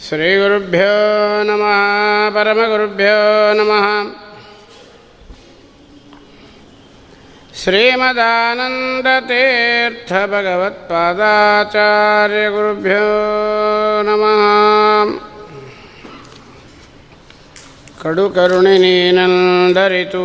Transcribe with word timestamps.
ಶ್ರೀಗುರುಭ್ಯೋ 0.00 0.92
ನಮಃ 1.42 1.74
ಪರಮಗುರುಭ್ಯೋ 2.34 3.18
ನಮಃ 3.54 3.86
ಶ್ರೀಮದಾನಂದತೀರ್ಥಭಗವತ್ಪಾದಾಚಾರ್ಯಗುರುಭ್ಯೋ 11.70 13.06
ನಮಃ 14.02 14.42
ಕಡು 18.02 18.30
ಕರುಣಿ 18.30 18.78
ನೀನಂದರಿತು 18.78 20.24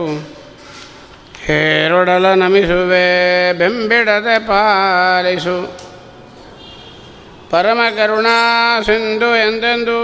ಹೇರೊಡಲ 1.45 2.33
ನಮಿಸುವೆ 2.33 3.05
ಬೆಂಬಿಡದೆ 3.53 4.47
ಪಾಲಿಸು 4.47 5.57
ಪರಮ 7.53 7.81
ಕರುಣಾ 7.97 8.81
ಸಿಂಧು 8.81 9.35
ಎಂದೆಂದೂ? 9.35 9.99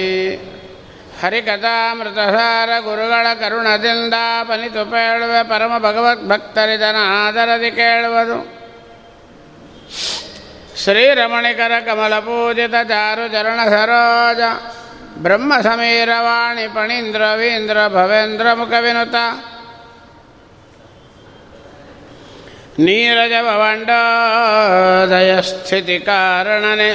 ಹರಿಕಥಾಮೃತಸಾರ 1.22 2.70
ಗುರುಗಳ 2.80 3.26
ಕರುಣದಿಂದ 3.40 4.14
ಪನಿತು 4.48 4.82
ಪೇಳುವೆ 4.90 5.42
ಪರಮ 5.48 5.78
ಭಗವದ್ಭಕ್ತರಿದನ 5.78 6.96
ಆದರದಿ 7.26 7.70
ಕೇಳುವುದು. 7.70 8.38
ಶ್ರೀರಮಣಿಕರ 10.82 11.72
ಕಮಲ 11.86 12.14
ಪೂಜಿತ 12.18 12.74
ಚಾರು 12.88 13.24
ಚರಣ 13.28 13.60
ಸರೋಜ 13.68 14.40
ಬ್ರಹ್ಮ 15.18 15.52
ಸಮೀರವಾಣಿ 15.62 16.66
ಪಣೀಂದ್ರ 16.68 17.22
ವೀಂದ್ರ 17.34 17.78
ಭವೇಂದ್ರ 17.88 18.46
ಮುಖವಿನುತ, 18.52 19.14
ನೀರಜ 22.78 23.32
ಭವಂಡೋದಯ 23.42 25.32
ಸ್ಥಿತಿ 25.42 25.98
ಕಾರಣನೆ. 25.98 26.90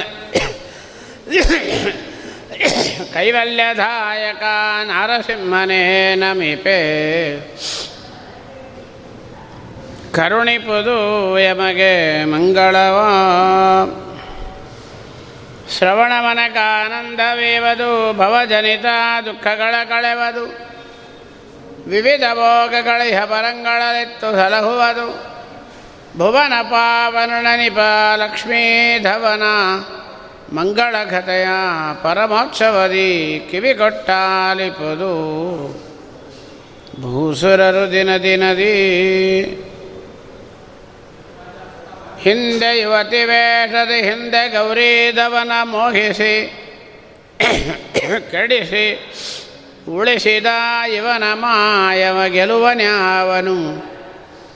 ಕೈವಲ್ಯದಾಯಕ 3.14 4.42
ನರಸಿಂಹನೇ 4.84 6.14
ನಮಿಪೆ. 6.14 6.78
ಕರುಣಿಪುದು 10.12 11.38
ಯಮಗೆ 11.38 12.24
ಮಂಗಳವ. 12.24 12.96
ಶ್ರವಣ 15.78 16.12
ಮನಕಾನಂದವೇವದು 16.20 18.12
ಭವಜನಿತ 18.12 18.84
ದುಃಖಗಳ 19.24 19.74
ಕಳೆವದು. 19.84 20.68
ವಿವಿಧ 21.90 22.22
ಭೋಗಗಳಿಹ 22.34 23.24
ಪರಂಗಳಲೆತ್ತು 23.24 24.32
ಸಲಹುವುದು. 24.32 25.38
ಭುವನ 26.18 26.52
ಪಾವನ 26.62 27.46
ನಿಪ 27.56 27.78
ಲಕ್ಷ್ಮೀಧವನ 28.16 29.42
ಮಂಗಳಘತೆಯ 30.52 31.48
ಪರಮೋತ್ಸವದಿ 32.02 33.40
ಕಿವಿಗೊಟ್ಟಾಲಿಪದು. 33.50 35.12
ಭೂಸುರರು 37.00 37.92
ದಿನ 37.92 38.16
ದಿನದಿ. 38.16 38.84
ಹಿಂದೆ 42.20 42.80
ಯುವತಿ 42.80 43.24
ವೇಷದ, 43.24 43.90
ಹಿಂದೆ 43.90 44.48
ಗೌರೀದವನ 44.48 45.52
ಮೋಹಿಸಿ, 45.64 46.52
ಕೆಡಿಸಿ, 48.30 49.14
ಉಳಿಸಿದ 49.88 50.46
ಇವನ 50.94 51.24
ಮಾಯವ 51.32 52.26
ಗೆಲುವನ್ಯಾವನು 52.26 53.84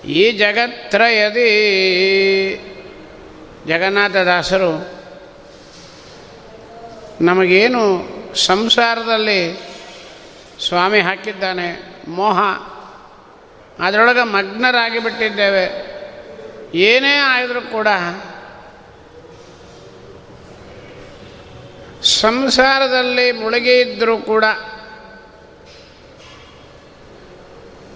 ಈ 0.08 0.32
ಜಗತ್ರಯದಿ. 0.32 1.50
ಜಗನ್ನಾಥದಾಸರು 3.68 5.01
ನಮಗೇನು 7.20 7.82
ಸಂಸಾರದಲ್ಲಿ 8.34 9.72
ಸ್ವಾಮಿ 10.68 11.00
ಹಾಕಿದ್ದಾನೆ 11.00 11.98
ಮೋಹ, 12.08 12.38
ಅದರೊಳಗೆ 13.86 14.22
ಮಗ್ನರಾಗಿ 14.24 14.98
ಬಿಟ್ಟಿದ್ದೇವೆ 14.98 15.64
ಏನೇ 16.78 17.14
ಆದರೂ 17.14 17.60
ಕೂಡ 17.60 17.88
ಸಂಸಾರದಲ್ಲಿ 22.02 23.32
ಮುಳುಗಿ 23.32 23.80
ಇದ್ದರೂ 23.80 24.18
ಕೂಡ 24.18 24.44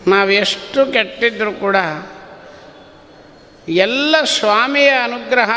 ನಾವೆಷ್ಟು 0.06 0.92
ಕೆಟ್ಟಿದ್ದರೂ 0.92 1.52
ಕೂಡ 1.52 1.76
ಎಲ್ಲ 3.68 4.16
ಸ್ವಾಮಿಯ 4.24 4.88
ಅನುಗ್ರಹ 4.88 5.50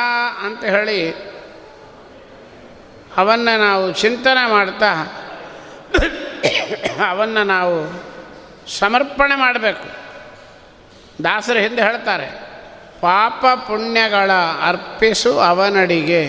ಅಂತ 0.43 0.63
ಹೇಳಿ 0.63 1.28
ಅವನ್ನು 3.17 3.59
ನಾವು 3.59 3.85
ಚಿಂತನೆ 3.93 4.43
ಮಾಡ್ತಾ, 4.49 4.91
ಅವನ್ನು 7.09 7.43
ನಾವು 7.43 7.77
ಸಮರ್ಪಣೆ 8.79 9.35
ಮಾಡಬೇಕು. 9.35 9.87
ದಾಸರು 11.23 11.59
ಹಿಂದೆ 11.59 11.81
ಹೇಳ್ತಾರೆ, 11.81 12.27
ಪಾಪ 13.01 13.45
ಪುಣ್ಯಗಳ 13.67 14.31
ಅರ್ಪಿಸು 14.67 15.39
ಅವನಡಿಗೆ. 15.39 16.23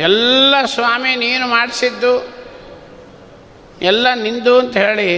ಎಲ್ಲ 0.00 0.54
ಸ್ವಾಮಿ 0.64 1.12
ನೀನು 1.16 1.46
ಮಾಡಿಸಿದ್ದು, 1.46 2.14
ಎಲ್ಲ 3.82 4.06
ನಿಂದು 4.14 4.58
ಅಂತ 4.58 4.76
ಹೇಳಿ, 4.76 5.10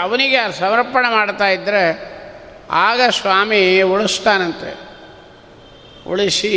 ಅವನಿಗೆ 0.00 0.40
ಸಮರ್ಪಣೆ 0.58 1.10
ಮಾಡ್ತಾ 1.10 1.48
ಇದ್ದರೆ 1.48 1.84
ಆಗ 2.70 3.00
ಸ್ವಾಮಿ 3.10 3.82
ಉಳಿಸ್ತಾನಂತೆ. 3.82 4.72
ಉಳಿಸಿ 6.10 6.54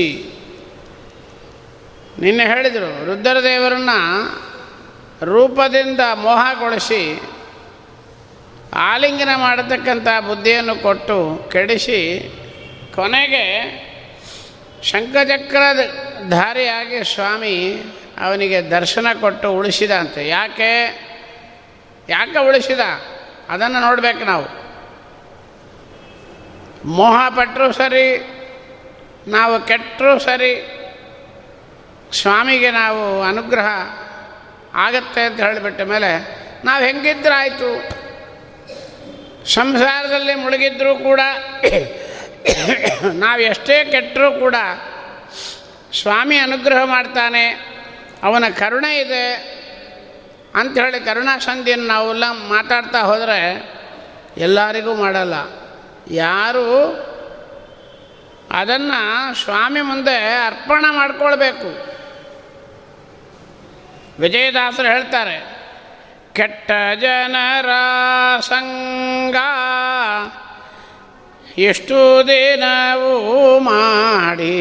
ನಿನ್ನೆ 2.19 2.45
ಹೇಳಿದರು, 2.45 3.06
ರುದ್ರದೇವರನ್ನ 3.06 3.89
ರೂಪದಿಂದ 5.23 6.00
ಮೋಹಗೊಳಿಸಿ 6.15 7.21
ಆಲಿಂಗನ 8.75 9.29
ಮಾಡತಕ್ಕಂಥ 9.35 10.07
ಬುದ್ಧಿಯನ್ನು 10.27 10.75
ಕೊಟ್ಟು 10.75 11.50
ಕೆಡಿಸಿ 11.51 12.29
ಕೊನೆಗೆ 12.95 13.45
ಶಂಖಚಕ್ರದ 14.83 15.79
ಧಾರಿಯಾಗಿ 16.29 17.15
ಸ್ವಾಮಿ 17.15 17.83
ಅವನಿಗೆ 18.21 18.62
ದರ್ಶನ 18.62 19.07
ಕೊಟ್ಟು 19.21 19.51
ಉಳಿಸಿದ 19.51 19.91
ಅಂತೆ 19.91 20.27
ಯಾಕೆ? 20.27 20.71
ಯಾಕೆ 22.09 22.47
ಉಳಿಸಿದ? 22.47 22.79
ಅದನ್ನು 23.50 23.79
ನೋಡಬೇಕು 23.79 24.25
ನಾವು. 24.25 24.45
ಮೋಹ 26.88 27.29
ಪಟ್ಟರೂ 27.29 27.71
ಸರಿ, 27.71 28.17
ನಾವು 29.27 29.59
ಕೆಟ್ಟರೂ 29.67 30.19
ಸರಿ 30.19 30.71
ಸ್ವಾಮಿಗೆ 32.15 32.71
ನಾವು 32.71 33.23
ಅನುಗ್ರಹ 33.23 33.69
ಆಗತ್ತೆ 34.75 35.21
ಅಂತ 35.21 35.39
ಹೇಳಿಬಿಟ್ಟ 35.39 35.81
ಮೇಲೆ 35.81 36.12
ನಾವು 36.65 36.83
ಹೆಂಗಿದ್ರಾಯಿತು? 36.83 37.71
ಸಂಸಾರದಲ್ಲಿ 39.53 40.35
ಮುಳುಗಿದ್ರೂ 40.35 40.95
ಕೂಡ 40.95 41.21
ನಾವು 43.13 43.41
ಎಷ್ಟೇ 43.41 43.77
ಕೆಟ್ಟರೂ 43.83 44.31
ಕೂಡ 44.39 44.56
ಸ್ವಾಮಿ 46.01 46.38
ಅನುಗ್ರಹ 46.38 46.83
ಮಾಡ್ತಾನೆ, 46.83 47.44
ಅವನ 48.23 48.44
ಕರುಣೆ 48.59 48.91
ಇದೆ 49.00 49.25
ಅಂಥೇಳಿ 50.56 51.00
ಕರುಣಾಸಂಧಿಯನ್ನು 51.06 51.88
ನಾವೆಲ್ಲ 51.88 52.23
ಮಾತಾಡ್ತಾ 52.50 53.00
ಹೋದರೆ 53.00 53.39
ಎಲ್ಲರಿಗೂ 54.38 54.94
ಮಾಡಲ್ಲ. 54.95 55.35
ಯಾರು 56.12 56.67
ಅದನ್ನು 58.51 59.00
ಸ್ವಾಮಿ 59.44 59.81
ಮುಂದೆ 59.81 60.17
ಅರ್ಪಣೆ 60.47 60.89
ಮಾಡ್ಕೊಳ್ಬೇಕು. 60.95 61.94
ವಿಜಯದಾಸರು 64.19 64.88
ಹೇಳ್ತಾರೆ, 64.88 65.38
ಕೆಟ್ಟ 66.33 66.71
ಜನರ 67.01 67.69
ಸಂಗ 68.39 69.35
ಎಷ್ಟು 71.57 71.97
ದಿನವೂ 72.27 73.13
ಮಾಡಿ 73.59 74.57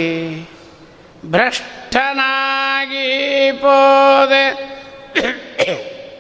ಭ್ರಷ್ಟನಾಗಿ 1.25 3.09
ಪೋದೆ. 3.53 4.47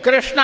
ಕೃಷ್ಣ. 0.03 0.41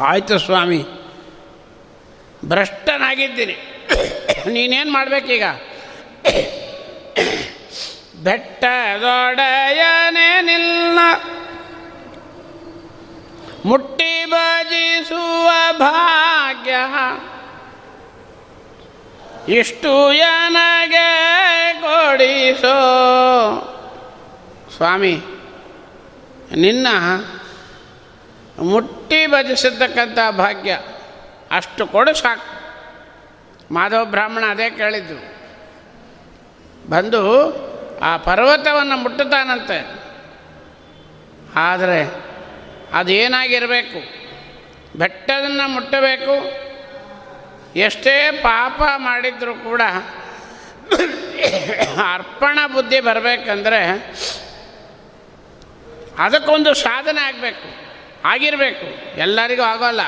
ಆಯಿತು 0.00 0.38
ಸ್ವಾಮಿ 0.38 0.80
ಭ್ರಷ್ಟನಾಗಿದ್ದೀನಿ 2.44 3.56
ನೀನೇನು 4.50 4.92
ಮಾಡಬೇಕೀಗ? 4.92 5.44
ಬೆಟ್ಟದೊಡೆಯನೆ 8.24 10.40
ನಿಲ್ಲ 10.40 10.98
ಮುಟ್ಟಿ 13.64 14.24
ಬಜಿಸುವ 14.24 15.78
ಭಾಗ್ಯ. 15.78 16.74
ಇಷ್ಟು 19.52 20.12
ನನಗೆ 20.12 21.80
ಕೊಡಿಸೋ? 21.80 22.78
ಸ್ವಾಮಿ, 24.76 25.20
ನಿನ್ನ 26.56 26.86
ಮುಟ್ಟಿ 28.62 29.26
ಭಜಿಸಿರ್ತಕ್ಕಂಥ 29.26 30.18
ಭಾಗ್ಯ 30.36 30.78
ಅಷ್ಟು 31.50 31.86
ಕೊಡು 31.86 32.14
ಸಾಕು. 32.14 32.58
ಮಾಧವ 33.74 34.04
ಬ್ರಾಹ್ಮಣ 34.04 34.44
ಅದೇ 34.44 34.70
ಕೇಳಿದ್ದು. 34.70 35.37
ಬಂದು 36.88 37.24
ಆ 37.98 38.16
ಪರ್ವತವನ್ನು 38.16 38.96
ಮುಟ್ಟುತ್ತಾನಂತೆ. 38.96 39.78
ಆದರೆ 41.54 42.04
ಅದೇನಾಗಿರಬೇಕು? 42.92 43.98
ಬೆಟ್ಟದನ್ನು 44.98 45.68
ಮುಟ್ಟಬೇಕು. 45.68 46.68
ಎಷ್ಟೇ 47.78 48.30
ಪಾಪ 48.42 48.82
ಮಾಡಿದರೂ 48.96 49.54
ಕೂಡ 49.54 49.82
ಅರ್ಪಣ 52.12 52.58
ಬುದ್ಧಿ 52.72 53.00
ಬರಬೇಕಂದ್ರೆ 53.00 53.86
ಅದಕ್ಕೊಂದು 56.18 56.74
ಸಾಧನೆ 56.74 57.20
ಆಗಬೇಕು, 57.20 57.68
ಆಗಿರಬೇಕು. 58.24 59.18
ಎಲ್ಲರಿಗೂ 59.18 59.62
ಆಗೋಲ್ಲ. 59.62 60.00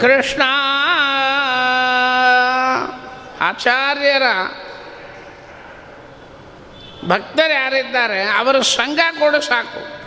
ಕೃಷ್ಣ. 0.00 0.42
ಆಚಾರ್ಯರ 3.40 4.22
ಭಕ್ತರು 7.08 7.52
ಯಾರಿದ್ದಾರೆ, 7.52 8.22
ಅವರ 8.24 8.60
ಸಂಘ 8.60 8.98
ಕೊಡು 9.18 9.40
ಸಾಕು. 9.40 10.06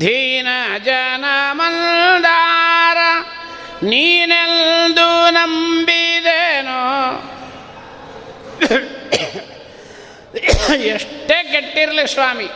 ದೀನ 0.00 0.48
ಜನ 0.84 1.24
ಮಂದಾರ 1.52 2.96
ನೀನೆಲ್ದು 3.82 5.30
ನಂಬಿದೇನೋ 5.30 5.99
ಎಷ್ಟೇ 10.76 11.48
ಕೆಟ್ಟಿರಲಿ 11.52 12.06
ಸ್ವಾಮಿ. 12.06 12.50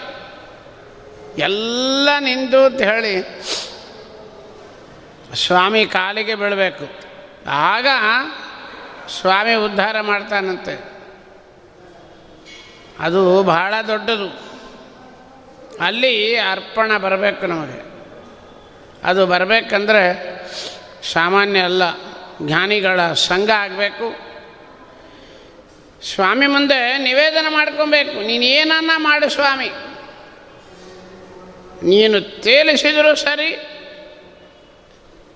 ಎಲ್ಲ 1.38 2.08
ನಿಂದು 2.20 2.64
ಅಂತ 2.64 2.80
ಹೇಳಿ. 2.80 3.42
ಸ್ವಾಮಿ 5.46 5.86
ಕಾಲಿಗೆ 5.86 6.34
ಬೀಳಬೇಕು. 6.34 6.90
ಆಗ 7.50 7.86
ಸ್ವಾಮಿ 9.20 9.54
ಉದ್ಧಾರ 9.54 10.00
ಮಾಡ್ತಾನಂತೆ. 10.00 10.92
ಅದು 13.00 13.42
ಬಹಳ 13.42 13.74
ದೊಡ್ಡದು. 13.88 14.54
ಅಲ್ಲಿ 15.84 16.36
ಅರ್ಪಣ 16.36 16.98
ಬರಬೇಕು 16.98 17.46
ನಮಗೆ. 17.46 17.94
ಅದು 19.04 19.26
ಬರಬೇಕಂದ್ರೆ 19.26 20.34
ಸಾಮಾನ್ಯ 21.12 21.60
ಅಲ್ಲ, 21.60 21.82
ಜ್ಞಾನಿಗಳ 22.42 23.12
ಸಂಘ 23.12 23.50
ಆಗಬೇಕು. 23.50 24.33
ಸ್ವಾಮಿ 26.04 26.46
ಮುಂದೆ 26.46 26.78
ನಿವೇದನ 26.98 27.46
ಮಾಡ್ಕೊಬೇಕು. 27.50 28.16
ನೀನು 28.26 28.44
ಏನನ್ನ 28.44 28.90
ಮಾಡು 28.96 29.28
ಸ್ವಾಮಿ. 29.28 29.70
ನೀನು 31.88 32.20
ತೇಲಿಸಿದರೂ 32.20 33.12
ಸರಿ, 33.14 33.50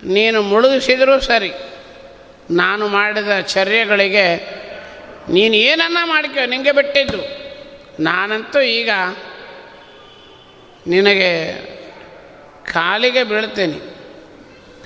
ನೀನು 0.02 0.38
ಮುಳುಗಿಸಿದರೂ 0.42 1.20
ಸರಿ, 1.20 1.50
ನಾನು 2.50 2.84
ಮಾಡಿದ 2.88 3.32
ಚರ್ಯಗಳಿಗೆ 3.40 4.26
ನೀನು 5.30 5.56
ಏನನ್ನ 5.56 5.98
ಮಾಡ್ಕೋ, 6.04 6.42
ನಿಂಗೆ 6.46 6.72
ಬಿಟ್ಟಿದ್ದು. 6.72 7.20
ನಾನಂತೂ 8.02 8.60
ಈಗ 8.60 8.90
ನಿನಗೆ 10.86 11.32
ಕಾಲಿಗೆ 12.72 13.22
ಬೀಳ್ತೀನಿ. 13.24 13.78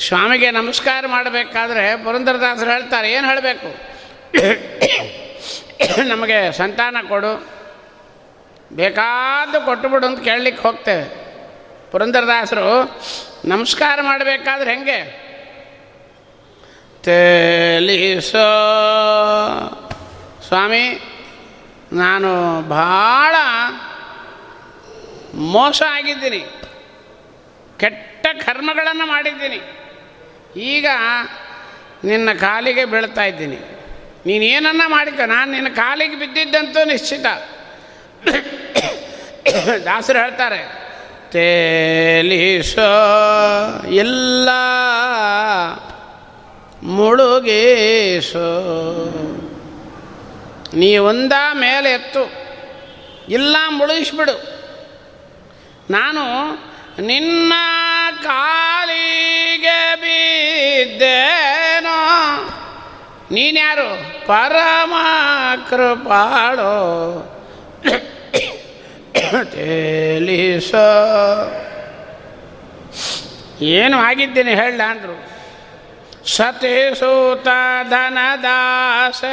ಸ್ವಾಮಿಗೆ 0.07 0.51
ನಮಸ್ಕಾರ 0.51 1.05
ಮಾಡಬೇಕಾದ್ರೆ 1.07 1.85
ಪುರಂದರದಾಸರು 2.05 2.71
ಹೇಳ್ತಾರೆ, 2.71 3.09
ಏನು 3.13 3.27
ಹೇಳಬೇಕು? 3.27 3.71
ನಮಗೆ 6.05 6.53
ಸಂತಾನ 6.53 6.97
ಕೊಡು. 7.09 7.49
ಬೇಕಾದ್ದು 8.73 9.61
ಕೊಟ್ಟುಬಿಡು 9.61 10.07
ಅಂತ 10.07 10.25
ಕೇಳಲಿಕ್ಕೆ 10.25 10.63
ಹೋಗ್ತೇವೆ. 10.63 11.33
ಪುರಂದರದಾಸರು, 11.91 13.03
ನಮಸ್ಕಾರ 13.45 13.99
ಮಾಡಬೇಕಾದ್ರೆ 14.03 14.71
ಹೆಂಗೆ? 14.71 15.23
ತೇಲಿಸೋ 17.03 18.39
ಸ್ವಾಮಿ, 20.49 21.03
ನಾನು 21.93 22.63
ಭಾಳ 22.69 23.35
ಮೋಸ 25.35 25.83
ಆಗಿದ್ದೀನಿ. 25.91 26.47
ಕೆಟ್ಟ 27.81 28.27
ಕರ್ಮಗಳನ್ನು 28.27 29.07
ಮಾಡಿದ್ದೀನಿ. 29.07 29.61
ಈಗ 30.61 30.87
ನಿನ್ನ 32.05 32.33
ಕಾಲಿಗೆ 32.33 32.85
ಬೀಳ್ತಾ 32.85 33.25
ಇದ್ದೀನಿ. 33.25 33.82
ನೀನು 34.27 34.45
ಏನನ್ನ 34.45 34.83
ಮಾಡಿಕ 34.87 35.21
ನಾನು 35.27 35.53
ನಿನ್ನ 35.53 35.69
ಕಾಲಿಗೆ 35.69 36.17
ಬಿದ್ದಿದ್ದಂತೂ 36.17 36.85
ನಿಶ್ಚಿತ. 36.85 37.27
ದಾಸರು 39.85 40.19
ಹೇಳ್ತಾರೆ, 40.19 40.61
ತೇಲಿಸೋ 41.31 42.93
ಎಲ್ಲ 43.91 44.49
ಮುಳುಗೇಸೋ. 46.83 48.47
ನೀ 50.75 50.97
ಒಂದ 50.97 51.33
ಮೇಲೆ 51.53 51.91
ಎತ್ತು, 51.91 52.23
ಇಲ್ಲ 53.29 53.57
ಮುಳುಗಿಸ್ಬಿಡು. 53.69 54.37
ನಾನು 55.91 56.25
ನಿನ್ನ 57.03 57.53
ಕಾಲಿಗೆ 58.25 59.95
ಬಿದ್ದೇನೋ 59.97 61.52
ನೀನ್ಯಾರು? 63.33 63.89
ಪರಮ 64.27 64.95
ಕೃಪಾಳೋ 65.69 66.75
ತೇಲಿಸ 69.45 70.75
ಏನು 73.63 73.97
ಆಗಿದ್ದೀನಿ 73.99 74.55
ಹೇಳ 74.55 74.81
ಅಂದರು. 74.89 75.17
ಸತಿ 76.37 76.75
ಸೂತ 76.99 77.49
ಧನದಾಸ 77.89 79.25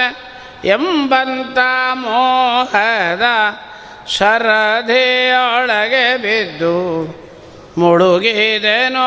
ಎಂಬಂತ 0.65 1.57
ಮೋಹದ 1.93 3.25
ಸರದೆಯೊಳಗೆ 4.17 6.05
ಬಿದ್ದು 6.17 6.77
ಮುಳುಗಿದೆನೋ 7.79 9.05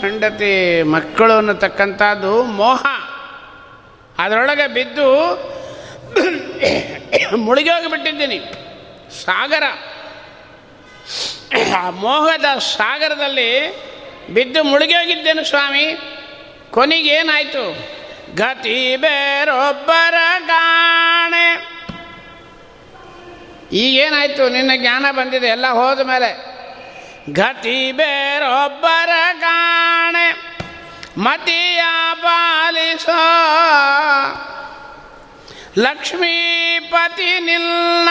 ಹೆಂಡತಿ 0.00 0.82
ಮಕ್ಕಳು 0.82 1.32
ಅನ್ನತಕ್ಕಂಥದ್ದು 1.32 2.42
ಮೋಹ. 2.42 2.86
ಅದರೊಳಗೆ 4.18 4.66
ಬಿದ್ದು 4.66 5.06
ಮುಳುಗಿ 7.36 7.68
ಹೋಗಿಬಿಟ್ಟಿದ್ದೀನಿ. 7.68 8.38
ಸಾಗರ. 9.24 9.62
ಆ 11.76 11.90
ಮೋಹದ 11.90 12.58
ಸಾಗರದಲ್ಲಿ 12.58 13.76
ಬಿದ್ದು 14.30 14.64
ಮುಳುಗಿ 14.64 14.94
ಹೋಗಿದ್ದೇನು 14.94 15.44
ಸ್ವಾಮಿ. 15.44 15.98
ಕೊನೆಗೇನಾಯಿತು? 16.70 17.76
ಗತಿ 18.34 18.96
ಬೇರೊಬ್ಬರ 18.96 20.14
ಕಾಣೆ. 20.46 21.79
ಈಗೇನಾಯಿತು? 23.72 24.48
ನಿನ್ನ 24.48 24.70
ಜ್ಞಾನ 24.76 25.06
ಬಂದಿದೆ, 25.10 25.46
ಎಲ್ಲ 25.46 25.66
ಹೋದ 25.66 26.00
ಮೇಲೆ. 26.00 26.60
ಗತಿ 27.32 27.92
ಬೇರೊಬ್ಬರ 27.92 29.10
ಕಾಣೆ, 29.40 30.56
ಮತಿಯ 31.18 31.80
ಪಾಲಿಸೋ 32.22 33.20
ಲಕ್ಷ್ಮೀಪತಿ 35.78 37.40
ನಿನ್ನ 37.40 38.08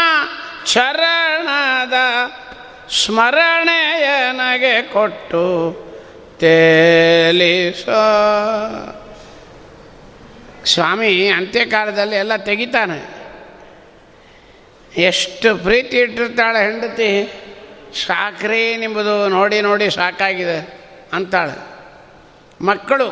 ಚರಣದ 0.65 1.93
ಸ್ಮರಣೆಯನಗೆ 3.05 4.81
ಕೊಟ್ಟು 4.81 5.73
ತೇಲಿಸೋ. 6.39 7.91
ಸ್ವಾಮಿ, 10.65 11.27
ಅಂತ್ಯಕಾಲದಲ್ಲಿ 11.27 12.15
ಎಲ್ಲ 12.15 12.35
ತೆಗಿತಾನೆ. 12.35 13.18
ಎಷ್ಟು 14.97 15.57
ಪ್ರೀತಿ 15.57 15.97
ಇಟ್ಟಿರ್ತಾಳೆ 15.99 16.59
ಹೆಂಡತಿ? 16.65 17.09
ಸಾಕ್ರಿ 18.05 18.77
ನಿಂಬುದು 18.77 19.27
ನೋಡಿ 19.27 19.61
ನೋಡಿ 19.61 19.89
ಸಾಕಾಗಿದೆ 19.89 20.57
ಅಂತಾಳೆ. 21.13 21.55
ಮಕ್ಕಳು 22.65 23.07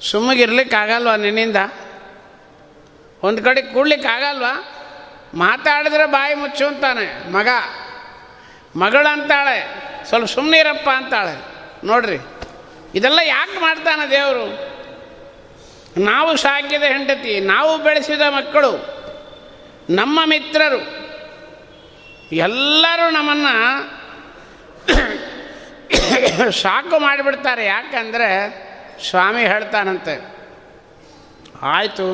ಸುಮ್ಮಗಿರ್ಲಿಕ್ಕಾಗಲ್ವ 0.00 1.14
ನಿನ್ನಿಂದ? 1.14 1.56
ಒಂದು 3.22 3.42
ಕಡೆ 3.42 3.62
ಕೂಡ್ಲಿಕ್ಕಾಗಲ್ವ 3.62 4.46
ಮಾತಾಡಿದ್ರೆ 5.34 6.06
ಬಾಯಿ 6.06 6.34
ಮುಚ್ಚು 6.34 6.66
ಅಂತಾನೆ 6.66 7.32
ಮಗ. 7.32 7.48
ಮಗಳಂತಾಳೆ, 8.76 9.58
ಸ್ವಲ್ಪ 10.08 10.28
ಸುಮ್ಮನಿರಪ್ಪ 10.28 10.88
ಅಂತಾಳೆ. 10.90 11.34
ನೋಡ್ರಿ, 11.86 12.18
ಇದೆಲ್ಲ 12.94 13.18
ಯಾಕೆ 13.22 13.60
ಮಾಡ್ತಾನೆ 13.60 14.10
ದೇವರು? 14.10 14.46
ನಾವು 16.00 16.36
ಸಾಕಿದ 16.36 16.82
ಹೆಂಡತಿ, 16.82 17.40
ನಾವು 17.40 17.78
ಬೆಳೆಸಿದ 17.78 18.20
ಮಕ್ಕಳು. 18.20 18.99
ನಮ್ಮ 19.90 20.20
ಮಿತ್ರರು. 20.24 20.80
ಎಲ್ಲರೂ 22.32 23.10
ನಮ್ಮನ್ನು 23.10 23.54
ಸಾಕು 26.52 26.98
ಮಾಡಿಬಿಡ್ತಾರೆ. 26.98 27.64
ಯಾಕಂದರೆ 27.66 28.28
ಸ್ವಾಮಿ 29.08 29.42
ಹೇಳ್ತಾನಂತೆ, 29.42 30.14
ಆಯಿತು, 31.62 32.06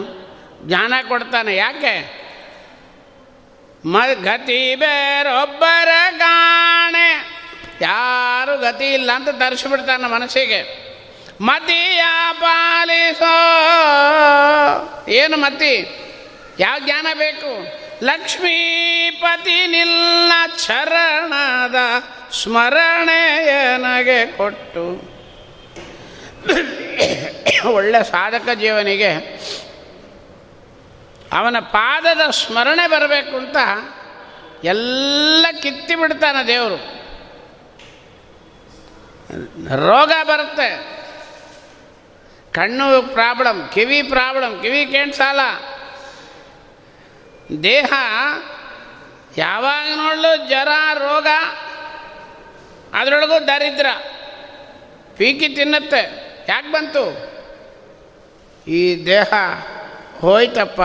ಜ್ಞಾನ 0.62 0.92
ಕೊಡ್ತಾನೆ. 1.09 1.56
ಯಾಕೆ? 1.56 1.95
ಮ 3.85 3.97
ಗತಿ 4.23 4.75
ಬೇರೊಬ್ಬರ 4.75 5.88
ಗಾಣೆ 6.16 7.09
ಯಾರು 7.80 8.54
ಗತಿ 8.59 8.87
ಇಲ್ಲ 8.95 9.11
ಅಂತ 9.12 9.28
ತರಿಸ್ಬಿಡ್ತಾನೆ 9.28 10.09
ಮನಸ್ಸಿಗೆ. 10.11 10.61
ಮತಿಯ 11.40 12.02
ಪಾಲಿಸೋ. 12.40 13.35
ಏನು 15.09 15.37
ಮತಿ? 15.37 15.75
ಯಾವ 16.59 16.79
ಜ್ಞಾನ 16.79 17.07
ಬೇಕು? 17.19 17.67
ಲಕ್ಷ್ಮೀಪತಿ 18.05 19.67
ನಿಲ್ಲ 19.67 20.33
ಚರಣದ 20.67 21.75
ಸ್ಮರಣೆಯನಗೆ 22.43 24.27
ಕೊಟ್ಟು. 24.27 25.17
ಒಳ್ಳೆ 27.69 28.05
ಸಾಧಕ 28.05 28.49
ಜೀವನಿಗೆ 28.55 29.13
ಅವನ 31.33 31.59
ಪಾದದ 31.59 32.31
ಸ್ಮರಣೆ 32.31 32.91
ಬರಬೇಕು 32.91 33.37
ಅಂತ 33.37 33.57
ಎಲ್ಲ 34.65 35.47
ಕಿತ್ತಿ 35.63 35.95
ಬಿಡ್ತಾನೆ 35.95 36.47
ದೇವರು. 36.47 36.77
ರೋಗ 39.87 40.13
ಬರುತ್ತೆ. 40.23 40.97
ಕಣ್ಣು 42.53 43.03
ಪ್ರಾಬ್ಲಮ್, 43.03 43.69
ಕಿವಿ 43.73 44.03
ಪ್ರಾಬ್ಲಮ್, 44.03 44.63
ಕಿವಿ 44.63 44.87
ಕೇಳಿಸಲ್ಲ 44.87 45.41
ದೇಹ 47.62 47.93
ಯಾವಾಗ 49.37 49.97
ನೋಡಲು 49.97 50.49
ಜ್ವರ, 50.49 50.69
ರೋಗ, 50.95 51.26
ಅದರೊಳಗೂ 52.95 53.47
ದರಿದ್ರ. 53.47 53.87
ಪೀಕಿ 55.17 55.49
ತಿನ್ನುತ್ತೆ. 55.49 56.26
ಯಾಕೆ 56.49 56.73
ಬಂತು? 56.73 57.37
ಈ 58.71 59.07
ದೇಹ 59.07 59.33
ಹೋಯ್ತಪ್ಪ. 60.21 60.81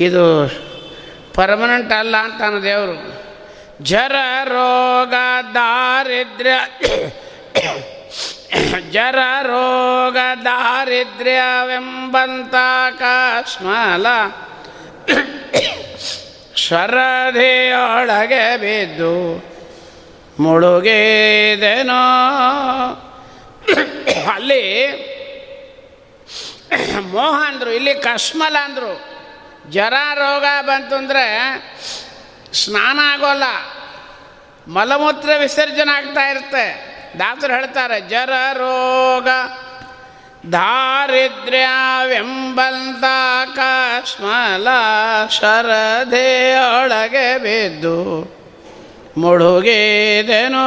ಇದು 0.00 0.50
ಪರ್ಮನೆಂಟ್ 1.34 1.92
ಅಲ್ಲ 1.92 2.16
ಅಂತಾನೆ 2.16 2.62
ದೇವರು. 2.62 3.20
ಜರ 3.84 4.14
ರೋಗ, 4.44 5.14
ದಾರಿದ್ರ್ಯ. 5.54 6.52
ಜರ 8.90 9.18
ರೋಗ 9.42 10.16
ದಾರಿದ್ರ್ಯವೆಂಬಂತ 10.44 12.54
ಕಸ್ಮಲ 12.98 14.06
ಶರದೆಯೊಳಗೆ 16.56 18.56
ಬಿದ್ದು 18.56 19.50
ಮುಳುಗಿದೆನೋ. 20.42 22.02
ಅಲ್ಲಿ 24.34 24.90
ಮೋಹ 27.00 27.42
ಅಂದರು 27.46 27.70
ಇಲ್ಲಿ 27.70 27.94
ಕಶ್ಮಲ 27.94 28.56
ಅಂದರು. 28.62 29.10
ಜ್ವರ 29.70 29.94
ರೋಗ 30.14 30.44
ಬಂತು 30.60 30.94
ಅಂದರೆ 30.94 31.26
ಸ್ನಾನ 32.54 33.00
ಆಗೋಲ್ಲ. 33.02 33.44
ಮಲಮೂತ್ರ 34.68 35.30
ವಿಸರ್ಜನೆ 35.38 35.96
ಆಗ್ತಾ 35.96 36.30
ಇರುತ್ತೆ. 36.30 36.90
ಡಾಕ್ಟರ್ 37.16 37.52
ಹೇಳ್ತಾರೆ 37.52 38.00
ಜರ 38.00 38.30
ರೋಗ 38.52 39.28
ದಾರಿದ್ರ್ಯವೆಂಬಂತ 40.52 43.04
ಕಸ್ಮಲ 43.56 44.68
ಶರದೆಯೊಳಗೆ 45.28 47.38
ಬಿದ್ದು 47.38 48.40
ಮುಳುಗಿದೆನೋ. 49.16 50.66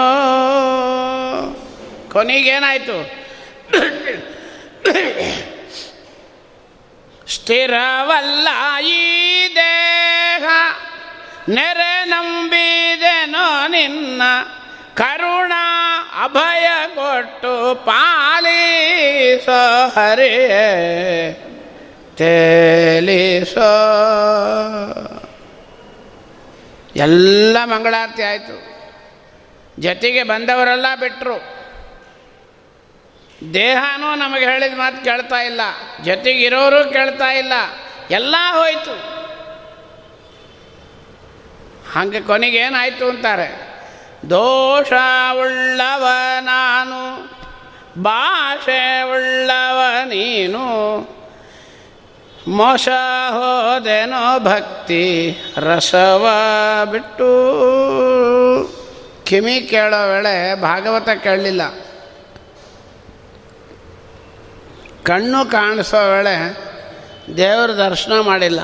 ಕೊನೆಗೇನಾಯಿತು? 2.11 3.23
ಸ್ಥಿರವಲ್ಲ 7.33 8.47
ಈ 8.87 9.55
ದೇಹ 9.55 10.45
ನೆರೆ 11.49 12.05
ನಂಬಿದೆನೋ 12.05 13.67
ನಿನ್ನ 13.67 14.21
ಕರುಣ 14.97 15.53
ಅಭಯ 16.23 16.69
ಕೊಟ್ಟು 16.95 17.85
ಪಾಲಿಸೋ 17.85 19.87
ಹರಿಯೇ 19.87 21.49
ತೇಲಿಸೋ. 22.17 23.73
ಎಲ್ಲ 26.95 27.57
ಮಂಗಳಾರತಿ 27.63 28.23
ಆಯಿತು. 28.23 28.73
ಜೊತೆಗೆ 29.81 30.23
ಬಂದವರೆಲ್ಲ 30.23 30.85
ಬಿಟ್ಟರು 30.99 31.53
ದೇಹನೂ 33.53 34.15
ನಮಗೆ 34.15 34.45
ಹೇಳಿದ 34.45 34.77
ಮಾತು 34.77 35.03
ಕೇಳ್ತಾ 35.03 35.35
ಇಲ್ಲ. 35.35 35.61
ಜೊತೆಗಿರೋರು 36.03 36.93
ಕೇಳ್ತಾ 36.93 37.31
ಇಲ್ಲ. 37.31 37.53
ಎಲ್ಲ 38.11 38.35
ಹೋಯಿತು. 38.51 39.13
ಹಂಗೆ 41.93 42.21
ಕೊನೆಗೇನಾಯಿತು 42.21 43.09
ಅಂತಾರೆ. 43.09 43.72
ದೋಷ 44.29 44.93
ಉಳ್ಳವ 45.33 46.07
ನಾನು 46.41 47.33
ಭಾಷೆ 48.03 49.01
ಉಳ್ಳವ 49.01 49.81
ನೀನು 50.03 50.63
ಮೋಸ 52.47 52.87
ಹೋದೆನೋ 53.31 54.39
ಭಕ್ತಿ 54.39 55.35
ರಸವ 55.57 56.27
ಬಿಟ್ಟು. 56.91 57.27
ಕಿಮಿ 59.25 59.61
ಕೇಳೋ 59.61 60.13
ವೇಳೆ 60.13 60.61
ಭಾಗವತ 60.61 61.09
ಕೇಳಲಿಲ್ಲ. 61.09 61.61
ಕಣ್ಣು 65.03 65.51
ಕಾಣಿಸೋ 65.51 66.11
ವೇಳೆ 66.11 66.57
ದೇವರ 67.37 67.71
ದರ್ಶನ 67.71 68.19
ಮಾಡಿಲ್ಲ. 68.19 68.63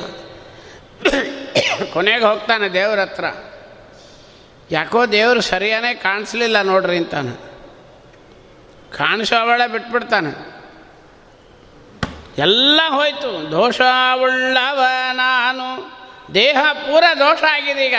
ಕೊನೆಗೆ 1.92 2.24
ಹೋಗ್ತಾನೆ 2.24 2.68
ದೇವ್ರ 2.68 2.98
ಹತ್ರ. 2.98 3.24
ಯಾಕೋ 4.70 5.06
ದೇವರು 5.06 5.40
ಸರಿಯಾನೇ 5.40 5.94
ಕಾಣಿಸ್ಲಿಲ್ಲ 5.94 6.62
ನೋಡ್ರಿ 6.62 6.96
ಅಂತಾನೆ. 6.96 7.50
ಕಾಣಿಸೋವಳ 8.96 9.66
ಬಿಟ್ಬಿಡ್ತಾನೆ. 9.66 10.50
ಎಲ್ಲ 12.38 12.80
ಹೋಯ್ತು. 12.88 13.50
ದೋಷವುಳ್ಳವ 13.50 14.84
ನಾನು. 15.12 16.00
ದೇಹ 16.34 16.58
ಪೂರ 16.72 17.04
ದೋಷ 17.18 17.44
ಆಗಿದೆ 17.52 17.86
ಈಗ. 17.86 17.94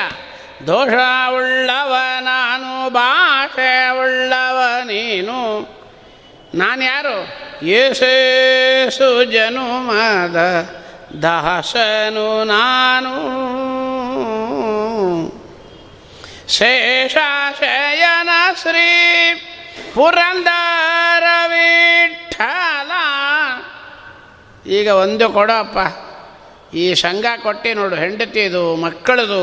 ಉಳ್ಳವ 1.33 1.95
ನಾನು. 2.19 2.89
ಭಾಷೆ 2.89 3.89
ಉಳ್ಳವ 3.99 4.61
ನೀನು. 4.83 5.59
ನಾನು 6.55 6.83
ಯಾರು? 6.83 7.27
ಏಸೇಸು 7.65 9.23
ಜನುಮದ 9.23 10.35
ದಾಸನು 11.21 12.43
ನಾನು. 12.43 13.41
ಶೇಷಾಶಯನ 16.57 18.29
ಶ್ರೀ 18.61 18.89
ಪುರಂದರ 19.93 21.25
ವಿಠಲ 21.53 22.91
ಈಗ 24.79 24.87
ಒಂದು 25.05 25.25
ಕೊಡಪ್ಪ. 25.37 25.77
ಈ 26.75 26.85
ಸಂಘ 27.03 27.25
ಕೊಟ್ಟು 27.43 27.73
ನೋಡು 27.79 27.95
ಹೆಂಡತಿ 27.95 28.41
ಇದು 28.49 28.63
ಮಕ್ಕಳದು 28.85 29.41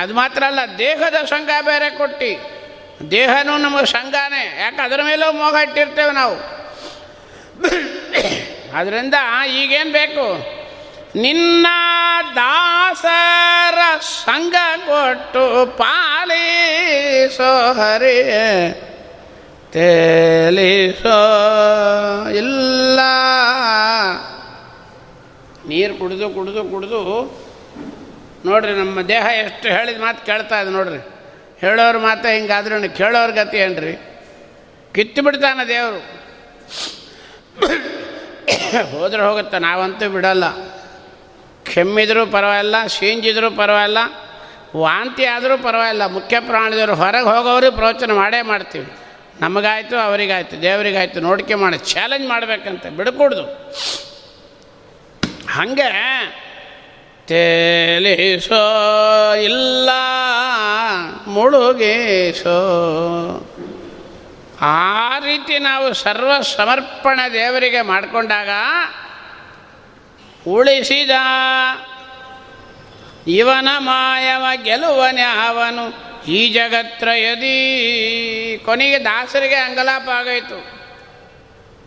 ಅದು 0.00 0.12
ಮಾತ್ರ 0.14 0.42
ಅಲ್ಲ, 0.50 0.60
ದೇಹದ 0.78 1.18
ಸಂಘ 1.24 1.50
ಬೇರೆ 1.60 1.88
ಕೊಟ್ಟು. 1.96 2.30
ದೇಹನೂ 3.10 3.52
ನಮಗೆ 3.64 3.88
ಸಂಘನೇ 3.96 4.44
ಯಾಕೆ 4.60 4.80
ಅದರ 4.82 5.00
ಮೇಲೂ 5.02 5.26
ಮೋಹ 5.32 5.54
ಇಟ್ಟಿರ್ತೇವೆ 5.62 6.12
ನಾವು? 6.12 6.36
ಅದರಿಂದ 8.78 9.16
ಈಗೇನು 9.60 9.92
ಬೇಕು? 9.92 10.26
ನಿನ್ನ 11.16 11.66
ದಾಸರ 12.34 13.78
ಸಂಗ 14.00 14.54
ಕೊಟ್ಟು 14.86 15.66
ಪಾಲಿಸೋ 15.76 17.72
ಹರಿ 17.72 18.18
ತೇಲಿಸೋ 19.72 21.18
ಇಲ್ಲ. 22.30 23.00
ನೀರು 25.68 25.94
ಕುಡಿದು 25.94 26.30
ಕುಡಿದು 26.30 26.64
ಕುಡಿದು, 26.64 27.00
ನೋಡ್ರಿ 28.44 28.72
ನಮ್ಮ 28.72 29.00
ದೇಹ 29.00 29.26
ಎಷ್ಟು 29.44 29.68
ಹೇಳಿದ 29.68 30.00
ಮಾತು 30.00 30.26
ಕೇಳ್ತಾ 30.26 30.60
ಇದೆ 30.60 30.70
ನೋಡ್ರಿ. 30.70 30.98
ಹೇಳೋರ 31.60 31.96
ಮಾತು 31.98 32.28
ಹಿಂಗಾದ್ರೂ 32.28 32.96
ಕೇಳೋರ 32.96 33.30
ಗತಿ 33.30 33.56
ಏನ್ರಿ? 33.56 33.94
ಕಿತ್ತು 34.94 35.22
ಬಿಡ್ತಾನೆ 35.22 35.68
ದೇವರು. 35.68 36.00
ಹೋದ್ರೆ 38.98 39.22
ಹೋಗುತ್ತೆ, 39.22 39.58
ನಾವಂತೂ 39.58 40.08
ಬಿಡಲ್ಲ. 40.08 40.44
ಕೆಮ್ಮಿದ್ರೂ 41.66 42.26
ಪರವಾಗಿಲ್ಲ 42.26 42.86
ಸೀಂಜಿದ್ರೂ 42.86 43.50
ಪರವಾಗಿಲ್ಲ, 43.50 43.98
ವಾಂತಿ 44.76 45.24
ಆದರೂ 45.24 45.58
ಪರವಾಗಿಲ್ಲ, 45.58 46.06
ಮುಖ್ಯ 46.06 46.40
ಪ್ರಾಣಿದವರು 46.40 46.94
ಹೊರಗೆ 46.94 47.24
ಹೋಗೋರಿಗೆ 47.24 47.76
ಪ್ರವಚನ 47.76 48.12
ಮಾಡೇ 48.12 48.42
ಮಾಡ್ತೀವಿ. 48.42 48.92
ನಮಗಾಯಿತು, 49.40 49.96
ಅವರಿಗಾಯಿತು, 49.96 50.62
ದೇವರಿಗಾಯಿತು, 50.62 51.20
ನೋಡಿಕೆ 51.20 51.54
ಮಾಡಿ 51.54 51.78
ಚಾಲೆಂಜ್ 51.78 52.28
ಮಾಡಬೇಕಂತೆ, 52.28 52.90
ಬಿಡಕೂಡ್ದು. 52.90 53.44
ಹಾಗೆ 55.48 55.90
ತೇಲಿಸೋ 57.26 58.62
ಇಲ್ಲ 59.34 59.90
ಮುಳುಗೇಶೋ 61.26 62.58
ಆ 64.60 65.18
ರೀತಿ 65.18 65.58
ನಾವು 65.58 65.94
ಸರ್ವ 65.94 66.40
ಸಮರ್ಪಣೆ 66.40 67.32
ದೇವರಿಗೆ 67.32 67.82
ಮಾಡಿಕೊಂಡಾಗ 67.82 68.48
ಉಳಿಸಿದ. 70.46 71.10
ಇವನ 73.26 73.68
ಮಾಯವ 73.78 74.44
ಗೆಲುವನೆ 74.62 75.22
ಅವನು 75.22 76.10
ಈ 76.24 76.48
ಜಗತ್ರಯದಿ. 76.52 77.56
ಕೊನೆಗೆ 78.64 79.04
ದಾಸರಿಗೆ 79.04 79.54
ಅಂಗಲಾಪ 79.54 80.08
ಆಗೋಯ್ತು. 80.08 80.80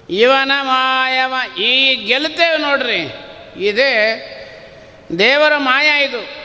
ಇವನ 0.09 0.51
ಮಾಯವ 0.61 1.57
ಈ 1.57 1.95
ಗೆಲ್ತೇವೆ 1.95 2.57
ನೋಡ್ರಿ. 2.57 2.99
ಇದೇ 3.57 4.29
ದೇವರ 5.19 5.53
ಮಾಯ 5.57 6.03
ಇದು. 6.03 6.43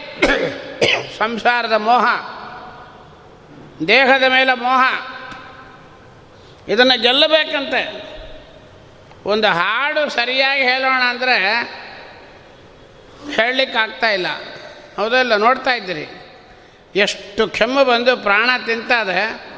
ಸಂಸಾರದ 1.18 1.72
ಮೋಹ. 1.72 2.06
ದೇಹದ 3.88 4.22
ಮೇಲೆ 4.22 4.54
ಮೋಹ. 4.54 4.82
ಇದನ್ನು 6.68 7.02
ಗೆಲ್ಲಬೇಕಂತೆ. 7.02 8.08
ಒಂದು 9.26 9.48
ಹಾಡು 9.48 10.10
ಸರಿಯಾಗಿ 10.10 10.62
ಹೇಳೋಣ 10.62 11.02
ಅಂದರೆ 11.02 11.78
ಹೇಳಲಿಕ್ಕಾಗ್ತಾ 13.26 14.10
ಇಲ್ಲ. 14.10 14.26
ಹೌದಲ್ಲ, 14.96 15.36
ನೋಡ್ತಾ 15.36 15.72
ಇದ್ದೀರಿ. 15.72 16.06
ಎಷ್ಟು 16.96 17.48
ಕೆಮ್ಮು 17.48 17.84
ಬಂದು 17.84 18.16
ಪ್ರಾಣ 18.16 18.50
ತಿಂತದೆ. 18.66 19.48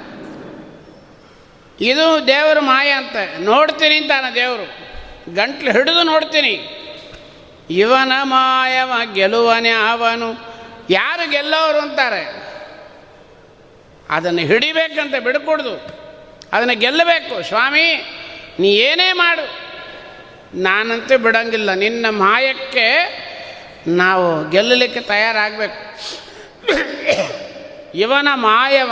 ಇದು 1.80 2.26
ದೇವರ 2.26 2.58
ಮಾಯ 2.60 2.90
ಅಂತ. 2.90 3.16
ನೋಡ್ತೀನಿ 3.38 3.96
ಅಂತಾನೆ 3.96 4.34
ದೇವರು. 4.34 4.90
ಗಂಟ್ಲು 5.34 5.72
ಹಿಡಿದು 5.72 6.02
ನೋಡ್ತೀನಿ. 6.02 6.76
ಇವನ 7.70 8.12
ಮಾಯವ 8.22 8.92
ಗೆಲುವನೇ 9.14 9.68
ಅವನು. 9.68 10.54
ಯಾರು 10.90 11.30
ಗೆಲ್ಲೋರು 11.30 11.78
ಅಂತಾರೆ? 11.78 12.50
ಅದನ್ನು 14.10 14.40
ಹಿಡಿಬೇಕಂತ 14.40 15.14
ಬಿಡ್ಕೊಡ್ದು. 15.24 15.74
ಅದನ್ನು 16.52 16.78
ಗೆಲ್ಲಬೇಕು. 16.78 17.42
ಸ್ವಾಮಿ, 17.42 18.04
ನೀ 18.58 18.68
ಏನೇ 18.68 19.12
ಮಾಡು. 19.12 19.70
ನಾನಂತೂ 20.62 21.18
ಬಿಡಂಗಿಲ್ಲ. 21.18 21.74
ನಿನ್ನ 21.74 22.06
ಮಾಯಕ್ಕೆ 22.08 23.20
ನಾವು 23.86 24.50
ಗೆಲ್ಲಲಿಕ್ಕೆ 24.50 25.00
ತಯಾರಾಗಬೇಕು. 25.00 25.90
ಇವನ 27.94 28.28
ಮಾಯವ 28.34 28.90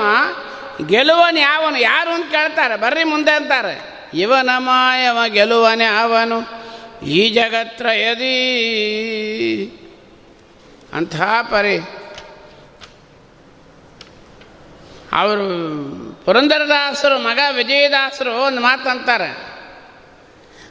ಗೆಲುವನು 0.86 1.40
ಯಾವನು? 1.40 1.78
ಯಾರು 1.78 2.10
ಅಂತ 2.10 2.30
ಕೇಳ್ತಾರೆ? 2.30 2.76
ಬರ್ರಿ 2.76 3.04
ಮುಂದೆ 3.04 3.30
ಅಂತಾರೆ. 3.30 3.98
ಇವನ 4.14 4.50
ಮಾಯವ 4.56 5.18
ಗೆಲುವನೆ 5.26 5.84
ಅವನು. 5.84 6.58
ಈ 7.06 7.30
ಜಗತ್ರಯದಿ 7.30 8.28
ಅಂಥ 10.92 11.20
ಪರಿ. 11.50 11.78
ಅವರು 15.12 15.48
ಪುರಂದರದಾಸರು, 16.24 17.18
ಮಗ 17.18 17.38
ವಿಜಯದಾಸರು 17.52 18.32
ಒಂದು 18.34 18.60
ಮಾತು 18.60 18.88
ಅಂತಾರೆ. 18.88 19.58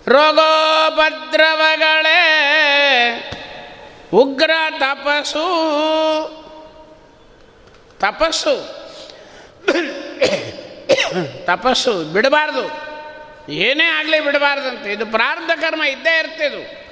ರೋಗೋಪದ್ರವಗಳೇ 0.08 1.04
ಉಗ್ರ 4.14 4.52
ತಪಸ್ಸು. 4.80 5.38
ತಪಸ್ಸು. 8.00 8.78
ತಪಸ್ಸು. 11.46 12.04
ಬಿಡಬಾರ್ದು. 12.04 12.88
ಏನೇ 13.52 13.84
ಆಗಲಿ 13.84 14.20
ಬಿಡಬಾರ್ದಂತೆ. 14.20 14.94
ಇದು 14.94 15.06
ಪ್ರಾರ್ಧ 15.06 15.60
ಕರ್ಮ 15.62 15.84
ಇದ್ದೇ 15.84 16.20
ಇರ್ತಿದು. 16.20 16.88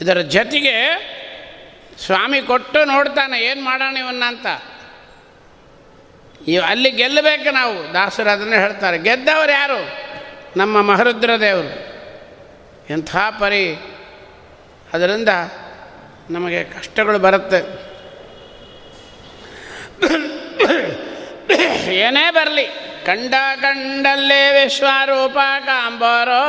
ಇದರ 0.00 0.20
ಜೊತೆಗೆ 0.20 0.74
ಸ್ವಾಮಿ 2.06 2.42
ಕೊಟ್ಟು 2.42 2.84
ನೋಡ್ತಾನೆ, 2.84 3.40
ಏನು 3.40 3.64
ಮಾಡೋಣ 3.64 3.96
ಇವನ್ನ 3.96 4.22
ಅಂತ. 4.26 4.46
ಇವು 6.48 6.64
ಅಲ್ಲಿ 6.64 6.90
ಗೆಲ್ಲಬೇಕು 6.90 7.54
ನಾವು. 7.54 7.94
ದಾಸರು 7.94 8.30
ಅದನ್ನೇ 8.30 8.56
ಹೇಳ್ತಾರೆ. 8.56 8.98
ಗೆದ್ದವರು 8.98 9.52
ಯಾರು? 9.52 10.04
ನಮ್ಮ 10.56 10.82
ಮಹರುದ್ರ 10.82 11.30
ದೇವರು 11.40 11.94
ಎಂಥ 12.90 13.16
ಪರಿ. 13.16 13.74
ಅದರಿಂದ 14.92 15.28
ನಮಗೆ 16.30 16.64
ಕಷ್ಟಗಳು 16.64 17.18
ಬರುತ್ತೆ. 17.18 17.94
ಏನೇ 21.94 22.30
ಬರಲಿ, 22.30 22.66
ಕಂಡ 23.06 23.34
ಕಂಡಲ್ಲೇ 23.62 24.64
ವಿಶ್ವರೂಪ 24.64 25.38
ಕಾಂಬರೋ. 25.66 26.40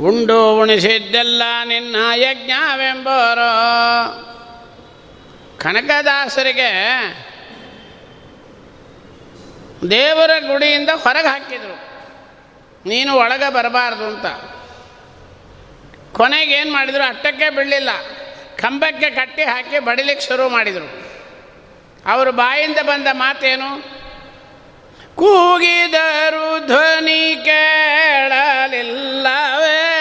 ಉಂಡು 0.00 0.58
ಉಣಿಸಿದ್ದೆಲ್ಲ 0.60 1.42
ನಿನ್ನ 1.64 1.96
ಯಜ್ಞವೆಂಬೋರೋ. 2.14 3.50
ಕನಕದಾಸರಿಗೆ 5.58 6.72
ದೇವರ 9.90 10.30
ಗುಡಿಯಿಂದ 10.46 10.88
ಹೊರಗೆ 10.88 11.26
ಹಾಕಿದರು. 11.26 11.76
ನೀನು 12.88 13.14
ಒಳಗೆ 13.14 13.52
ಬರಬಾರ್ದು 13.52 14.04
ಅಂತ. 14.04 14.55
ಕೊನೆಗೆ 16.16 16.54
ಏನು 16.54 16.72
ಮಾಡಿದರು? 16.72 17.02
ಅಟ್ಟಕ್ಕೆ 17.02 17.50
ಬೀಳಲಿಲ್ಲ 17.50 17.90
ಕಂಬಕ್ಕೆ 18.56 19.10
ಕಟ್ಟಿ 19.10 19.42
ಹಾಕಿ 19.42 19.78
ಬಡಿಲಿಕ್ಕೆ 19.78 20.26
ಶುರು 20.26 20.48
ಮಾಡಿದರು. 20.48 21.16
ಅವರು 22.06 22.32
ಬಾಯಿಂದ 22.32 22.78
ಬಂದ 22.78 23.06
ಮಾತೇನು? 23.12 23.96
ಕೂಗಿದರು 25.16 26.66
ಧ್ವನಿ 26.66 27.44
ಕೇಳಲಿಲ್ಲವೇ? 27.44 29.96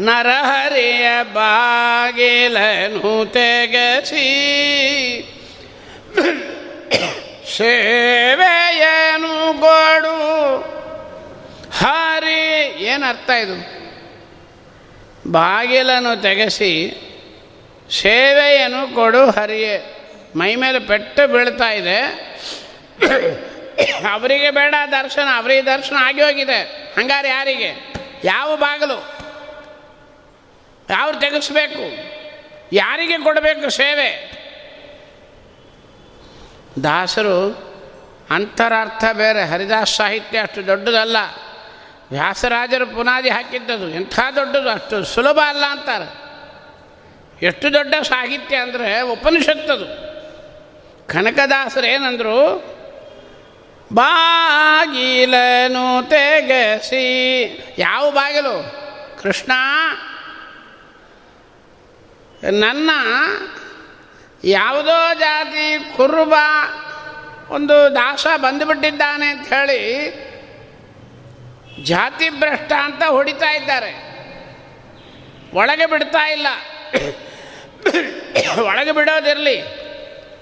ನರಹರಿಯ 0.00 1.22
ಬಾಗಿಲನು 1.22 3.26
ತೆಗಸಿ. 3.26 4.28
ಸೇವೆಯನು 7.56 9.60
ಗೋಡು 9.60 10.18
ಹರಿ 11.78 12.84
ಏನರ್ಥ 12.84 13.30
ಇದು? 13.30 13.87
ಬಾಗಿಲನ್ನು 15.30 16.22
ತೆಗೆಸಿ 16.22 16.72
ಸೇವೆಯನ್ನು 17.90 18.94
ಕೊಡು 18.94 19.30
ಹರಿಯೇ. 19.30 19.94
ಮೈ 20.36 20.54
ಮೇಲೆ 20.54 20.78
ಪೆಟ್ಟು 20.78 21.28
ಬೀಳ್ತಾ 21.28 21.70
ಇದೆ. 21.70 22.00
ಅವರಿಗೆ 24.12 24.50
ಬೇಡ 24.50 24.74
ದರ್ಶನ, 24.90 25.28
ಅವರಿಗೆ 25.36 25.62
ದರ್ಶನ 25.62 25.96
ಆಗಿ 25.98 26.22
ಹೋಗಿದೆ. 26.22 26.62
ಹಂಗಾರೆ 26.98 27.28
ಯಾರಿಗೆ? 27.28 27.94
ಯಾವ 28.24 28.56
ಬಾಗಿಲು? 28.56 28.98
ಯಾರು 30.90 31.20
ತೆಗೆಸ್ಬೇಕು? 31.20 31.84
ಯಾರಿಗೆ 32.72 33.18
ಕೊಡಬೇಕು 33.18 33.70
ಸೇವೆ? 33.70 34.38
ದಾಸರು 36.84 37.68
ಅಂತರಾರ್ಥ 38.30 39.04
ಬೇರೆ, 39.12 39.44
ಹರಿದಾಸ್ 39.44 39.94
ಸಾಹಿತ್ಯ 39.94 40.38
ಅಷ್ಟು 40.38 40.66
ದೊಡ್ಡದಲ್ಲ. 40.66 41.16
ವ್ಯಾಸರಾಜರು 42.10 42.86
ಪುನಾದಿ 42.86 43.30
ಹಾಕಿದ್ದದು. 43.30 43.88
ಎಂಥ 43.88 44.20
ದೊಡ್ಡದು? 44.34 44.70
ಅಷ್ಟು 44.70 45.04
ಸುಲಭ 45.04 45.38
ಅಲ್ಲ 45.46 45.64
ಅಂತಾರೆ. 45.64 46.28
ಎಷ್ಟು 47.46 47.72
ದೊಡ್ಡ 47.72 47.94
ಸಾಹಿತ್ಯ 48.02 48.56
ಅಂದರೆ 48.56 49.00
ಉಪನಿಷತ್ತದು. 49.00 50.08
ಕನಕದಾಸರು 51.08 51.86
ಏನಂದರು? 51.86 52.78
ಬಾಗಿಲನು 53.92 56.08
ತೆಗೆಸಿ. 56.08 57.74
ಯಾವ 57.78 58.10
ಬಾಗಿಲು? 58.10 58.88
ಕೃಷ್ಣ? 59.22 59.52
ನನ್ನ 62.44 62.90
ಯಾವುದೋ 64.44 65.14
ಜಾತಿ 65.14 65.92
ಕುರುಬ 65.96 66.34
ಒಂದು 67.48 67.68
ದಾಸ 67.68 68.26
ಬಂದುಬಿಟ್ಟಿದ್ದಾನೆ 68.36 69.26
ಅಂತ 69.26 69.52
ಹೇಳಿ 69.52 70.12
ಜಾತಿ 71.82 72.30
ಭ್ರಷ್ಟ 72.30 72.72
ಅಂತ 72.72 73.02
ಹೊಡಿತಾ 73.02 73.50
ಇದ್ದಾರೆ. 73.50 74.08
ಒಳಗೆ 75.52 75.86
ಬಿಡ್ತಾ 75.86 76.28
ಇಲ್ಲ. 76.28 76.46
ಒಳಗೆ 78.62 78.92
ಬಿಡೋದಿರಲಿ. 78.92 79.62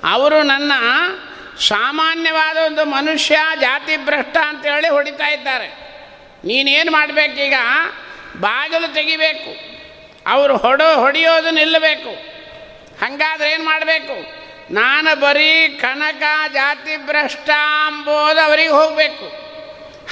ಅವರು 0.04 0.42
ನನ್ನ 0.42 0.72
ಸಾಮಾನ್ಯವಾದ 1.60 2.56
ಒಂದು 2.56 2.84
ಮನುಷ್ಯ, 2.84 3.36
ಜಾತಿ 3.60 3.96
ಭ್ರಷ್ಟ 3.96 4.36
ಅಂತೇಳಿ 4.36 4.88
ಹೊಡಿತಾ 4.88 5.28
ಇದ್ದಾರೆ. 5.28 5.68
ನೀನೇನು 6.44 6.92
ಮಾಡಬೇಕೀಗ? 6.92 7.54
ಬಾಗಿಲು 8.40 8.94
ತೆಗಿಬೇಕು. 8.94 9.76
ಅವರು 10.30 10.56
ಹೊಡೋ, 10.56 10.94
ಹೊಡೆಯೋದು 10.94 11.50
ನಿಲ್ಲಬೇಕು. 11.50 12.10
ಹಾಗಾದ್ರೆ 13.00 13.52
ಏನು 13.52 13.64
ಮಾಡಬೇಕು? 13.64 14.46
ನಾನು 14.74 15.20
ಬರೀ 15.20 15.68
ಕನಕ, 15.68 16.22
ಜಾತಿ 16.52 16.96
ಭ್ರಷ್ಟ 16.96 17.50
ಅಂಬೋದು 17.86 18.40
ಅವರಿಗೆ 18.40 18.68
ಹೋಗಬೇಕು. 18.68 19.45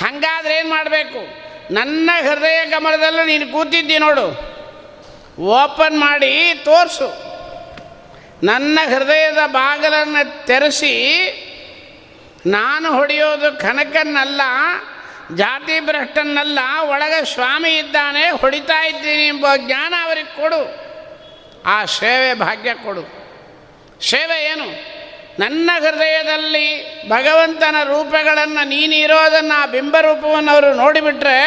ಹಾಗಾದ್ರೆ 0.00 0.58
ಏನು 0.58 0.68
ಮಾಡಬೇಕು? 0.68 1.44
ನನ್ನ 1.74 2.10
ಹೃದಯ 2.22 2.64
ಕಮಲದಲ್ಲೂ 2.70 3.24
ನೀನು 3.24 3.52
ಕೂತಿದ್ದಿ 3.52 3.98
ನೋಡು. 3.98 4.54
ಓಪನ್ 5.40 5.98
ಮಾಡಿ 5.98 6.62
ತೋರಿಸು. 6.64 7.34
ನನ್ನ 8.46 8.78
ಹೃದಯದ 8.94 9.38
ಬಾಗಿಲನ್ನು 9.46 10.46
ತೆರೆಸಿ 10.46 10.94
ನಾನು 12.46 12.92
ಹೊಡೆಯೋದು 12.92 13.60
ಕನಕನ್ನಲ್ಲ 13.60 14.40
ಜಾತಿ 15.36 15.80
ಭ್ರಷ್ಟನ್ನಲ್ಲ 15.80 16.58
ಒಳಗೆ 16.80 17.34
ಸ್ವಾಮಿ 17.34 17.78
ಇದ್ದಾನೆ, 17.78 18.30
ಹೊಡಿತಾ 18.30 18.86
ಇದ್ದೀನಿ 18.86 19.26
ಎಂಬ 19.26 19.46
ಜ್ಞಾನ 19.56 19.94
ಅವರಿಗೆ 20.02 20.36
ಕೊಡು. 20.36 20.84
ಆ 21.66 21.84
ಸೇವೆ 21.84 22.34
ಭಾಗ್ಯ 22.34 22.74
ಕೊಡು. 22.74 23.24
ಸೇವೆ 24.10 24.44
ಏನು? 24.44 24.93
ನನ್ನ 25.38 25.70
ಹೃದಯದಲ್ಲಿ 25.80 26.66
ಭಗವಂತನ 27.08 27.76
ರೂಪಗಳನ್ನು 27.84 28.68
ನೀನಿರೋದನ್ನು 28.68 29.62
ಆ 29.62 29.66
ಬಿಂಬರೂಪವನ್ನು 29.66 30.50
ಅವರು 30.52 30.74
ನೋಡಿಬಿಟ್ರೆ 30.74 31.38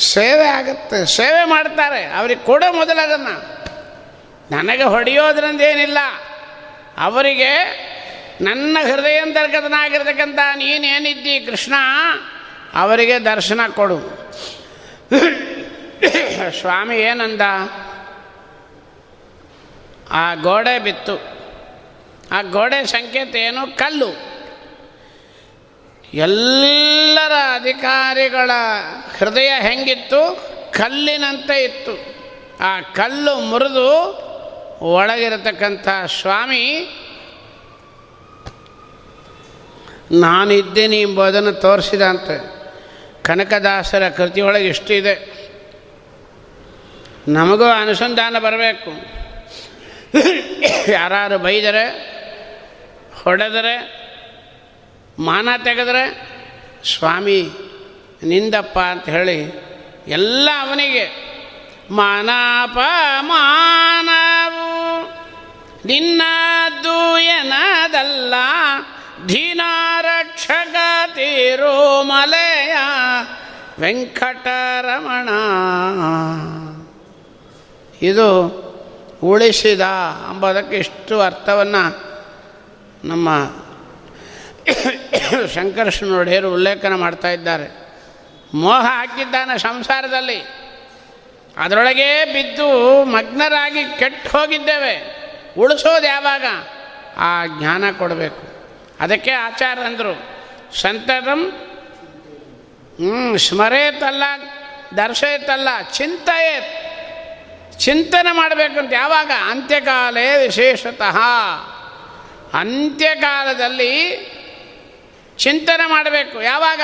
ಸೇವೆ 0.00 0.46
ಆಗುತ್ತೆ, 0.48 1.06
ಸೇವೆ 1.16 1.44
ಮಾಡ್ತಾರೆ. 1.44 2.04
ಅವ್ರಿಗೆ 2.18 2.44
ಕೊಡೋ 2.44 2.72
ಮೊದಲದನ್ನು 2.72 3.34
ನನಗೆ 4.50 4.82
ಹೊಡೆಯೋದ್ರಿಂದ 4.82 5.60
ಏನಿಲ್ಲ. 5.60 5.98
ಅವರಿಗೆ 6.98 7.52
ನನ್ನ 8.40 8.76
ಹೃದಯಾಂತರ್ಗತನಾಗಿರ್ತಕ್ಕಂಥ 8.82 10.38
ನೀನೇನಿದ್ದಿ 10.56 11.34
ಕೃಷ್ಣ, 11.40 11.74
ಅವರಿಗೆ 12.74 13.18
ದರ್ಶನ 13.18 13.60
ಕೊಡು. 13.74 13.98
ಸ್ವಾಮಿ 16.60 16.96
ಏನಂದ? 17.00 17.44
ಆ 20.10 20.34
ಗೋಡೆ 20.34 20.78
ಬಿತ್ತು. 20.78 21.16
ಆ 22.34 22.42
ಗೋಡೆ 22.42 22.86
ಸಂಕೇತ 22.86 23.36
ಏನು? 23.36 23.76
ಕಲ್ಲು. 23.76 24.08
ಎಲ್ಲರ 26.14 27.32
ಅಧಿಕಾರಿಗಳ 27.54 28.50
ಹೃದಯ 29.18 29.52
ಹೆಂಗಿತ್ತು? 29.60 30.20
ಕಲ್ಲಿನಂತೆ 30.72 31.64
ಇತ್ತು. 31.64 32.14
ಆ 32.60 32.80
ಕಲ್ಲು 32.80 33.40
ಮುರಿದು 33.40 33.88
ಒಳಗಿರತಕ್ಕಂಥ 34.84 35.88
ಸ್ವಾಮಿ, 36.20 36.88
ನಾನಿದ್ದೀನಿ 40.12 41.00
ಎಂಬುದನ್ನು 41.00 41.52
ತೋರಿಸಿದ 41.52 42.02
ಅಂತ. 42.02 42.30
ಕನಕದಾಸರ 43.26 44.08
ಕೃತಿಯೊಳಗೆ 44.08 44.68
ಇಷ್ಟಿದೆ. 44.68 45.14
ನಮಗೂ 47.28 47.64
ಅನುಸಂಧಾನ 47.64 48.36
ಬರಬೇಕು. 48.38 48.90
ಯಾರು 50.92 51.38
ಬೈದರೆ 51.38 52.14
ಹೊಡೆದರೆ, 53.24 54.04
ಮಾನ 55.18 55.48
ತೆಗೆದರೆ 55.64 56.34
ಸ್ವಾಮಿ 56.98 57.50
ನಿಂದಪ್ಪ 58.22 58.78
ಅಂತ 58.78 59.08
ಹೇಳಿ 59.08 59.40
ಎಲ್ಲ 60.08 60.48
ಅವನಿಗೆ, 60.60 61.34
ಮಾನಾಪ 61.90 62.78
ಮಾನವು, 63.20 65.02
ನಿನ್ನದ್ದು 65.84 67.18
ಏನದಲ್ಲ, 67.18 68.34
ಧೀನಾರಕ್ಷಕ 69.26 70.76
ತಿರುಮಲೆಯ 71.14 72.76
ವೆಂಕಟರಮಣ. 73.78 75.28
ಇದು 78.02 78.28
ಉಳಿಸಿದ 79.22 79.80
ಅಂಬೋದಕ್ಕೆ 80.28 80.76
ಇಷ್ಟು 80.76 81.20
ಅರ್ಥವನ್ನು 81.20 82.13
ನಮ್ಮ 83.04 83.28
ಶಂಕರಶ್ವನೊಡೆಯರು 85.54 86.54
ಉಲ್ಲೇಖನ 86.54 86.94
ಮಾಡ್ತಾ 86.94 87.30
ಇದ್ದಾರೆ. 87.30 87.94
ಮೋಹ 88.54 88.80
ಹಾಕಿದ್ದಾನೆ 88.80 89.58
ಸಂಸಾರದಲ್ಲಿ. 89.58 90.46
ಅದರೊಳಗೆ 91.56 92.24
ಬಿದ್ದು 92.24 93.04
ಮಗ್ನರಾಗಿ 93.04 93.98
ಕೆಟ್ಟು 93.98 94.28
ಹೋಗಿದ್ದೇವೆ. 94.28 95.24
ಉಳಿಸೋದು 95.58 96.06
ಯಾವಾಗ? 96.06 96.44
ಆ 97.16 97.46
ಜ್ಞಾನ 97.46 97.84
ಕೊಡಬೇಕು. 97.98 98.42
ಅದಕ್ಕೆ 99.00 99.30
ಆಚಾರ 99.30 99.78
ಅಂದರು 99.78 100.22
ಸಂತತಂ 100.80 101.52
ಸ್ಮರೇತಲ್ಲ, 103.38 104.22
ದರ್ಶಯತಲ್ಲ, 104.96 105.68
ಚಿಂತೆಯೇತ್. 105.92 107.78
ಚಿಂತನೆ 107.78 108.36
ಮಾಡಬೇಕಂತ 108.36 108.92
ಯಾವಾಗ? 108.92 109.30
ಅಂತ್ಯಕಾಲೇ 109.50 110.46
ವಿಶೇಷತಃ. 110.46 111.18
ಅಂತ್ಯಕಾಲದಲ್ಲಿ 112.54 113.94
ಚಿಂತನೆ 115.38 115.88
ಮಾಡಬೇಕು. 115.88 116.42
ಯಾವಾಗ? 116.42 116.80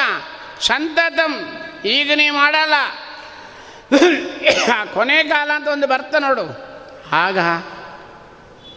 ಸಂತತಂ. 0.60 1.62
ಈಗ 1.84 2.12
ನೀ 2.14 2.30
ಮಾಡಲ್ಲ. 2.30 2.74
ಕೊನೆ 4.94 5.22
ಕಾಲ 5.22 5.50
ಅಂತ 5.54 5.68
ಒಂದು 5.68 5.86
ಬರ್ತ 5.86 6.14
ನೋಡು. 6.14 6.70
ಆಗ 7.12 7.38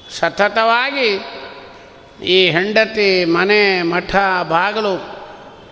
ಸತತವಾಗಿ 0.09 1.19
ಈ 2.25 2.49
ಹೆಂಡತಿ, 2.49 3.25
ಮನೆ, 3.25 3.81
ಮಠ, 3.81 4.15
ಬಾಗಿಲು 4.43 5.23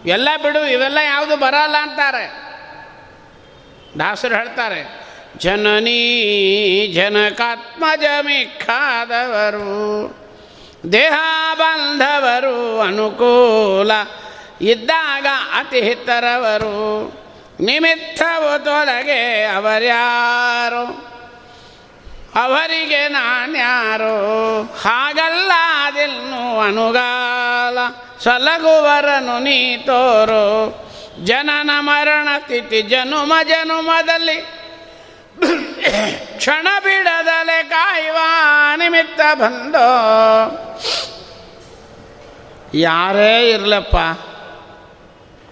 ಎಲ್ಲ 0.05 0.29
ಬಿಡು, 0.43 0.65
ಇವೆಲ್ಲ 0.65 0.97
ಯಾವುದು 0.97 1.37
ಬರಲ್ಲ 1.37 1.75
ಅಂತಾರೆ. 1.81 2.25
ದಾಸರು 3.99 4.35
ಹೇಳ್ತಾರೆ, 4.35 5.01
ಜನನೀ 5.37 6.87
ಜನಕಾತ್ಮಜಮಿಕ್ಕಾದವರು 6.87 7.91
ದೇಹ 10.91 11.13
ಬಾಂಧವರು 11.57 12.81
ಅನುಕೂಲ 12.81 13.91
ಇದ್ದಾಗ 14.61 15.25
ಅತಿ 15.57 15.81
ಹಿತರವರು 15.81 17.07
ನಿಮಿತ್ತವು 17.59 18.63
ತೊಲಗೆ 18.63 19.43
ಅವರ್ಯಾರು. 19.43 21.11
ಅವರಿಗೆ 22.43 23.07
ನಾನ್ಯಾರು. 23.07 24.63
ಹಾಗಲ್ಲ 24.63 25.51
ಅದಿನ್ನು 25.85 26.59
ಅನುಗಾಲ. 26.59 27.77
ಸಲಗುವರನು 28.19 29.39
ನೀ 29.39 29.77
ತೋರು. 29.77 30.81
ಜನನ 31.25 31.69
ಮರಣ 31.79 32.27
ಸ್ಥಿತಿ 32.43 32.81
ಜನುಮ 32.81 33.33
ಜನುಮದಲ್ಲಿ 33.43 34.60
ಕ್ಷಣ 36.37 36.67
ಬಿಡದಲೆ 36.83 37.63
ಕಾಯುವ 37.63 38.17
ನಿಮಿತ್ತ 38.75 39.21
ಬಂದು. 39.33 39.87
ಯಾರೇ 42.77 43.49
ಇರಲಪ್ಪ, 43.49 43.95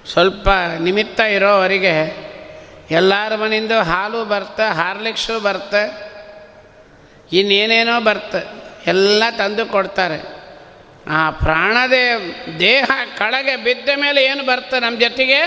ಸ್ವಲ್ಪ 0.08 0.50
ನಿಮಿತ್ತ 0.80 1.20
ಇರೋವರಿಗೆ 1.20 2.30
ಎಲ್ಲರ 2.92 3.36
ಮನೆಯಿಂದ 3.36 3.72
ಹಾಲು 3.72 4.26
ಬರ್ತೆ, 4.26 4.74
ಹಾರ್ಲಿಕ್ಸು 4.74 5.40
ಬರ್ತೆ, 5.40 5.84
ಇನ್ನೇನೇನೋ 7.34 8.00
ಬರ್ತೆ, 8.02 8.48
ಎಲ್ಲ 8.88 9.24
ತಂದು 9.38 9.66
ಕೊಡ್ತಾರೆ. 9.66 10.40
ಆ 11.10 11.30
ಪ್ರಾಣದೇ 11.30 12.06
ದೇಹ 12.60 12.92
ಕಳಗೆ 13.18 13.56
ಬಿದ್ದ 13.56 13.90
ಮೇಲೆ 13.96 14.24
ಏನು 14.24 14.44
ಬರ್ತೆ 14.44 14.80
ನಮ್ಮ 14.80 15.00
ಜೊತೆಗೆ? 15.00 15.42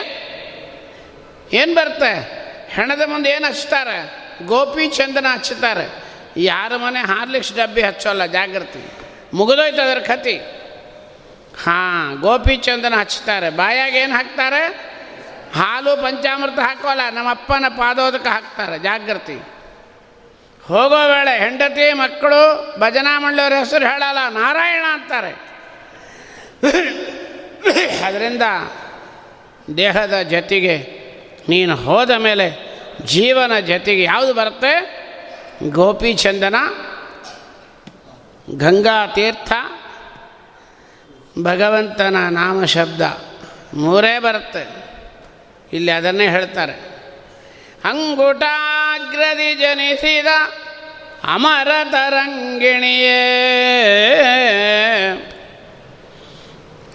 ಏನು 1.53 1.75
ಬರ್ತೆ? 1.75 2.43
ಹೆಣದ 2.69 3.03
ಮುಂದೆ 3.07 3.31
ಏನು 3.31 3.47
ಹಚ್ತಾರೆ? 3.47 4.22
ಗೋಪಿ 4.47 4.87
ಚಂದನ 4.87 5.27
ಹಚ್ಚುತ್ತಾರೆ. 5.35 5.87
ಯಾರ 6.37 6.77
ಮನೆ 6.77 7.01
ಹಾರ್ಲಿಕ್ಸ್ 7.01 7.57
ಡಬ್ಬಿ 7.57 7.83
ಹಚ್ಚೋಲ್ಲ 7.83 8.27
ಜಾಗೃತಿ 8.27 8.83
ಮುಗಿದೋಯ್ತು 9.35 9.83
ಅದರ 9.83 9.99
ಕತಿ 9.99 10.37
ಹಾಂ, 11.65 12.21
ಗೋಪಿ 12.21 12.57
ಚಂದನ 12.57 12.95
ಹಚ್ತಾರೆ 13.01 13.51
ಬಾಯಾಗ 13.51 13.95
ಏನು 13.95 14.13
ಹಾಕ್ತಾರೆ? 14.13 14.93
ಹಾಲು 15.55 15.97
ಪಂಚಾಮೃತ 15.97 16.59
ಹಾಕೋಲ್ಲ 16.59 17.01
ನಮ್ಮಪ್ಪನ 17.11 17.65
ಪಾದೋದಕ್ಕೆ 17.69 17.79
ಪಾದೋದಕ 17.79 18.27
ಹಾಕ್ತಾರೆ 18.27 18.79
ಜಾಗೃತಿ 18.79 19.37
ಹೋಗೋ 20.65 21.09
ವೇಳೆ 21.09 21.39
ಹೆಂಡತಿ, 21.39 21.93
ಮಕ್ಕಳು, 21.93 22.41
ಭಜನಾ 22.81 23.19
ಮಂಡಳಿಯವ್ರ 23.19 23.55
ಹೆಸರು 23.55 23.85
ಹೇಳಲ್ಲ, 23.85 24.19
ನಾರಾಯಣ 24.29 24.85
ಅಂತಾರೆ. 24.93 25.33
ಅದರಿಂದ 28.07 28.43
ದೇಹದ 29.77 30.23
ಜೊತೆಗೆ 30.23 30.77
ನೀನು 31.49 31.77
ಹೋದ 31.77 32.11
ಮೇಲೆ 32.11 32.72
ಜೀವನ 33.07 33.61
ಜೊತೆಗೆ 33.61 34.03
ಯಾವುದು 34.03 34.35
ಬರುತ್ತೆ? 34.35 35.03
ಗೋಪಿ 35.69 36.15
ಚಂದನ, 36.15 36.55
ಗಂಗಾ 38.57 39.07
ತೀರ್ಥ, 39.07 39.53
ಭಗವಂತನ 41.43 42.17
ನಾಮ 42.31 42.65
ಶಬ್ದ. 42.65 43.01
ಮೂರೇ 43.75 44.19
ಬರುತ್ತೆ. 44.19 44.69
ಇಲ್ಲಿ 45.73 45.91
ಅದನ್ನೇ 45.91 46.29
ಹೇಳ್ತಾರೆ. 46.29 46.73
ಅಂಗುಟಾಗ್ರದಿ 47.85 49.55
ಜನಿಸಿದ 49.55 50.27
ಅಮರ 51.25 51.69
ತರಂಗಿಣಿಯೇ. 51.91 53.19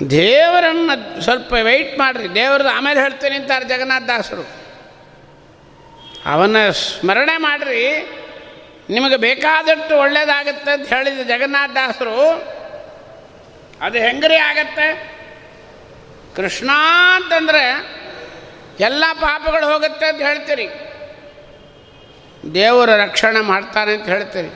ದೇವರನ್ನು 0.10 1.22
ಸ್ವಲ್ಪ 1.22 1.54
ವೆಯ್ಟ್ 1.54 2.00
ಮಾಡಿರಿ. 2.00 2.36
ದೇವ್ರದ್ದು 2.36 2.70
ಆಮೇಲೆ 2.70 3.02
ಹೇಳ್ತೀನಿ 3.02 3.36
ಅಂತಾರೆ 3.36 3.66
ಜಗನ್ನಾಥ 3.66 4.04
ದಾಸರು. 4.04 4.67
ಅವನ 6.28 6.58
ಸ್ಮರಣೆ 6.70 7.36
ಮಾಡಿರಿ. 7.38 7.84
ನಿಮಗೆ 8.90 9.18
ಬೇಕಾದಷ್ಟು 9.18 9.94
ಒಳ್ಳೇದಾಗುತ್ತೆ 9.98 10.72
ಅಂತ 10.72 10.88
ಹೇಳಿದ 10.94 11.22
ಜಗನ್ನಾಥ 11.28 11.72
ದಾಸರು, 11.76 12.18
ಅದು 13.82 13.98
ಹೆಂಗ್ರಿ 13.98 14.38
ಆಗತ್ತೆ? 14.50 14.88
ಕೃಷ್ಣ 16.36 16.70
ಅಂತಂದರೆ 17.16 17.64
ಎಲ್ಲ 18.80 19.04
ಪಾಪಗಳು 19.22 19.66
ಹೋಗುತ್ತೆ 19.74 20.06
ಅಂತ 20.06 20.22
ಹೇಳ್ತೀರಿ. 20.22 20.68
ದೇವರು 22.54 22.94
ರಕ್ಷಣೆ 22.98 23.42
ಮಾಡ್ತಾನೆ 23.42 23.92
ಅಂತ 23.94 24.08
ಹೇಳ್ತೀರಿ. 24.10 24.52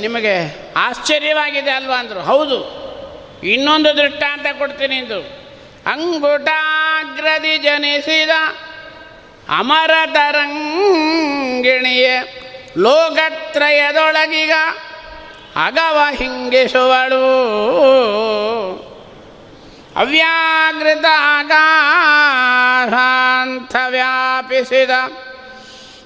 ನಿಮಗೆ 0.00 0.34
ಆಶ್ಚರ್ಯವಾಗಿದೆ 0.76 1.70
ಅಲ್ವಾ 1.70 1.96
ಅಂದರು. 1.96 2.20
ಹೌದು, 2.20 2.58
ಇನ್ನೊಂದು 3.42 3.90
ದೃಷ್ಟಾಂತ 3.96 4.46
ಕೊಡ್ತೀನಿ 4.58 4.96
ಇಂದು 4.96 5.20
ಅಂಗುಟಾಗ್ರದಿ 5.86 7.54
ಜನಿಸಿದ 7.58 8.30
ಅಮರ 9.58 9.90
ತರಂಗಿಣಿಯೇ 10.12 12.14
ಲೋಕತ್ರಯದೊಳಗಿಗ 12.78 14.52
ಅಗವ 15.66 16.14
ಹಿಂಗಿಸುವಳು. 16.14 17.24
ಅವ್ಯಾಗೃತ 19.96 21.04
ಆಗಾಂಥ 21.18 23.76
ವ್ಯಾಪಿಸಿದ 23.88 24.90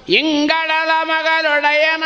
ಇಂಗಳಲ 0.09 0.91
ಮಗಳೊಡೆಯನ 1.03 2.05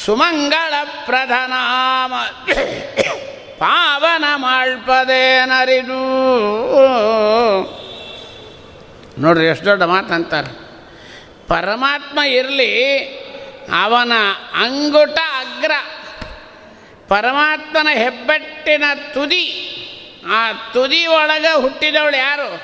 ಸುಮಂಗಳ 0.06 0.74
ಪ್ರಧನಾಮ. 1.06 2.14
ಪಾವನ 3.64 4.26
ಮಾಳ್ಪದೇನರಿದು 4.36 6.00
ನೋಡ್ರಿ 9.22 9.46
ಎಷ್ಟು 9.46 9.66
ದೊಡ್ಡ 9.66 9.84
ಮಾತಂತಾರೆ. 9.84 10.50
ಪರಮಾತ್ಮ 11.48 12.20
ಇರಲಿ, 12.20 12.98
ಅವನ 13.84 14.12
ಅಂಗುಟ 14.54 15.20
ಅಗ್ರ. 15.38 15.72
ಪರಮಾತ್ಮನ 17.08 17.88
ಹೆಬ್ಬೆಟ್ಟಿನ 17.94 18.84
ತುದಿ, 19.14 19.46
ಆ 20.28 20.54
ತುದಿ 20.54 21.06
ಒಳಗೆ 21.06 21.62
ಹುಟ್ಟಿದವಳು 21.62 22.18
ಯಾರು? 22.18 22.62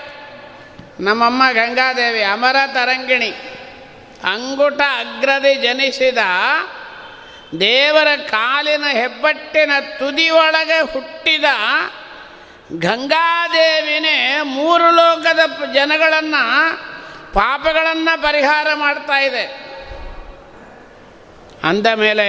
ನಮ್ಮಮ್ಮ 1.04 1.44
ಗಂಗಾದೇವಿ 1.52 2.24
ಅಮರ 2.24 2.56
ತರಂಗಿಣಿ 2.68 3.30
ಅಂಗುಟ 4.24 4.82
ಅಗ್ರದಿ 4.98 5.56
ಜನಿಸಿದ 5.56 6.18
ದೇವರ 7.58 8.08
ಕಾಲಿನ 8.16 8.84
ಹೆಬ್ಬಟ್ಟಿನ 8.92 9.72
ತುದಿಯೊಳಗೆ 10.00 10.94
ಹುಟ್ಟಿದ 10.94 11.44
ಗಂಗಾದೇವಿನೇ 12.78 14.42
ಮೂರು 14.42 14.92
ಲೋಕದ 14.92 15.40
ಜನಗಳನ್ನು, 15.74 16.44
ಪಾಪಗಳನ್ನು 17.34 18.22
ಪರಿಹಾರ 18.22 18.68
ಮಾಡ್ತಾ 18.74 19.20
ಇದೆ. 19.20 19.46
ಅಂದ 21.64 21.88
ಮೇಲೆ 21.88 22.28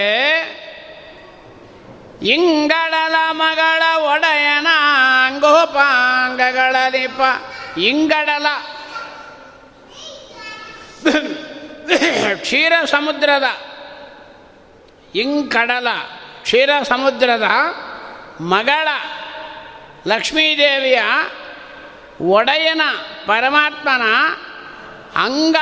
ಇಂಗಳಲ 2.22 3.14
ಮಗಳ 3.30 3.83
ಒಡೆಯನ 3.96 4.66
ಅಂಗೋಪಾಂಗಗಳ 5.26 6.76
ದೀಪ 6.92 7.20
ಇಂಗಡಲ. 7.78 8.46
ಕ್ಷೀರ 12.35 12.72
ಸಮುದ್ರದ 12.85 13.69
ಇಂಕಡಲ, 15.14 15.88
ಕ್ಷೀರ 16.42 16.70
ಸಮುದ್ರದ 16.83 17.42
ಮಗಳ 18.40 18.88
ಲಕ್ಷ್ಮೀದೇವಿಯ 20.07 21.03
ಒಡೆಯನ 22.20 22.81
ಪರಮಾತ್ಮನ 23.27 24.03
ಅಂಗ, 25.25 25.57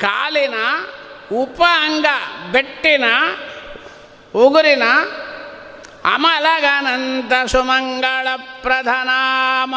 ಕಾಲಿನ 0.00 0.54
ಉಪ 1.32 1.62
ಅಂಗ, 1.62 2.06
ಬೆಟ್ಟಿನ 2.52 3.04
ಉಗುರಿನ 4.34 4.82
ಅಮಲಗನಂತ 6.04 7.32
ಸುಮಂಗಳ 7.46 8.28
ಪ್ರಧನಾಮ. 8.36 9.74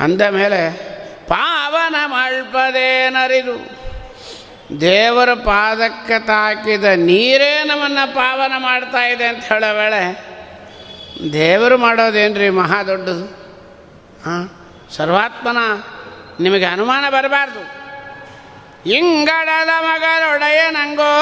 ಅಂದ 0.00 0.22
ಮೇಲೆ 0.22 0.94
ಪಾವನ 1.28 1.94
ಮಳ್ಪದೇನರಿದು 2.06 3.83
ದೇವರ 4.80 5.34
ಪಾದಕ್ಕೆ 5.34 6.18
ತಾಕಿದ 6.26 6.84
ನೀರೇ 6.84 7.64
ನಮ್ಮನ್ನು 7.64 8.14
ಪಾವನ 8.14 8.52
ಮಾಡ್ತಾ 8.58 9.06
ಇದೆ 9.06 9.26
ಅಂತ 9.26 9.44
ಹೇಳೋ 9.44 9.74
ವೇಳೆ 9.74 10.34
ದೇವರು 11.32 11.78
ಮಾಡೋದೇನ್ರಿ 11.78 12.50
ಮಹಾ 12.50 12.82
ದೊಡ್ಡದು? 12.82 13.24
ಹಾಂ 14.24 14.50
ಸರ್ವಾತ್ಮನ 14.96 15.56
ನಿಮಗೆ 16.40 16.64
ಅನುಮಾನ 16.64 17.04
ಬರಬಾರ್ದು. 17.08 17.84
ಇಂಗಳದ 18.90 19.68
ಮಗಳೊಡೆಯ 19.80 20.70
ನಂಗೋ 20.70 21.12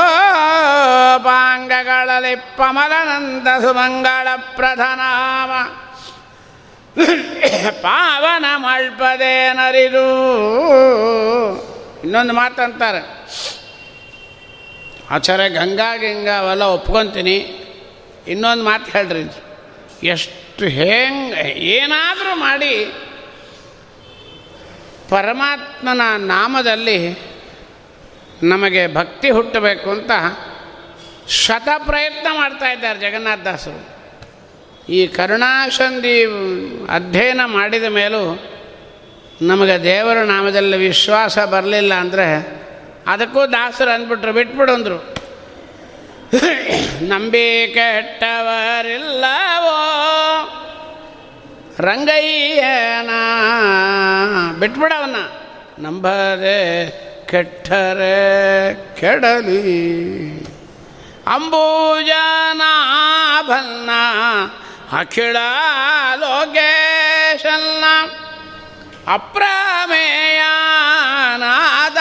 ಪಾಂಗಗಳಲ್ಲಿ 1.18 2.36
ಪಮಲನಂದ 2.36 3.60
ಸುಮಂಗಳ 3.60 4.28
ಪ್ರಧನಾಮ. 4.56 5.50
ಪಾವನ 7.82 8.44
ಮಳ್ಪದೇನರಿದು 8.56 10.06
ಇನ್ನೊಂದು 12.04 12.32
ಮಾತು 12.32 12.62
ಅಂತಾರೆ 12.62 13.02
ಆಚಾರ್ಯ, 15.10 15.48
ಗಂಗಾ 15.48 15.96
ಗಿಂಗಾ 15.96 16.38
ಅವೆಲ್ಲ 16.38 16.62
ಒಪ್ಕೊತೀನಿ. 16.62 17.36
ಇನ್ನೊಂದು 18.28 18.64
ಮಾತು 18.64 18.90
ಹೇಳ್ರಿ 18.90 19.24
ಎಷ್ಟು 20.06 20.64
ಹೆಂಗೆ, 20.64 21.42
ಏನಾದರೂ 21.50 22.34
ಮಾಡಿ 22.34 22.74
ಪರಮಾತ್ಮನ 25.08 26.00
ನಾಮದಲ್ಲಿ 26.16 26.98
ನಮಗೆ 28.42 28.94
ಭಕ್ತಿ 28.94 29.30
ಹುಟ್ಟಬೇಕು 29.30 29.90
ಅಂತ 29.90 30.10
ಶತ 31.28 31.68
ಪ್ರಯತ್ನ 31.86 32.26
ಮಾಡ್ತಾ 32.32 32.68
ಇದ್ದಾರೆ 32.72 32.98
ಜಗನ್ನಾಥದಾಸರು 32.98 33.80
ಈ 34.88 35.06
ಕರುಣಾಸಂಧಿ 35.06 36.24
ಅಧ್ಯಯನ 36.94 37.40
ಮಾಡಿದ 37.44 37.84
ಮೇಲೂ 37.84 38.22
ನಮಗೆ 39.46 39.82
ದೇವರ 39.82 40.16
ನಾಮದಲ್ಲಿ 40.16 40.76
ವಿಶ್ವಾಸ 40.76 41.38
ಬರಲಿಲ್ಲ 41.38 41.94
ಅಂದರೆ 41.94 42.62
ಅದಕ್ಕೂ 43.06 43.46
ದಾಸರು 43.46 43.90
ಅಂದ್ಬಿಟ್ರು 43.90 44.32
ಬಿಟ್ಬಿಡು 44.32 44.72
ಅಂದರು 44.72 45.14
ನಂಬಿ 47.02 47.70
ಕೆಟ್ಟವರಿಲ್ಲವೋ? 47.74 49.08
ರಂಗಯ್ಯನ? 51.80 53.10
ಬಿಟ್ಬಿಡವನ್ನ. 54.58 55.16
ನಂಬದೆ 55.86 56.90
ಕೆಟ್ಟರೆ 57.26 58.74
ಕೆಡಲಿ. 59.00 59.92
ಅಂಬೂಜನ 61.26 62.62
ಭನ್ನ 63.46 63.90
ಅಖಿಳ 64.92 65.36
ಲೋಕೇಶನ್ನ. 66.16 67.84
ಅಪ್ರಮೇಯನಾದ 69.08 71.96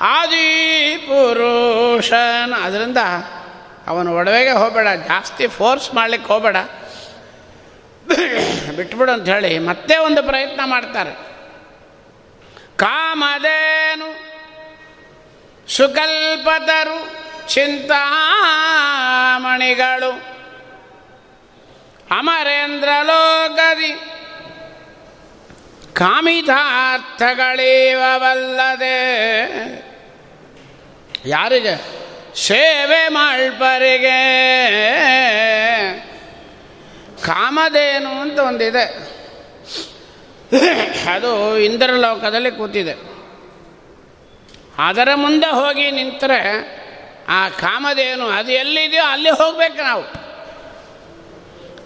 ಆದಿ 0.00 0.96
ಪುರುಷನ 0.96 2.54
ಅದರಿಂದ 2.62 2.96
ಅವನು 3.86 4.16
ಒಡವೆಗೆ 4.16 4.50
ಹೋಗಬೇಡ, 4.50 4.88
ಜಾಸ್ತಿ 4.88 5.46
ಫೋರ್ಸ್ 5.46 5.94
ಮಾಡಲಿಕ್ಕೆ 5.94 6.32
ಹೋಗಬೇಡ. 6.32 6.56
ಬಿಟ್ಬಿಡು 8.76 9.12
ಅಂತ 9.12 9.28
ಹೇಳಿ 9.28 9.58
ಮತ್ತೆ 9.58 9.96
ಒಂದು 9.96 10.22
ಪ್ರಯತ್ನ 10.22 10.60
ಮಾಡ್ತಾರೆ. 10.64 11.28
ಕಾಮದೇನು 12.76 14.28
ಸುಕಲ್ಪತರು 15.68 17.28
ಚಿಂತಾಮಣಿಗಳು 17.48 20.22
ಅಮರೇಂದ್ರ 22.18 22.88
ಲೋಕದಿ 23.02 24.18
ಕಾಮಿತಾರ್ಥಗಳೇವಲ್ಲದೆ 25.98 26.78
ಯಾರಿಗೆ? 31.26 31.98
ಸೇವೆ 32.36 33.08
ಮಾಡ್ಪರಿಗೆ. 33.08 34.10
ಕಾಮಧೇನು 37.24 38.20
ಅಂತ 38.20 38.38
ಒಂದಿದೆ. 38.38 38.84
ಅದು 41.12 41.58
ಇಂದ್ರಲೋಕದಲ್ಲಿ 41.58 42.50
ಕೂತಿದೆ. 42.50 42.92
ಅದರ 44.78 45.08
ಮುಂದೆ 45.14 45.46
ಹೋಗಿ 45.46 45.90
ನಿಂತರೆ 45.90 46.78
ಆ 47.28 47.48
ಕಾಮಧೇನು 47.48 48.26
ಅದು 48.28 48.52
ಎಲ್ಲಿದೆಯೋ 48.52 49.04
ಅಲ್ಲಿ 49.04 49.30
ಹೋಗ್ಬೇಕು 49.30 49.82
ನಾವು. 49.82 50.02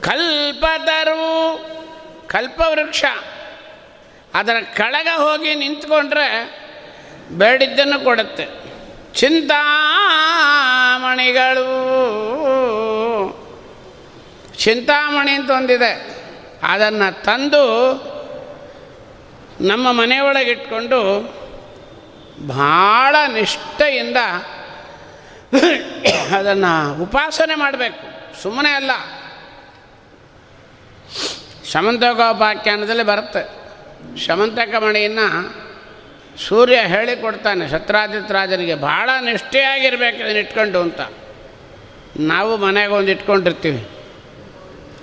ಕಲ್ಪತರು 0.03 1.59
ಕಲ್ಪವೃಕ್ಷ. 2.29 3.05
ಅದರ 4.35 4.57
ಕೆಳಗ 4.77 5.09
ಹೋಗಿ 5.17 5.55
ನಿಂತ್ಕೊಂಡ್ರೆ 5.55 6.63
ಬೇಡಿದ್ದನ್ನು 7.33 8.05
ಕೊಡುತ್ತೆ. 8.05 8.47
ಚಿಂತಾಮಣಿಗಳು, 9.15 9.59
ಚಿಂತಾಮಣಿ 14.59 15.31
ಅಂತ 15.31 15.51
ಒಂದಿದೆ. 15.51 16.23
ಅದನ್ನು 16.63 17.25
ತಂದು 17.25 17.63
ನಮ್ಮ 19.61 19.93
ಮನೆಯೊಳಗೆ 19.93 20.51
ಇಟ್ಕೊಂಡು 20.51 21.23
ಭಾಳ 22.49 23.17
ನಿಷ್ಠೆಯಿಂದ 23.33 24.17
ಅದನ್ನು 26.37 27.03
ಉಪಾಸನೆ 27.03 27.55
ಮಾಡಬೇಕು. 27.55 28.33
ಸುಮ್ಮನೆ 28.43 28.71
ಅಲ್ಲ. 28.71 28.91
ಸಮಂತೋಗೋಪಾಖ್ಯಾನದಲ್ಲಿ 31.73 33.03
ಬರುತ್ತೆ. 33.03 33.62
ಶಮಂತಕ 34.17 34.75
ಮಣಿಯನ್ನು 34.83 35.27
ಸೂರ್ಯ 36.39 36.77
ಹೇಳಿಕೊಡ್ತಾನೆ 36.77 37.69
ಸತ್ರಾಜಿತ್ 37.69 38.33
ರಾಜನಿಗೆ 38.33 38.75
ಭಾಳ 38.75 39.11
ನಿಷ್ಠೆಯಾಗಿರ್ಬೇಕು 39.21 40.17
ಇದನ್ನು 40.17 40.39
ಇಟ್ಕೊಂಡು 40.39 40.81
ಅಂತ. 40.81 41.01
ನಾವು 42.21 42.57
ಮನೆಗೆ 42.57 42.93
ಒಂದು 42.93 43.11
ಇಟ್ಕೊಂಡಿರ್ತೀವಿ, 43.11 43.89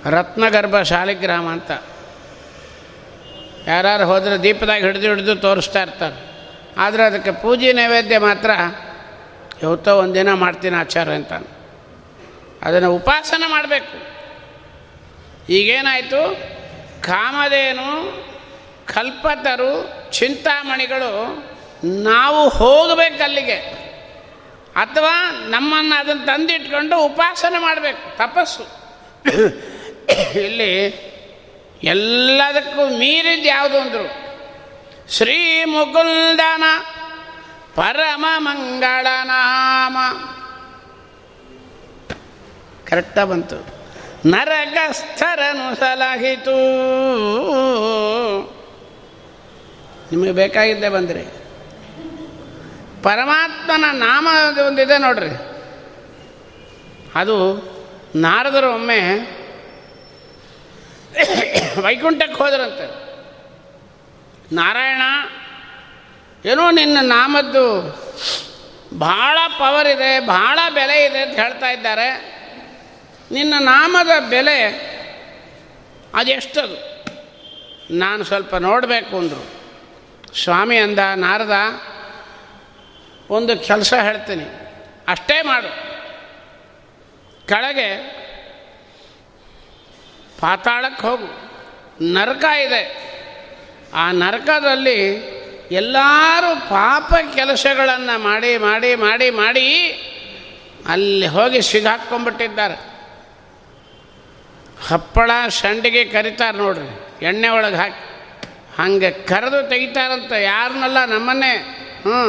ರತ್ನಗರ್ಭ 0.06 0.82
ಶಾಲಿಗ್ರಾಮ 0.82 1.48
ಅಂತ. 1.48 1.70
ಯಾರು 3.66 4.06
ಹೋದರೆ 4.06 4.42
ದೀಪದಾಗ 4.42 4.84
ಹಿಡಿದು 4.84 5.08
ಹಿಡಿದು 5.08 5.36
ತೋರಿಸ್ತಾ 5.36 5.82
ಇರ್ತಾರೆ. 5.82 6.18
ಆದರೆ 6.76 7.02
ಅದಕ್ಕೆ 7.02 7.30
ಪೂಜೆ 7.30 7.72
ನೈವೇದ್ಯ 7.72 8.18
ಮಾತ್ರ 8.18 8.50
ಯಾವತ್ತೋ 9.62 9.96
ಒಂದಿನ 9.96 10.32
ಮಾಡ್ತೀನಿ 10.32 10.76
ಆಚಾರ 10.76 11.08
ಅಂತ. 11.10 11.32
ಅದನ್ನು 12.62 12.94
ಉಪಾಸನೆ 12.94 13.50
ಮಾಡಬೇಕು. 13.50 13.96
ಈಗೇನಾಯಿತು? 15.52 16.20
ಕಾಮಧೇನು 17.02 17.88
ಕಲ್ಪತರು, 18.94 19.72
ಚಿಂತಾಮಣಿಗಳು, 20.12 21.12
ನಾವು 22.02 22.48
ಹೋಗಬೇಕು 22.48 23.22
ಅಲ್ಲಿಗೆ 23.22 23.58
ಅಥವಾ 24.76 25.14
ನಮ್ಮನ್ನು 25.48 25.96
ಅದನ್ನು 25.98 26.26
ತಂದಿಟ್ಕೊಂಡು 26.26 26.96
ಉಪಾಸನೆ 26.98 27.58
ಮಾಡಬೇಕು, 27.58 28.16
ತಪಸ್ಸು. 28.16 28.64
ಇಲ್ಲಿ 30.38 30.72
ಎಲ್ಲದಕ್ಕೂ 31.82 32.82
ಮೀರಿದ್ದು 32.98 33.48
ಯಾವುದು 33.48 33.78
ಅಂದರು, 33.80 34.06
ಶ್ರೀ 35.10 35.64
ಮುಕುಂದನ 35.64 36.64
ಪರಮ 37.74 38.24
ಮಂಗಳ 38.38 39.06
ನಾಮ. 39.24 39.96
ಕರೆಕ್ಟಾಗಿ 42.88 43.30
ಬಂತು. 43.30 43.58
ನರಕಸ್ಥರನು 44.28 45.66
ಸಲಹಿತು. 45.76 46.56
ನಿಮಗೆ 50.12 50.32
ಬೇಕಾಗಿದ್ದೇ 50.32 50.88
ಬಂದ್ರಿ. 50.88 51.22
ಪರಮಾತ್ಮನ 53.02 53.84
ನಾಮ 53.92 54.28
ಒಂದಿದೆ 54.66 54.98
ನೋಡ್ರಿ. 54.98 55.30
ಅದು 57.14 57.36
ನಾರದರು 58.14 58.74
ಒಮ್ಮೆ 58.74 59.00
ವೈಕುಂಠಕ್ಕೆ 61.80 62.38
ಹೋದ್ರಂತೆ. 62.42 63.10
ನಾರಾಯಣ, 64.54 65.02
ಏನೋ 66.44 66.70
ನಿನ್ನ 66.70 66.98
ನಾಮದ್ದು 67.02 67.80
ಭಾಳ 68.98 69.38
ಪವರ್ 69.58 69.88
ಇದೆ, 69.88 70.26
ಭಾಳ 70.26 70.58
ಬೆಲೆ 70.74 71.04
ಇದೆ 71.04 71.18
ಅಂತ 71.18 71.38
ಹೇಳ್ತಾ 71.38 71.70
ಇದ್ದಾರೆ. 71.70 72.40
ನಿನ್ನ 73.32 73.54
ನಾಮದ 73.60 74.30
ಬೆಲೆ 74.30 74.90
ಅದೆಷ್ಟದು? 76.14 77.04
ನಾನು 77.98 78.24
ಸ್ವಲ್ಪ 78.24 78.54
ನೋಡಬೇಕು 78.54 79.18
ಅಂದರು. 79.18 79.59
ಸ್ವಾಮಿ 80.34 80.76
ಅಂದ, 80.76 80.98
ನಾರದ, 81.16 81.52
ಒಂದು 83.30 83.58
ಕೆಲಸ 83.58 83.94
ಹೇಳ್ತೀನಿ. 83.94 84.44
ಅಷ್ಟೇ 85.08 85.42
ಮಾಡು. 85.42 85.90
ಕೆಳಗೆ 87.48 88.20
ಪಾತಾಳಕ್ಕೆ 90.40 91.02
ಹೋಗು. 91.02 91.50
ನರಕ 92.12 92.44
ಇದೆ. 92.44 93.10
ಆ 93.94 94.10
ನರಕದಲ್ಲಿ 94.10 95.14
ಎಲ್ಲರೂ 95.70 96.60
ಪಾಪ 96.60 97.14
ಕೆಲಸಗಳನ್ನು 97.34 98.22
ಮಾಡಿ 98.22 98.56
ಮಾಡಿ 98.56 98.94
ಮಾಡಿ 98.94 99.30
ಮಾಡಿ 99.30 99.86
ಅಲ್ಲಿ 100.88 101.26
ಹೋಗಿ 101.26 101.62
ಸಿಗಾಕ್ಕೊಂಬಿಟ್ಟಿದ್ದಾರೆ 101.62 102.90
ಹಪ್ಪಳ, 104.88 105.30
ಸಂಡಿಗೆ 105.48 106.04
ಕರಿತಾರೆ 106.04 106.58
ನೋಡ್ರಿ. 106.58 107.24
ಎಣ್ಣೆ 107.26 107.48
ಒಳಗೆ 107.48 107.76
ಹಾಕಿ. 107.76 108.19
ಹಂಗೆ 108.78 109.10
ಕರೆದು 109.10 109.68
ತೆಗಿತಾರಂತ 109.68 110.32
ಯಾರನ್ನಲ್ಲ 110.32 111.04
ನಮ್ಮನ್ನೇ. 111.04 111.56
ಹ್ಞೂ, 112.02 112.28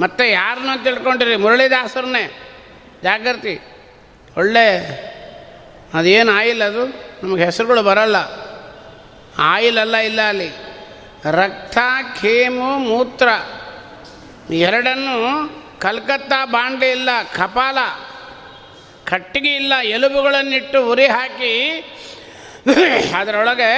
ಮತ್ತೆ 0.00 0.30
ಯಾರನ್ನ 0.30 0.70
ತಿಳ್ಕೊಂಡಿರಿ? 0.84 1.36
ಮುರಳಿದಾಸರನ್ನೇ. 1.36 2.24
ಜಾಗೃತಿ 3.02 3.60
ಒಳ್ಳೆ, 4.36 4.68
ಅದೇನು 5.94 6.32
ಆಯಿಲ್ 6.32 6.62
ಅದು? 6.62 6.86
ನಮಗೆ 7.22 7.44
ಹೆಸರುಗಳು 7.44 7.82
ಬರಲ್ಲ. 7.82 8.16
ಆಯಿಲ್ 9.38 9.78
ಅಲ್ಲ 9.78 9.96
ಇಲ್ಲ 9.96 10.20
ಅಲ್ಲಿ. 10.20 10.48
ರಕ್ತ, 11.30 11.78
ಖೇಮು, 12.20 12.78
ಮೂತ್ರ. 12.78 13.28
ಎರಡನ್ನು 14.52 15.18
ಕಲ್ಕತ್ತಾ 15.78 16.44
ಬಾಂಡೆ 16.44 16.90
ಇಲ್ಲ, 16.90 17.08
ಕಪಾಲ. 17.36 17.78
ಕಟ್ಟಿಗೆ 19.04 19.54
ಇಲ್ಲ, 19.54 19.74
ಎಲುಬುಗಳನ್ನಿಟ್ಟು 19.82 20.90
ಉರಿ 20.90 21.06
ಹಾಕಿ 21.06 21.54
ಅದರೊಳಗೆ 23.18 23.72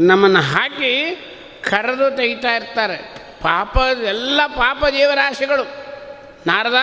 ನಮ್ಮನ್ನು 0.00 0.40
ಹಾಕಿ 0.40 1.24
ಕರೆದು 1.62 2.16
ತೆಗಿತಾ 2.16 2.56
ಇರ್ತಾರೆ. 2.56 2.96
ಪಾಪ, 3.42 3.76
ಎಲ್ಲ 4.06 4.40
ಪಾಪ 4.46 4.86
ಜೀವರಾಶಿಗಳು. 4.86 5.62
ನಾರದ, 6.46 6.76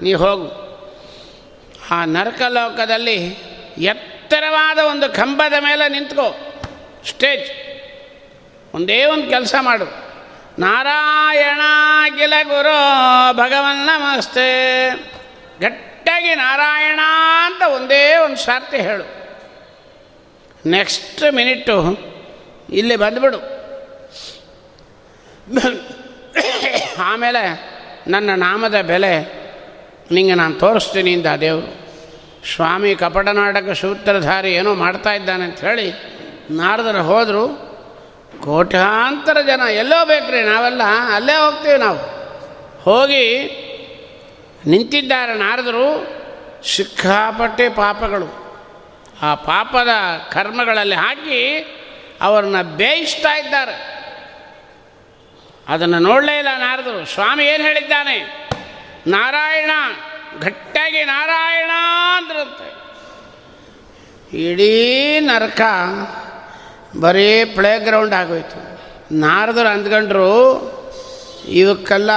ನೀ 0.00 0.14
ಹೋಗು. 0.14 0.72
ಆ 1.90 2.04
ನರಕಲೋಕದಲ್ಲಿ 2.04 3.36
ಎತ್ತರವಾದ 3.78 4.78
ಒಂದು 4.78 5.08
ಕಂಬದ 5.08 5.52
ಮೇಲೆ 5.60 5.88
ನಿಂತ್ಕೋ. 5.88 6.36
ಸ್ಟೇಜ್. 7.08 7.50
ಒಂದೇ 8.74 9.04
ಒಂದು 9.04 9.30
ಕೆಲಸ 9.30 9.54
ಮಾಡು. 9.60 9.84
ನಾರಾಯಣ 10.58 11.60
ಗಿಲ 12.16 12.32
ಗುರು, 12.42 13.32
ಭಗವನ್ 13.32 13.86
ನಮಸ್ತೆ. 13.86 14.90
ಗಟ್ಟಾಗಿ 15.60 16.34
ನಾರಾಯಣ 16.34 17.00
ಅಂತ 17.46 17.62
ಒಂದೇ 17.62 18.16
ಒಂದು 18.16 18.36
ಸಾರ್ತಿ 18.36 18.76
ಹೇಳು. 18.76 19.22
ನೆಕ್ಸ್ಟ್ 20.70 21.32
ಮಿನಿಟ್ಟು 21.32 22.11
ಇಲ್ಲಿ 22.72 22.96
ಬಂದುಬಿಡು. 22.96 23.38
ಆಮೇಲೆ 26.98 27.72
ನನ್ನ 28.08 28.30
ನಾಮದ 28.36 28.80
ಬೆಲೆ 28.80 29.42
ನಿಂಗೆ 30.12 30.34
ನಾನು 30.34 30.54
ತೋರಿಸ್ತೀನಿ 30.54 31.12
ಇಂದ 31.12 31.26
ದೇವರು. 31.40 31.82
ಸ್ವಾಮಿ 32.54 32.94
ಕಪಟನಾಟಕ 32.94 33.70
ಸೂತ್ರಧಾರಿ 33.70 34.52
ಏನೋ 34.52 34.74
ಮಾಡ್ತಾ 34.74 35.12
ಇದ್ದಾನೆ 35.12 35.44
ಅಂತ 35.44 35.60
ಹೇಳಿ 35.60 35.92
ನಾರದರು 36.50 37.02
ಹೋದರು. 37.02 37.72
ಕೋಟ್ಯಾಂತರ 38.44 39.40
ಜನ, 39.40 39.60
ಎಲ್ಲೋ 39.60 40.04
ಬೇಕ್ರಿ, 40.04 40.42
ನಾವೆಲ್ಲ 40.42 40.82
ಅಲ್ಲೇ 41.14 41.32
ಹೋಗ್ತೀವಿ 41.32 41.78
ನಾವು. 41.78 41.98
ಹೋಗಿ 42.82 43.24
ನಿಂತಿದ್ದಾರೆ 44.66 45.34
ನಾರದರು, 45.34 46.06
ಸಿಕ್ಕಾಪಟ್ಟೆ 46.76 47.68
ಪಾಪಗಳು. 47.68 48.42
ಆ 49.22 49.34
ಪಾಪದ 49.34 49.88
ಕರ್ಮಗಳಲ್ಲಿ 50.32 50.94
ಹಾಕಿ 50.94 51.64
ಅವರನ್ನ 52.22 52.62
ಬೇಯಿಸ್ತಾ 52.62 53.36
ಇದ್ದಾರೆ. 53.36 53.92
ಅದನ್ನು 55.68 55.98
ನೋಡಲೇ 55.98 56.38
ಇಲ್ಲ 56.38 56.48
ನಾರದರು. 56.58 57.06
ಸ್ವಾಮಿ 57.06 57.44
ಏನು 57.44 57.64
ಹೇಳಿದ್ದಾನೆ? 57.64 58.48
ನಾರಾಯಣ, 59.06 59.70
ಗಟ್ಟಿಯಾಗಿ 60.40 61.04
ನಾರಾಯಣ 61.04 61.70
ಅಂದ್ರಂತೆ. 62.16 62.82
ಇಡೀ 64.38 65.20
ನರಕ 65.20 65.60
ಬರೀ 67.00 67.44
ಪ್ಲೇ 67.44 67.78
ಗ್ರೌಂಡ್ 67.78 68.14
ಆಗೋಯ್ತು. 68.14 68.80
ನಾರದರು 69.14 69.68
ಅಂದ್ಕೊಂಡ್ರು, 69.68 70.32
ಇವಕ್ಕೆಲ್ಲ 71.48 72.10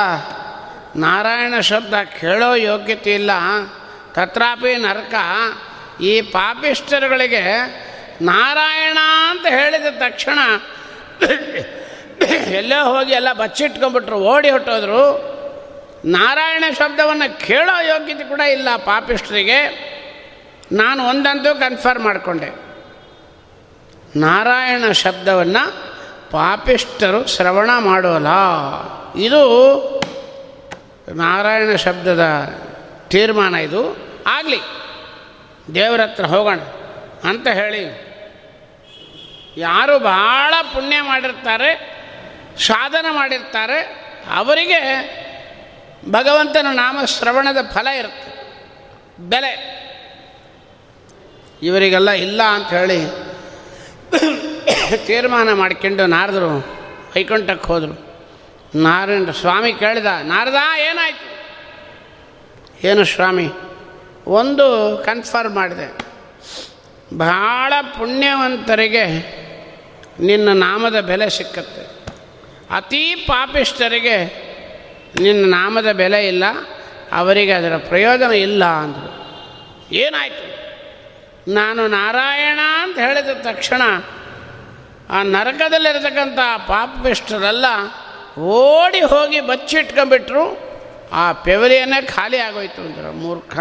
ನಾರಾಯಣ 0.96 1.60
ಶಬ್ದ 1.60 1.94
ಕೇಳೋ 2.20 2.54
ಯೋಗ್ಯತೆ 2.54 3.14
ಇಲ್ಲ. 3.14 3.32
ತತ್ರಾಪಿ 4.14 4.76
ನರಕ 4.76 5.14
ಈ 6.02 6.22
ಪಾಪಿಷ್ಟರುಗಳಿಗೆ 6.22 7.46
ನಾರಾಯಣ 8.22 8.98
ಅಂತ 9.30 9.46
ಹೇಳಿದ 9.50 9.86
ತಕ್ಷಣ 10.00 10.40
ಎಲ್ಲೋ 12.48 12.98
ಹೋಗಿ 12.98 13.12
ಎಲ್ಲ 13.12 13.34
ಬಚ್ಚಿಟ್ಕೊಂಡ್ಬಿಟ್ರು, 13.34 14.16
ಓಡಿ 14.16 14.50
ಹೊಟ್ಟೋದ್ರು 14.50 15.36
ನಾರಾಯಣ 16.06 16.64
ಶಬ್ದವನ್ನು 16.78 17.40
ಕೇಳೋ 17.40 17.82
ಯೋಗ್ಯತೆ 17.82 18.24
ಕೂಡ 18.24 18.40
ಇಲ್ಲ 18.40 18.70
ಪಾಪಿಷ್ಟರಿಗೆ. 18.76 19.86
ನಾನು 20.72 21.04
ಒಂದಂತೂ 21.04 21.56
ಕನ್ಫರ್ಮ್ 21.56 22.04
ಮಾಡಿಕೊಂಡೆ. 22.04 22.66
ನಾರಾಯಣ 24.20 24.92
ಶಬ್ದವನ್ನು 24.92 25.74
ಪಾಪಿಷ್ಟರು 26.32 27.28
ಶ್ರವಣ 27.28 27.70
ಮಾಡೋಲ್ಲ. 27.80 28.28
ಇದು 29.20 29.42
ನಾರಾಯಣ 31.14 31.76
ಶಬ್ದದ 31.76 32.54
ತೀರ್ಮಾನ 33.08 33.56
ಇದು. 33.56 33.98
ಆಗಲಿ 34.28 34.60
ದೇವರ 35.76 36.02
ಹತ್ರ 36.02 36.26
ಹೋಗೋಣ 36.26 36.60
ಅಂತ 37.30 37.48
ಹೇಳಿ 37.48 38.05
ಯಾರು 39.58 40.00
ಭಾಳ 40.00 40.54
ಪುಣ್ಯ 40.74 41.02
ಮಾಡಿರ್ತಾರೆ, 41.02 41.96
ಸಾಧನ 42.68 43.06
ಮಾಡಿರ್ತಾರೆ, 43.12 43.82
ಅವರಿಗೆ 44.36 44.80
ಭಗವಂತನ 46.12 46.68
ನಾಮ 46.72 47.06
ಶ್ರವಣದ 47.06 47.58
ಫಲ 47.74 47.88
ಇರುತ್ತೆ. 47.88 48.36
ಬೆಲೆ. 49.20 49.76
ಇವರಿಗೆಲ್ಲ 51.64 52.10
ಇಲ್ಲ 52.10 52.44
ಅಂತ 52.44 52.68
ಹೇಳಿ 52.68 53.00
ತೀರ್ಮಾನ 55.06 55.54
ಮಾಡ್ಕೊಂಡು 55.54 56.06
ನಾರದರು, 56.06 56.60
ವೈಕುಂಠಕ್ಕೆ 57.16 57.68
ಹೋದರು. 57.68 58.16
ನಾರಾಯಣ 58.76 59.32
ಸ್ವಾಮಿ 59.32 59.74
ಕೇಳಿದ, 59.74 60.06
ನಾರದ, 60.06 60.56
ಏನಾಯಿತು? 60.80 61.36
ಏನು 62.88 63.06
ಸ್ವಾಮಿ? 63.06 63.50
ಒಂದು 64.28 64.98
ಕನ್ಫರ್ಮ್ 65.06 65.56
ಮಾಡಿದೆ. 65.56 66.06
ಭಾಳ 67.18 67.74
ಪುಣ್ಯವಂತರಿಗೆ 67.82 69.35
ನಿನ್ನ 70.20 70.64
ನಾಮದ 70.64 71.00
ಬೆಲೆ 71.00 71.30
ಸಿಕ್ಕತ್ತೆ. 71.30 72.06
ಅತೀ 72.76 73.16
ಪಾಪಿಷ್ಟರಿಗೆ 73.16 74.46
ನಿನ್ನ 75.22 75.56
ನಾಮದ 75.56 75.92
ಬೆಲೆ 75.92 76.28
ಇಲ್ಲ, 76.28 76.44
ಅವರಿಗೆ 77.12 77.52
ಅದರ 77.52 77.78
ಪ್ರಯೋಜನ 77.78 78.32
ಇಲ್ಲ 78.32 78.66
ಅಂದರು. 78.66 79.16
ಏನಾಯಿತು? 79.96 80.56
ನಾನು 81.54 81.88
ನಾರಾಯಣ 81.88 82.60
ಅಂತ 82.84 82.98
ಹೇಳಿದ 82.98 83.30
ತಕ್ಷಣ 83.30 83.82
ಆ 85.10 85.24
ನರಕದಲ್ಲಿರತಕ್ಕಂಥ 85.24 86.40
ಪಾಪಿಷ್ಟರೆಲ್ಲ 86.68 87.66
ಓಡಿ 88.40 89.02
ಹೋಗಿ 89.02 89.42
ಬಚ್ಚಿಟ್ಕೊಂಡ್ಬಿಟ್ರು. 89.42 90.76
ಆ 91.12 91.32
ಪೆವರಿಯನ್ನೇ 91.32 92.02
ಖಾಲಿ 92.02 92.38
ಆಗೋಯ್ತು 92.38 92.82
ಅಂದರು 92.82 93.14
ಮೂರ್ಖ. 93.14 93.58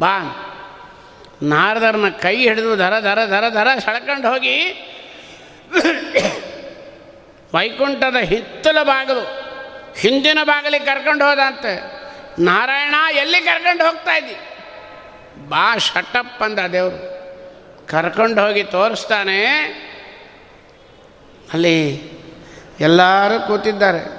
ಬಾ 0.00 0.44
ನಾರದರನ್ನ 1.42 2.08
ಕೈ 2.08 2.36
ಹಿಡಿದು 2.36 2.78
ದರ 2.78 2.92
ದರ 2.92 3.18
ದರ 3.20 3.44
ದರ 3.54 3.68
ಸಳ್ಕೊಂಡು 3.78 4.28
ಹೋಗಿ 4.28 4.84
ವೈಕುಂಠದ 7.54 8.16
ಹಿತ್ತಲ 8.16 8.78
ಬಾಗಿಲು. 8.82 9.48
ಹಿಂದಿನ 9.98 10.38
ಬಾಗಿಲಿಗೆ 10.42 10.84
ಕರ್ಕೊಂಡು 10.84 11.24
ಹೋದಂತೆ. 11.24 11.98
ನಾರಾಯಣ, 12.42 12.94
ಎಲ್ಲಿ 13.16 13.40
ಕರ್ಕೊಂಡು 13.40 13.84
ಹೋಗ್ತಾ 13.84 14.16
ಇದ್ದಿ? 14.16 14.34
ಬಾ 15.48 15.78
ಶಟಪ್ 15.78 16.42
ಅಂದ 16.42 16.58
ದೇವರು. 16.58 17.18
ಕರ್ಕೊಂಡು 17.86 18.46
ಹೋಗಿ 18.46 18.64
ತೋರಿಸ್ತಾನೆ. 18.64 19.46
ಅಲ್ಲಿ 21.52 22.12
ಎಲ್ಲರೂ 22.80 23.46
ಕೂತಿದ್ದಾರೆ. 23.46 24.18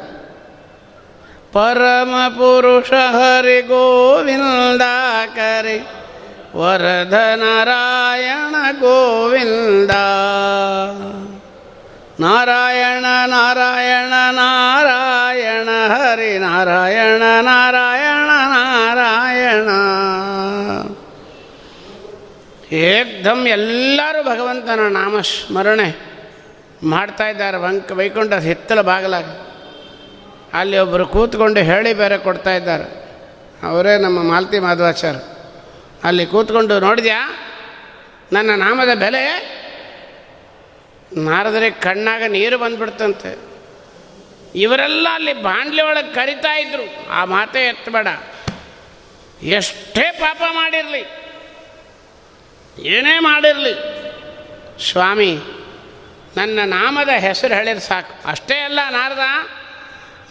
ಪರಮ 1.54 2.16
ಪುರುಷ 2.30 2.91
ಹರಿ 2.91 3.62
ಗೋವಿಂದ 3.62 4.82
ಕರಿ. 5.36 5.88
ವರಧನಾರಾಯಣ 6.58 8.56
ಗೋವಿಂದ. 8.80 9.91
ನಾರಾಯಣ 12.20 13.05
ನಾರಾಯಣ 13.26 14.13
ನಾರಾಯಣ, 14.32 15.70
ಹರಿ 15.88 16.38
ನಾರಾಯಣ 16.38 17.22
ನಾರಾಯಣ 17.41 18.28
ನಾರಾಯಣ. 18.47 19.70
ಏಕ್ದಮ್ 22.76 23.47
ಎಲ್ಲರೂ 23.47 24.24
ಭಗವಂತನ 24.24 24.80
ನಾಮಸ್ಮರಣೆ 24.89 26.09
ಮಾಡ್ತಾ 26.84 27.28
ಇದ್ದಾರೆ. 27.28 27.57
ವಂಕ 27.57 27.91
ವೈಕುಂಠ 27.91 28.34
ಹಿತ್ತಲ 28.34 28.82
ಬಾಗಲಾಗ. 28.82 29.26
ಅಲ್ಲಿ 30.53 30.80
ಒಬ್ಬರು 30.80 31.07
ಕೂತ್ಕೊಂಡು 31.07 31.59
ಹೇಳಿ 31.59 31.93
ಬೇರೆ 31.93 32.17
ಕೊಡ್ತಾ 32.17 32.55
ಇದ್ದಾರೆ. 32.55 33.09
ಅವರೇ 33.63 33.97
ನಮ್ಮ 33.97 34.24
ಮಾಲತಿ 34.24 34.59
ಮಾಧವಾಚಾರ್ಯ. 34.59 35.20
ಅಲ್ಲಿ 36.03 36.26
ಕೂತ್ಕೊಂಡು 36.26 36.80
ನೋಡಿದ್ಯಾ? 36.80 37.30
ನನ್ನ 38.34 38.49
ನಾಮದ 38.55 38.97
ಬೆಲೆ 38.97 39.59
ನಾರದರೆ 41.18 41.72
ಕಣ್ಣಾಗ 41.72 42.24
ನೀರು 42.24 42.57
ಬಂದ್ಬಿಡ್ತಂತೆ. 42.57 43.49
ಇವರೆಲ್ಲ 44.55 45.07
ಅಲ್ಲಿ 45.14 45.34
ಬಾಂಡ್ಲಿ 45.34 45.82
ಒಳಗೆ 45.82 46.14
ಕರಿತಾ 46.14 46.57
ಇದ್ರು. 46.57 47.10
ಆ 47.10 47.26
ಮಾತೇ 47.26 47.60
ಎತ್ತಬೇಡ. 47.60 48.07
ಎಷ್ಟೇ 49.43 50.12
ಪಾಪ 50.12 50.41
ಮಾಡಿರಲಿ. 50.51 51.20
ಏನೇ 52.88 53.20
ಮಾಡಿರಲಿ. 53.20 53.99
ಸ್ವಾಮಿ, 54.91 55.39
ನನ್ನ 56.38 56.60
ನಾಮದ 56.66 57.10
ಹೆಸರು 57.10 57.53
ಹೇಳಿದ್ರೆ 57.53 57.88
ಸಾಕು. 57.88 58.30
ಅಷ್ಟೇ 58.30 58.60
ಅಲ್ಲ 58.60 58.80
ನಾರದ, 58.89 59.20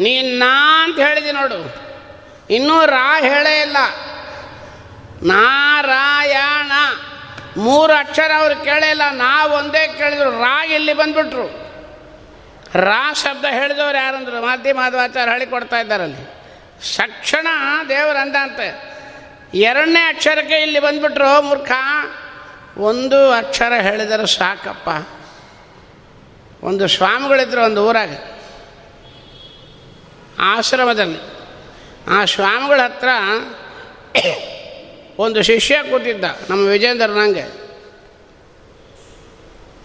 ನೀನು 0.00 0.38
ನಾ 0.38 0.84
ಅಂತ 0.84 0.98
ಹೇಳಿದೆ 0.98 1.32
ನೋಡು. 1.32 1.88
ಇನ್ನೂ 2.50 2.86
ರಾ 2.86 3.20
ಹೇಳೇ 3.20 3.60
ಇಲ್ಲ. 3.60 3.76
ನಾರಾಯಣ 5.22 6.07
ಮೂರು 7.58 7.92
ಅಕ್ಷರ 7.92 8.30
ಅವರು 8.36 8.64
ಕೇಳಿಲ್ಲ 8.64 9.02
ನಾವು 9.12 9.52
ಒಂದೇ 9.52 9.94
ಕೇಳಿದ್ರು, 9.98 10.30
ರಾ 10.30 10.64
ಇಲ್ಲಿ 10.64 10.94
ಬಂದ್ಬಿಟ್ರು. 10.94 11.68
ರಾ 12.80 13.12
ಶಬ್ದ 13.12 13.44
ಹೇಳಿದವ್ರು 13.50 13.98
ಯಾರಂದ್ರು? 13.98 14.40
ಮಾಧ್ಯಮ 14.42 14.76
ಮಾಧವಾಚಾರ 14.76 15.28
ಹೇಳಿಕೊಡ್ತಾ 15.28 15.80
ಇದ್ದಾರಲ್ಲಿ. 15.80 16.38
ಸಕ್ಷಣ 16.96 17.46
ದೇವರು 17.88 18.18
ಅಂದಂತೆ 18.18 18.98
ಎರಡನೇ 19.54 20.00
ಅಕ್ಷರಕ್ಕೆ 20.00 20.54
ಇಲ್ಲಿ 20.54 20.80
ಬಂದ್ಬಿಟ್ರು, 20.80 21.42
ಮೂರ್ಖ. 21.42 21.72
ಒಂದು 22.78 23.32
ಅಕ್ಷರ 23.32 23.72
ಹೇಳಿದರೆ 23.80 24.26
ಸಾಕಪ್ಪ. 24.26 24.88
ಒಂದು 26.64 26.88
ಸ್ವಾಮಿಗಳಿದ್ರು 26.88 27.64
ಒಂದು 27.64 27.88
ಊರಾಗ. 27.88 28.18
ಆಶ್ರಮದಲ್ಲಿ. 30.38 31.18
ಆ 32.08 32.24
ಸ್ವಾಮಿಗಳ 32.24 32.80
ಹತ್ರ 32.84 33.08
ಒಂದು 35.18 35.42
ಶಿಷ್ಯ 35.42 35.76
ಕೂತಿದ್ದ, 35.90 36.24
ನಮ್ಮ 36.50 36.68
ವಿಜೇಂದ್ರನಂಗೆ 36.68 37.68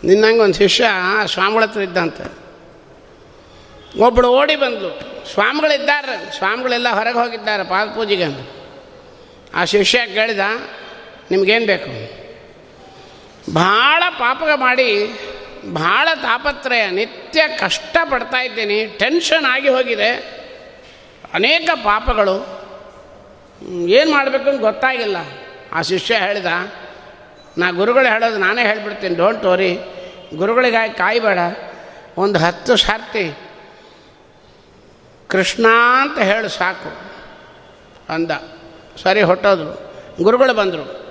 ನಿನ್ನಂಗೆ 0.04 0.40
ಒಂದು 0.40 0.54
ಶಿಷ್ಯ, 0.54 0.86
ಸ್ವಾಮಿಗಳ 1.26 1.64
ಹತ್ರ 1.64 1.82
ಇದ್ದಂತೆ 1.82 2.26
ಒಬ್ಬಳು 4.00 4.30
ಓಡಿ 4.30 4.56
ಬಂದಳು 4.56 4.92
ಸ್ವಾಮಿಗಳಿದ್ದಾರೆ 5.34 6.38
ಸ್ವಾಮಿಗಳೆಲ್ಲ 6.38 6.90
ಹೊರಗೆ 6.90 7.18
ಹೋಗಿದ್ದಾರೆ 7.18 7.64
ಪಾದ 7.64 7.88
ಪೂಜೆಗೆ 7.88 8.24
ಅಂತ. 8.24 8.40
ಆ 9.56 9.66
ಶಿಷ್ಯ 9.66 10.00
ಕೇಳಿದ, 10.06 10.40
ನಿಮಗೇನು 11.32 11.66
ಬೇಕು? 11.66 11.94
ಭಾಳ 13.54 14.04
ಪಾಪಗ 14.10 14.52
ಮಾಡಿ, 14.56 15.06
ಭಾಳ 15.74 16.08
ತಾಪತ್ರಯ, 16.16 16.90
ನಿತ್ಯ 16.90 17.42
ಕಷ್ಟಪಡ್ತಾ 17.60 18.38
ಇದ್ದೀನಿ, 18.38 18.86
ಟೆನ್ಷನ್ 18.86 19.46
ಆಗಿ 19.46 19.70
ಹೋಗಿದೆ. 19.70 20.12
ಅನೇಕ 21.34 21.70
ಪಾಪಗಳು 21.76 22.63
ಏನು 23.70 24.12
ಮಾಡಬೇಕು 24.12 24.50
ಅಂತ 24.50 24.62
ಗೊತ್ತಾಗಿಲ್ಲ. 24.62 25.18
ಆ 25.74 25.82
ಶಿಷ್ಯ 25.82 26.16
ಹೇಳಿದ, 26.16 26.46
ನಾ 27.58 27.72
ಗುರುಗಳು 27.72 28.12
ಹೇಳೋದು 28.12 28.38
ನಾನೇ 28.38 28.62
ಹೇಳಿಬಿಡ್ತೀನಿ 28.62 29.16
ಡೋಂಟ್ 29.16 29.46
ವರಿ 29.46 29.78
ಗುರುಗಳಿಗಾಗಿ 30.36 30.94
ಕಾಯಬೇಡ. 30.94 31.40
ಒಂದು 32.18 32.40
ಹತ್ತು 32.40 32.76
ಸಾರ್ತಿ 32.76 33.38
ಕೃಷ್ಣ 35.28 35.66
ಅಂತ 36.02 36.20
ಹೇಳು 36.20 36.50
ಸಾಕು. 36.50 37.14
ಅಂದ. 38.14 38.32
ಸರಿ, 39.04 39.22
ಹೊಟ್ಟೋದ್ರು. 39.22 39.94
ಗುರುಗಳು 40.24 40.54
ಬಂದರು. 40.54 41.04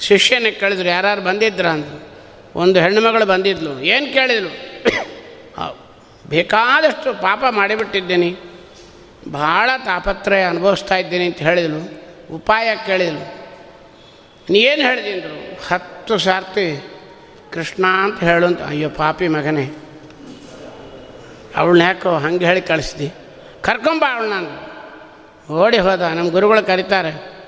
ಶಿಷ್ಯನೇ 0.00 0.50
ಕೇಳಿದ್ರು, 0.50 0.88
ಯಾರ್ಯಾರು 0.88 1.20
ಬಂದಿದ್ರು 1.20 1.68
ಅಂದರು 1.68 2.08
ಒಂದು 2.56 2.80
ಹೆಣ್ಣುಮಗಳು 2.80 3.26
ಬಂದಿದ್ಲು. 3.26 3.80
ಏನು 3.80 4.12
ಕೇಳಿದ್ರು 4.12 4.74
ಬೇಕಾದಷ್ಟು 6.28 7.22
ಪಾಪ 7.22 7.44
ಮಾಡಿಬಿಟ್ಟಿದ್ದೀನಿ. 7.50 8.36
ಭಾಳ 9.32 9.70
ತಾಪತ್ರಯ 9.84 10.42
ಅನುಭವಿಸ್ತಾ 10.42 10.96
ಇದ್ದೀನಿ 10.96 11.26
ಅಂತ 11.26 11.36
ಹೇಳಿದಳು 11.36 12.04
ಉಪಾಯ 12.34 12.74
ನೀ 14.50 14.58
ಏನು 14.58 14.82
ಹೇಳಿದಿಂದ್ರು 14.82 15.60
ಹತ್ತು 15.68 16.18
ಸಾರ್ತಿ 16.18 16.88
ಕೃಷ್ಣ 17.52 17.84
ಅಂತ 17.86 18.24
ಹೇಳು 18.24 18.46
ಅಂತ. 18.46 18.62
ಅಯ್ಯೋ 18.62 18.88
ಪಾಪಿ 18.88 19.28
ಮಗನೇ. 19.28 19.70
ಅವಳನ್ನ 21.56 21.82
ಯಾಕೋ 21.82 22.10
ಹಂಗೆ 22.10 22.46
ಹೇಳಿ 22.46 22.60
ಕಳಿಸ್ದಿ. 22.60 23.12
ಕರ್ಕೊಂಬ 23.60 24.04
ಅವಳನ್ನ 24.14 24.32
ನಾನು 24.32 25.54
ಓಡಿ 25.54 25.78
ಹೋದ. 25.78 26.00
ನಮ್ಮ 26.00 26.30
ಗುರುಗಳು 26.30 26.66
ಕರೀತಾರೆ. 26.66 27.42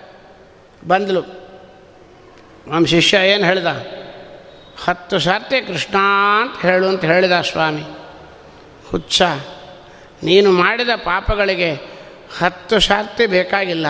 ಬಂದಳು 0.88 1.24
ನಮ್ಮ 2.66 2.86
ಶಿಷ್ಯ 2.86 3.16
ಏನು 3.16 3.44
ಹೇಳ್ದ? 3.44 3.66
ಹತ್ತು 4.84 5.18
ಸಾರ್ತಿ 5.18 5.60
ಕೃಷ್ಣ 5.66 5.94
ಅಂತ 6.40 6.66
ಹೇಳು 6.66 6.88
ಅಂತ 6.88 7.04
ಹೇಳಿದ 7.04 7.40
ಸ್ವಾಮಿ. 7.40 7.82
ಹುಚ್ಚ. 8.90 9.22
ನೀನು 10.22 10.52
ಮಾಡಿದ 10.52 10.88
ಪಾಪಗಳಿಗೆ 10.96 11.74
ಹತ್ತು 12.38 12.80
ಸಾರ್ತಿ 12.80 13.26
ಬೇಕಾಗಿಲ್ಲ, 13.26 13.86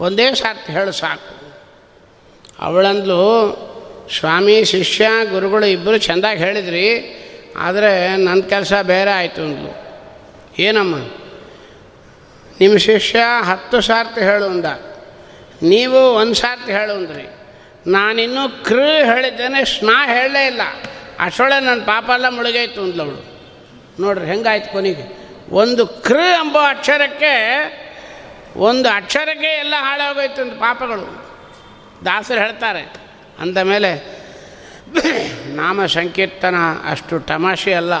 ಒಂದೇ 0.00 0.34
ಸಾರ್ತಿ 0.34 0.72
ಹೇಳು 0.72 0.92
ಸಾಕು. 0.92 1.52
ಅವಳಂದ್ಲು 2.58 3.22
ಸ್ವಾಮಿ, 4.18 4.64
ಶಿಷ್ಯ, 4.64 5.08
ಗುರುಗಳು 5.30 5.66
ಇಬ್ಬರು 5.66 5.98
ಚೆಂದಾಗಿ 5.98 6.38
ಹೇಳಿದ್ರಿ, 6.38 6.86
ಆದರೆ 7.56 8.16
ನನ್ನ 8.16 8.40
ಕೆಲಸ 8.40 8.72
ಬೇರೆ 8.82 9.10
ಆಯಿತು 9.10 9.42
ಅಂದ್ಲು. 9.42 9.72
ಏನಮ್ಮ? 10.58 10.96
ನಿಮ್ಮ 12.60 12.76
ಶಿಷ್ಯ 12.78 13.18
ಹತ್ತು 13.44 13.80
ಸಾರ್ತಿ 13.80 14.20
ಹೇಳು 14.20 14.44
ಅಂದ. 14.44 14.64
ನೀವು 15.62 15.98
ಒಂದು 15.98 16.34
ಸಾರ್ತಿ 16.34 16.72
ಹೇಳು 16.72 16.92
ಅಂದ್ರಿ. 16.92 17.26
ನಾನಿನ್ನೂ 17.86 18.64
ಕೃ 18.64 18.80
ಹೇಳಿದ್ದೇನೆ 19.04 19.64
ಸ್ನಾ 19.64 20.06
ಹೇಳಲೇ 20.06 20.46
ಇಲ್ಲ. 20.46 20.60
ಅಷ್ಟೊಳೆ 21.18 21.64
ನನ್ನ 21.64 21.82
ಪಾಪ 21.82 22.10
ಎಲ್ಲ 22.14 22.28
ಮುಳುಗೈತು 22.28 22.82
ಅಂದ್ಲವಳು 22.82 23.24
ನೋಡ್ರಿ, 24.00 24.26
ಹೆಂಗಾಯ್ತು 24.26 24.72
ಕೊನೆಗೆ? 24.72 25.27
ಒಂದು 25.50 25.86
ಕೃ 25.86 26.18
ಎಂಬ 26.18 26.58
ಅಕ್ಷರಕ್ಕೆ 26.68 27.34
ಒಂದು 28.56 28.88
ಅಕ್ಷರಕ್ಕೆ 28.88 29.46
ಎಲ್ಲ 29.46 29.74
ಹಾಳಾಗೋಯ್ತು 29.78 30.42
ಅಂತ 30.42 30.52
ಪಾಪಗಳು. 30.52 31.06
ದಾಸರು 32.04 32.38
ಹೇಳ್ತಾರೆ, 32.38 32.82
ಅಂದ 33.38 33.58
ಮೇಲೆ, 33.58 33.92
ನಾಮ 35.56 35.86
ಸಂಕೀರ್ತನ 35.86 36.54
ಅಷ್ಟು 36.90 37.20
ತಮಾಷೆ 37.20 37.74
ಅಲ್ಲ. 37.74 37.94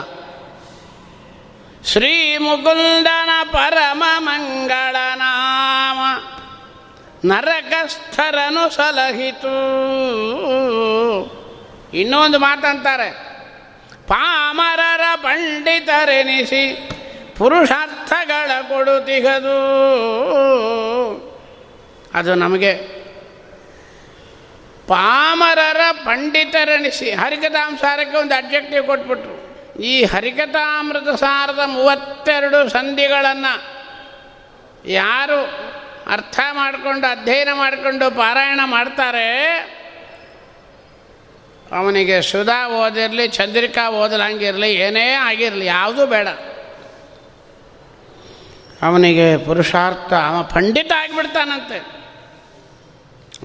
ಶ್ರೀ 1.84 2.38
ಮುಕುಂದನ 2.38 3.30
ಪರಮ 3.52 4.02
ಮಂಗಳ 4.18 4.96
ನಾಮ 5.14 6.00
ನರಕಸ್ಥರನು 7.24 8.74
ಸಲಹಿತು. 8.74 9.54
ಇನ್ನೊಂದು 11.94 12.38
ಮಾತಂತಾರೆ, 12.38 13.10
ಪಾಮರರ 14.06 15.00
ಪಂಡಿತರೆನಿಸಿ 15.16 16.90
ಪುರುಷಾರ್ಥಗಳ 17.38 18.50
ಕೊಡುತಿಗದು 18.68 19.58
ಅದು 22.14 22.34
ನಮಗೆ 22.34 22.72
ಪಾಮರರ 24.88 25.80
ಪಂಡಿತರೆನಿಸಿ 25.92 27.10
ಹರಿಕತಾಂಸಾರಕ್ಕೆ 27.10 28.16
ಒಂದು 28.16 28.34
ಅಬ್ಜೆಕ್ಟಿವ್ 28.34 28.86
ಕೊಟ್ಬಿಟ್ರು. 28.86 29.34
ಈ 29.82 30.04
ಹರಿಕಥಾಮೃತ 30.04 31.08
ಸಾರದ 31.08 31.60
ಮೂವತ್ತೆರಡು 31.66 32.68
ಸಂಧಿಗಳನ್ನು 32.68 33.52
ಯಾರು 34.84 35.40
ಅರ್ಥ 36.12 36.40
ಮಾಡಿಕೊಂಡು, 36.52 37.06
ಅಧ್ಯಯನ 37.06 37.48
ಮಾಡಿಕೊಂಡು, 37.54 38.16
ಪಾರಾಯಣ 38.16 38.60
ಮಾಡ್ತಾರೆ? 38.64 39.26
ಅವನಿಗೆ 41.78 42.22
ಸುಧಾ 42.22 42.68
ಓದಿರಲಿ, 42.68 43.28
ಚಂದ್ರಿಕಾ 43.28 43.90
ಓದಲಂಗಿರಲಿ, 43.90 44.74
ಏನೇ 44.74 45.12
ಆಗಿರಲಿ, 45.12 45.66
ಯಾವುದೂ 45.66 46.06
ಬೇಡ. 46.06 46.28
ಅವನಿಗೆ 48.82 49.36
ಪುರುಷಾರ್ಥ, 49.36 50.12
ಅವ 50.12 50.42
ಪಂಡಿತ 50.42 50.92
ಆಗಿಬಿಡ್ತಾನಂತೆ. 50.92 51.78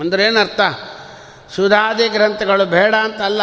ಅಂದ್ರೇನರ್ಥ? 0.02 0.60
ಸುಧಾದಿ 1.56 2.08
ಗ್ರಂಥಗಳು 2.08 2.66
ಬೇಡ 2.66 2.96
ಅಂತಲ್ಲ. 2.96 3.42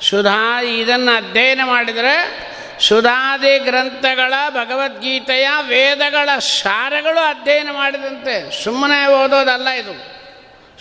ಸುಧಾ 0.00 0.62
ಇದನ್ನು 0.62 1.16
ಅಧ್ಯಯನ 1.16 1.60
ಮಾಡಿದರೆ 1.64 2.44
ಸುಧಾದಿ 2.80 3.58
ಗ್ರಂಥಗಳ, 3.58 4.34
ಭಗವದ್ಗೀತೆಯ 4.50 5.48
ವೇದಗಳ 5.62 6.38
ಸಾರಗಳು 6.38 7.24
ಅಧ್ಯಯನ 7.24 7.68
ಮಾಡಿದಂತೆ. 7.72 8.64
ಸುಮ್ಮನೆ 8.64 9.06
ಓದೋದಲ್ಲ 9.06 9.68
ಇದು. 9.68 10.14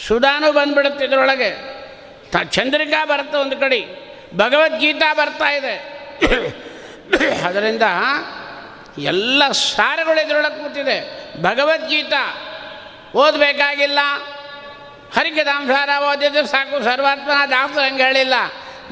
ಸುಧಾನು 0.07 0.51
ಬಂದ್ಬಿಡುತ್ತೆ 0.51 1.05
ಇದರೊಳಗೆ. 1.05 1.83
ತ, 2.31 2.37
ಚಂದ್ರಿಕಾ 2.37 3.05
ಬರುತ್ತೆ 3.05 3.37
ಒಂದು 3.37 3.57
ಕಡೆ. 3.57 3.85
ಭಗವದ್ಗೀತಾ 4.35 5.13
ಬರ್ತಾ 5.13 5.51
ಇದೆ. 5.51 5.93
ಅದರಿಂದ 7.45 7.81
ಎಲ್ಲ 8.97 9.51
ಸಾರಗಳು 9.51 10.25
ಇದರೊಳಗೆ 10.25 10.63
ಕೂತಿದೆ. 10.63 11.23
ಭಗವದ್ಗೀತಾ. 11.41 12.49
ಓದಬೇಕಾಗಿಲ್ಲ. 13.15 13.99
ಹರಿಕದಾಂಸಾರ 15.17 15.89
ಓದಿದ್ರೆ 16.03 16.47
ಸಾಕು, 16.47 16.83
ಸರ್ವಾತ್ಮನ 16.83 17.49
ದಾಸರು 17.49 17.79
ಹಂಗೆ 17.79 18.03
ಹೇಳಿಲ್ಲ. 18.03 18.33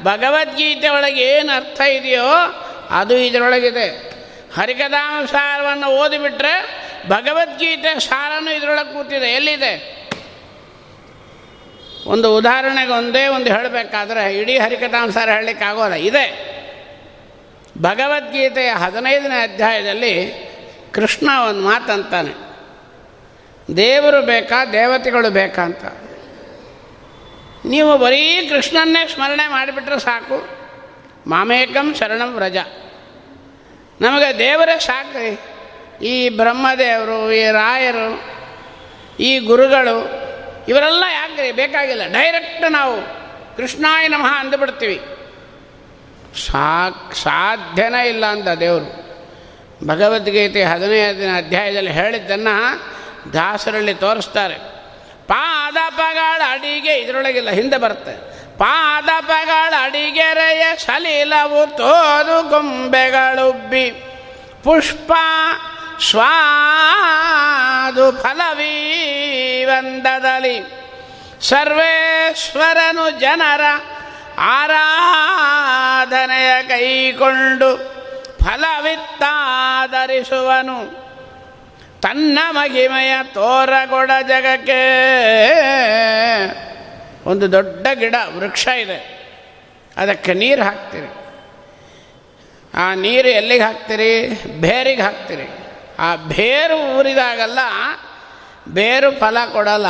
ಭಗವದ್ಗೀತೆ 0.02 0.88
ಒಳಗೆ 0.88 1.20
ಏನು 1.20 1.56
ಅರ್ಥ 1.56 1.80
ಇದೆಯೋ 1.80 2.26
ಅದು 2.90 3.16
ಇದರೊಳಗಿದೆ. 3.16 4.12
ಹರಿಕದಾಂಸಾರವನ್ನು 4.60 5.86
ಓದಿಬಿಟ್ರೆ 5.86 6.82
ಭಗವದ್ಗೀತೆ 7.08 8.00
ಸಾರನು 8.00 8.56
ಇದರೊಳಗೆ 8.56 8.92
ಕೂತಿದೆ. 8.92 9.26
ಎಲ್ಲಿದೆ? 9.26 10.02
ಒಂದು 12.06 12.36
ಉದಾಹರಣೆಗೆ 12.36 12.92
ಒಂದೇ 12.92 13.26
ಒಂದು 13.26 13.54
ಹೇಳಬೇಕಾದ್ರೆ, 13.54 14.38
ಇಡೀ 14.38 14.58
ಹರಿಕಥಾಂಸಾರ 14.58 15.30
ಹೇಳಲಿಕ್ಕಾಗೋಲ್ಲ. 15.30 15.94
ಇದೆ. 15.94 16.51
ಭಗವದ್ಗೀತೆಯ 17.82 18.70
ಹದಿನೈದನೇ 18.70 19.38
ಅಧ್ಯಾಯದಲ್ಲಿ 19.42 20.14
ಕೃಷ್ಣ 20.92 21.28
ಒಂದು 21.48 21.62
ಮಾತಂತಾನೆ, 21.64 22.32
ದೇವರು 23.76 24.20
ಬೇಕಾ, 24.22 24.64
ದೇವತೆಗಳು 24.64 25.30
ಬೇಕಾ 25.30 25.62
ಅಂತ. 25.62 25.84
ನೀವು 27.64 27.98
ಬರೀ 27.98 28.46
ಕೃಷ್ಣನ್ನೇ 28.48 29.06
ಸ್ಮರಣೆ 29.08 29.46
ಮಾಡಿಬಿಟ್ರೆ 29.46 29.98
ಸಾಕು. 30.00 30.38
ಮಾಮೇಕಂ 31.26 31.94
ಶರಣಂ 31.94 32.34
ವ್ರಜ. 32.34 32.56
ನಮಗೆ 34.00 34.38
ದೇವರೇ 34.38 34.78
ಸಾಕು 34.78 36.04
ಈ 36.04 36.28
ಬ್ರಹ್ಮದೇವರು, 36.28 37.32
ಈ 37.32 37.42
ರಾಯರು, 37.50 38.08
ಈ 39.20 39.38
ಗುರುಗಳು, 39.38 39.98
ಇವರೆಲ್ಲ 40.68 41.04
ಯಾಕೆ 41.12 41.52
ಬೇಕಾಗಿಲ್ಲ. 41.52 42.04
ಡೈರೆಕ್ಟ್ 42.08 42.72
ನಾವು 42.72 42.96
ಕೃಷ್ಣಾಯ 43.56 44.08
ನಮಃ 44.08 44.30
ಅಂದುಬಿಡ್ತೀವಿ. 44.40 45.00
ಸಾಕ್ 46.36 47.14
ಸಾಧ್ಯನೇ 47.14 48.08
ಇಲ್ಲ 48.08 48.26
ಅಂದ 48.26 48.48
ದೇವರು. 48.48 49.02
ಭಗವದ್ಗೀತೆ 49.86 50.64
ಹದಿನೈದನೇ 50.64 51.36
ಅಧ್ಯಾಯದಲ್ಲಿ 51.36 51.90
ಹೇಳಿದ್ದನ್ನು 51.90 52.82
ದಾಸರಲ್ಲಿ 53.32 53.94
ತೋರಿಸ್ತಾರೆ. 53.94 54.54
ಪಾದಪಗಳ 55.26 56.42
ಅಡಿಗೆ 56.50 56.94
ಇದರೊಳಗಿಲ್ಲ, 56.94 57.50
ಹಿಂದೆ 57.50 57.78
ಬರುತ್ತೆ. 57.78 58.32
ಪಾದಪಗಳ 58.58 59.74
ಅಡಿಗೆರೆಯ 59.78 60.76
ಸಲೀಲವು 60.76 61.76
ತೋದು 61.76 62.48
ಗೊಂಬೆಗಳುಬ್ಬಿ 62.48 64.04
ಪುಷ್ಪ 64.64 65.12
ಸ್ವಾದು 66.10 68.22
ಫಲವೀವಂದದಲ್ಲಿ 68.22 70.72
ಸರ್ವೇಶ್ವರನು 71.40 73.20
ಜನರ 73.20 73.60
ಆರಾಧನೆಯ 74.42 76.62
ಕೈಕೊಂಡು 76.62 77.94
ಫಲವಿತ್ತಾದರಿಸುವನು. 78.44 81.02
ತನ್ನ 82.02 82.38
ಮಹಿಮೆಯ 82.50 83.18
ತೋರಗೊಡ 83.22 84.10
ಜಗಕ್ಕೆ 84.28 84.82
ಒಂದು 87.26 87.52
ದೊಡ್ಡ 87.52 87.86
ಗಿಡ, 87.94 88.14
ವೃಕ್ಷ 88.36 88.68
ಇದೆ. 88.68 89.22
ಅದಕ್ಕೆ 89.96 90.34
ನೀರು 90.34 90.62
ಹಾಕ್ತೀರಿ. 90.62 91.14
ಆ 92.74 92.94
ನೀರು 92.94 93.28
ಎಲ್ಲಿಗೆ 93.28 93.64
ಹಾಕ್ತೀರಿ? 93.64 94.42
ಬೇರಿಗೆ 94.60 95.02
ಹಾಕ್ತೀರಿ. 95.02 95.48
ಆ 95.98 96.16
ಬೇರು 96.16 96.98
ಊರಿದಾಗಲ್ಲ, 96.98 97.58
ಬೇರು 98.68 99.20
ಫಲ 99.20 99.38
ಕೊಡಲ್ಲ. 99.52 99.86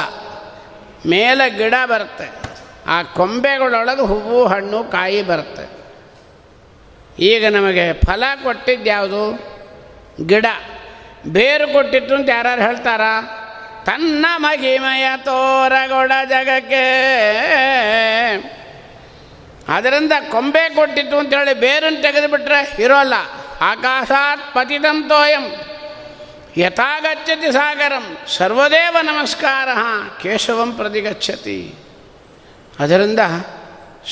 ಮೇಲೆ 1.09 1.51
ಗಿಡ 1.51 1.75
ಬರುತ್ತೆ. 1.85 2.52
ಆ 2.87 3.03
ಕೊಂಬೆಗಳೊಳಗೆ 3.03 4.07
ಹೂವು, 4.07 4.47
ಹಣ್ಣು, 4.47 4.85
ಕಾಯಿ 4.85 5.23
ಬರುತ್ತೆ. 5.23 5.83
ಈಗ 7.19 7.47
ನಮಗೆ 7.47 7.93
ಫಲ 7.93 8.25
ಕೊಟ್ಟಿದ್ದು 8.43 8.87
ಯಾವುದು? 8.87 9.53
ಗಿಡ. 10.27 10.47
ಬೇರು 11.27 11.73
ಕೊಟ್ಟಿತ್ತು 11.73 12.15
ಅಂತ 12.15 12.29
ಯಾರು 12.29 12.63
ಹೇಳ್ತಾರ? 12.63 13.01
ತನ್ನ 13.85 14.27
ಮಹಿಮಯ 14.37 15.07
ತೋರಗೊಡ 15.17 16.13
ಜಗಕ್ಕೆ. 16.29 16.85
ಅದರಿಂದ 19.69 20.13
ಕೊಂಬೆ 20.31 20.75
ಕೊಟ್ಟಿತ್ತು 20.75 21.19
ಅಂತೇಳಿ 21.19 21.55
ಬೇರನ್ನು 21.55 22.03
ತೆಗೆದುಬಿಟ್ರೆ 22.03 22.83
ಇರೋಲ್ಲ 22.83 23.15
ಆಕಾಶಾತ್ 23.61 24.55
ಪತಿತಂ 24.55 25.09
ತೋಯಂ. 25.09 25.53
ಯಥಾಗಚ್ಚತಿ 26.57 27.53
ಸಾಗರಂ. 27.53 28.17
ಸರ್ವದೇವ 28.37 28.97
ನಮಸ್ಕಾರ. 29.03 29.69
ಕೇಶವಂ 30.23 30.73
ಪ್ರತಿಗಚ್ಚತಿ. 30.73 31.75
ಅದರಿಂದ 32.81 33.21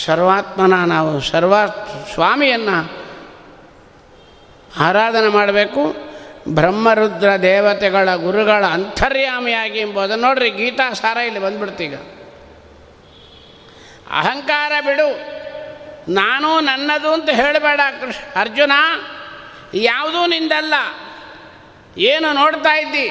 ಸರ್ವಾತ್ಮನ 0.04 0.74
ನಾವು 0.84 1.20
ಸರ್ವ 1.20 1.54
ಸ್ವಾಮಿಯನ್ನು 2.14 2.78
ಆರಾಧನೆ 4.78 5.28
ಮಾಡಬೇಕು. 5.28 6.11
ಬ್ರಹ್ಮರುದ್ರ 6.48 7.30
ದೇವತೆಗಳ 7.42 8.14
ಗುರುಗಳ 8.14 8.64
ಅಂತರ್ಯಾಮಿಯಾಗಿ 8.66 9.78
ಎಂಬುದನ್ನು 9.78 10.26
ನೋಡ್ರಿ, 10.26 10.50
ಗೀತಾ 10.50 10.92
ಸಾರ 10.92 11.16
ಇಲ್ಲಿ 11.16 11.40
ಬಂದ್ಬಿಡ್ತೀಗ 11.40 11.94
ಅಹಂಕಾರ 14.11 14.72
ಬಿಡು, 14.80 15.08
ನಾನು 16.12 16.61
ನನ್ನದು 16.61 17.12
ಅಂತ 17.12 17.28
ಹೇಳಬೇಡ 17.30 17.80
ಕೃಷ್ಣ, 18.00 18.40
ಅರ್ಜುನ, 18.40 18.72
ಯಾವುದೂ 19.74 20.26
ನಿಂದಲ್ಲ. 20.26 20.74
ಏನು 21.98 22.32
ನೋಡ್ತಾ 22.32 22.76
ಇದ್ದಿ? 22.76 23.08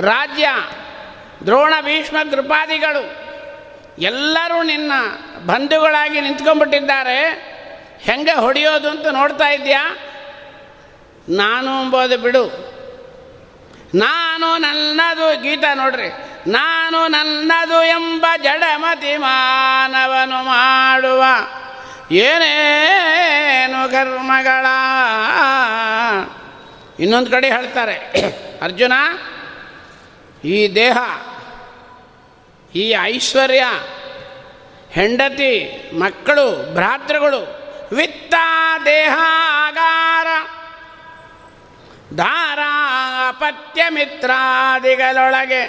ರಾಜ್ಯ, 0.00 0.48
ದ್ರೋಣ, 1.46 1.74
ಭೀಷ್ಮ 1.80 2.16
ಕೃಪಾದಿಗಳು 2.30 3.29
ಎಲ್ಲರೂ 4.00 4.62
ನಿನ್ನ 4.62 4.92
ಬಂಧುಗಳಾಗಿ 5.46 6.20
ನಿಂತ್ಕೊಂಡ್ಬಿಟ್ಟಿದ್ದಾರೆ. 6.20 7.50
ಹೆಂಗೆ 8.00 8.32
ಹೊಡೆಯೋದು 8.32 8.90
ಅಂತ 8.90 9.06
ನೋಡ್ತಾ 9.06 9.48
ಇದ್ದೀಯಾ? 9.48 9.96
ನಾನು 11.28 11.84
ಎಂಬುದು 11.84 12.18
ಬಿಡು. 12.18 12.70
ನಾನು 13.94 14.58
ನನ್ನದು 14.58 15.42
ಗೀತಾ 15.42 15.74
ನೋಡ್ರಿ. 15.74 16.08
ನಾನು 16.50 17.08
ನನ್ನದು 17.08 17.82
ಎಂಬ 17.84 18.26
ಜಡಮತಿ 18.42 19.16
ಮಾನವನು 19.16 20.44
ಮಾಡುವ. 20.44 21.24
ಏನೇನು 22.10 23.90
ಕರ್ಮಗಳ? 23.90 24.66
ಇನ್ನೊಂದು 27.00 27.30
ಕಡೆ 27.30 27.50
ಹೇಳ್ತಾರೆ. 27.50 27.94
ಅರ್ಜುನ, 28.62 28.92
ಈ 30.44 30.74
ದೇಹ 30.74 30.98
ಈ 32.74 32.94
ಐಶ್ವರ್ಯ, 33.02 33.62
ಹೆಂಡತಿ, 34.90 35.82
ಮಕ್ಕಳು, 35.98 36.74
ಭ್ರಾತೃಗಳು, 36.74 37.40
ವಿತ್ತ, 37.96 38.34
ದೇಹ, 38.84 39.18
ಆಗಾರ, 39.66 40.26
ಧಾರಾಪತ್ಯ 42.16 43.82
ಮಿತ್ರಾದಿಗಳೊಳಗೆ, 43.90 45.62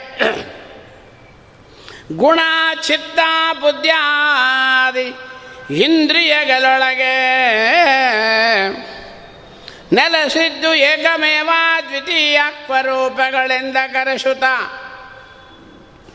ಗುಣ, 2.18 2.40
ಚಿತ್ತ 2.88 3.20
ಬುದ್ಧಾದಿ 3.62 5.14
ಇಂದ್ರಿಯಗಳೊಳಗೆ 5.74 7.16
ನೆಲೆಸಿದ್ದು 9.94 10.76
ಏಕಮೇವ 10.76 11.50
ದ್ವಿತೀಯ 11.90 12.40
ಸ್ವರೂಪಗಳಿಂದ 12.66 13.78
ಕರೆಸುತ್ತ. 13.94 14.44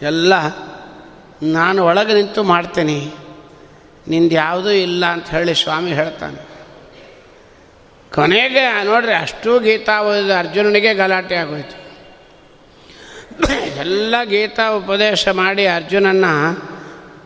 ಎಲ್ಲ 0.03 0.35
ನಾನು 1.43 1.85
ಒಳಗೆ 1.85 2.15
ನಿಂತು 2.15 2.43
ಮಾಡ್ತೀನಿ. 2.43 3.15
ನಿಂದು 4.09 4.35
ಯಾವುದೂ 4.35 4.71
ಇಲ್ಲ 4.71 5.07
ಅಂತ 5.07 5.29
ಹೇಳಿ 5.29 5.55
ಸ್ವಾಮಿ 5.55 5.93
ಹೇಳ್ತಾನೆ. 5.93 6.57
ಕೊನೆಗೆ 8.15 8.85
ನೋಡ್ರಿ 8.85 9.15
ಅಷ್ಟು 9.15 9.59
ಗೀತಾ 9.59 10.01
ಓದಿದ 10.01 10.31
ಅರ್ಜುನನಿಗೆ 10.39 10.95
ಗಲಾಟೆ 10.95 11.37
ಆಗೋಯ್ತು. 11.37 11.87
ಎಲ್ಲ 13.79 14.15
ಗೀತಾ 14.25 14.69
ಉಪದೇಶ 14.69 15.29
ಮಾಡಿ 15.29 15.67
ಅರ್ಜುನನ್ನು 15.67 16.77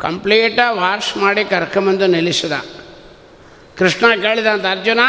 ಕಂಪ್ಲೀಟಾಗಿ 0.00 0.78
ವಾಶ್ 0.78 1.16
ಮಾಡಿ 1.16 1.44
ಕರ್ಕೊಂಬಂದು 1.44 2.06
ನಿಲ್ಲಿಸಿದ. 2.06 2.52
ಕೃಷ್ಣ 3.78 4.20
ಕೇಳಿದ 4.20 4.46
ಅಂತ 4.46 4.66
ಅರ್ಜುನ 4.70 5.00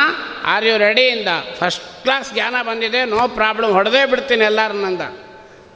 ಆರ್ 0.45 0.65
ಯು 0.65 0.77
ರೆಡಿ 0.77 1.01
ಇಂದ 1.01 1.27
ಫಸ್ಟ್ 1.57 2.03
ಕ್ಲಾಸ್ 2.03 2.33
ಜ್ಞಾನ 2.33 2.55
ಬಂದಿದೆ 2.61 3.05
ನೋ 3.05 3.27
ಪ್ರಾಬ್ಲಮ್ 3.27 3.71
ಹೊಡೆದೇ 3.71 4.05
ಬಿಡ್ತೀನಿ 4.05 4.43
ಎಲ್ಲರನ್ನಂದ. 4.43 5.01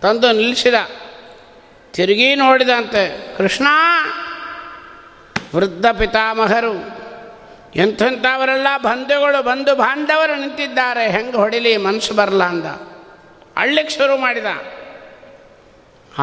ತಂದು 0.01 0.32
ನಿಲ್ಲಿಸಿದ. 0.32 1.05
ತಿರುಗಿ 1.96 2.36
ನೋಡಿದಂತೆ, 2.36 3.04
ಕೃಷ್ಣ, 3.38 3.68
ವೃದ್ಧ 5.56 5.86
ಪಿತಾಮಹರು 5.86 6.74
ಎಂಥವರೆಲ್ಲ 7.76 8.68
ಬಂಧುಗಳು 8.78 9.43
ಬಂಧು 9.43 9.76
ಬಾಂಧವರು 9.76 10.36
ನಿಂತಿದ್ದಾರೆ, 10.39 11.10
ಹೆಂಗೆ 11.10 11.38
ಹೊಡಿಲಿ 11.38 11.78
ಮನಸ್ಸು 11.78 12.14
ಬರಲ್ಲ 12.14 12.43
ಅಂದ. 12.43 12.66
ಅಳ್ಳಿಕ್ಕೆ 13.58 13.96
ಶುರು 13.96 14.18
ಮಾಡಿದ. 14.18 14.46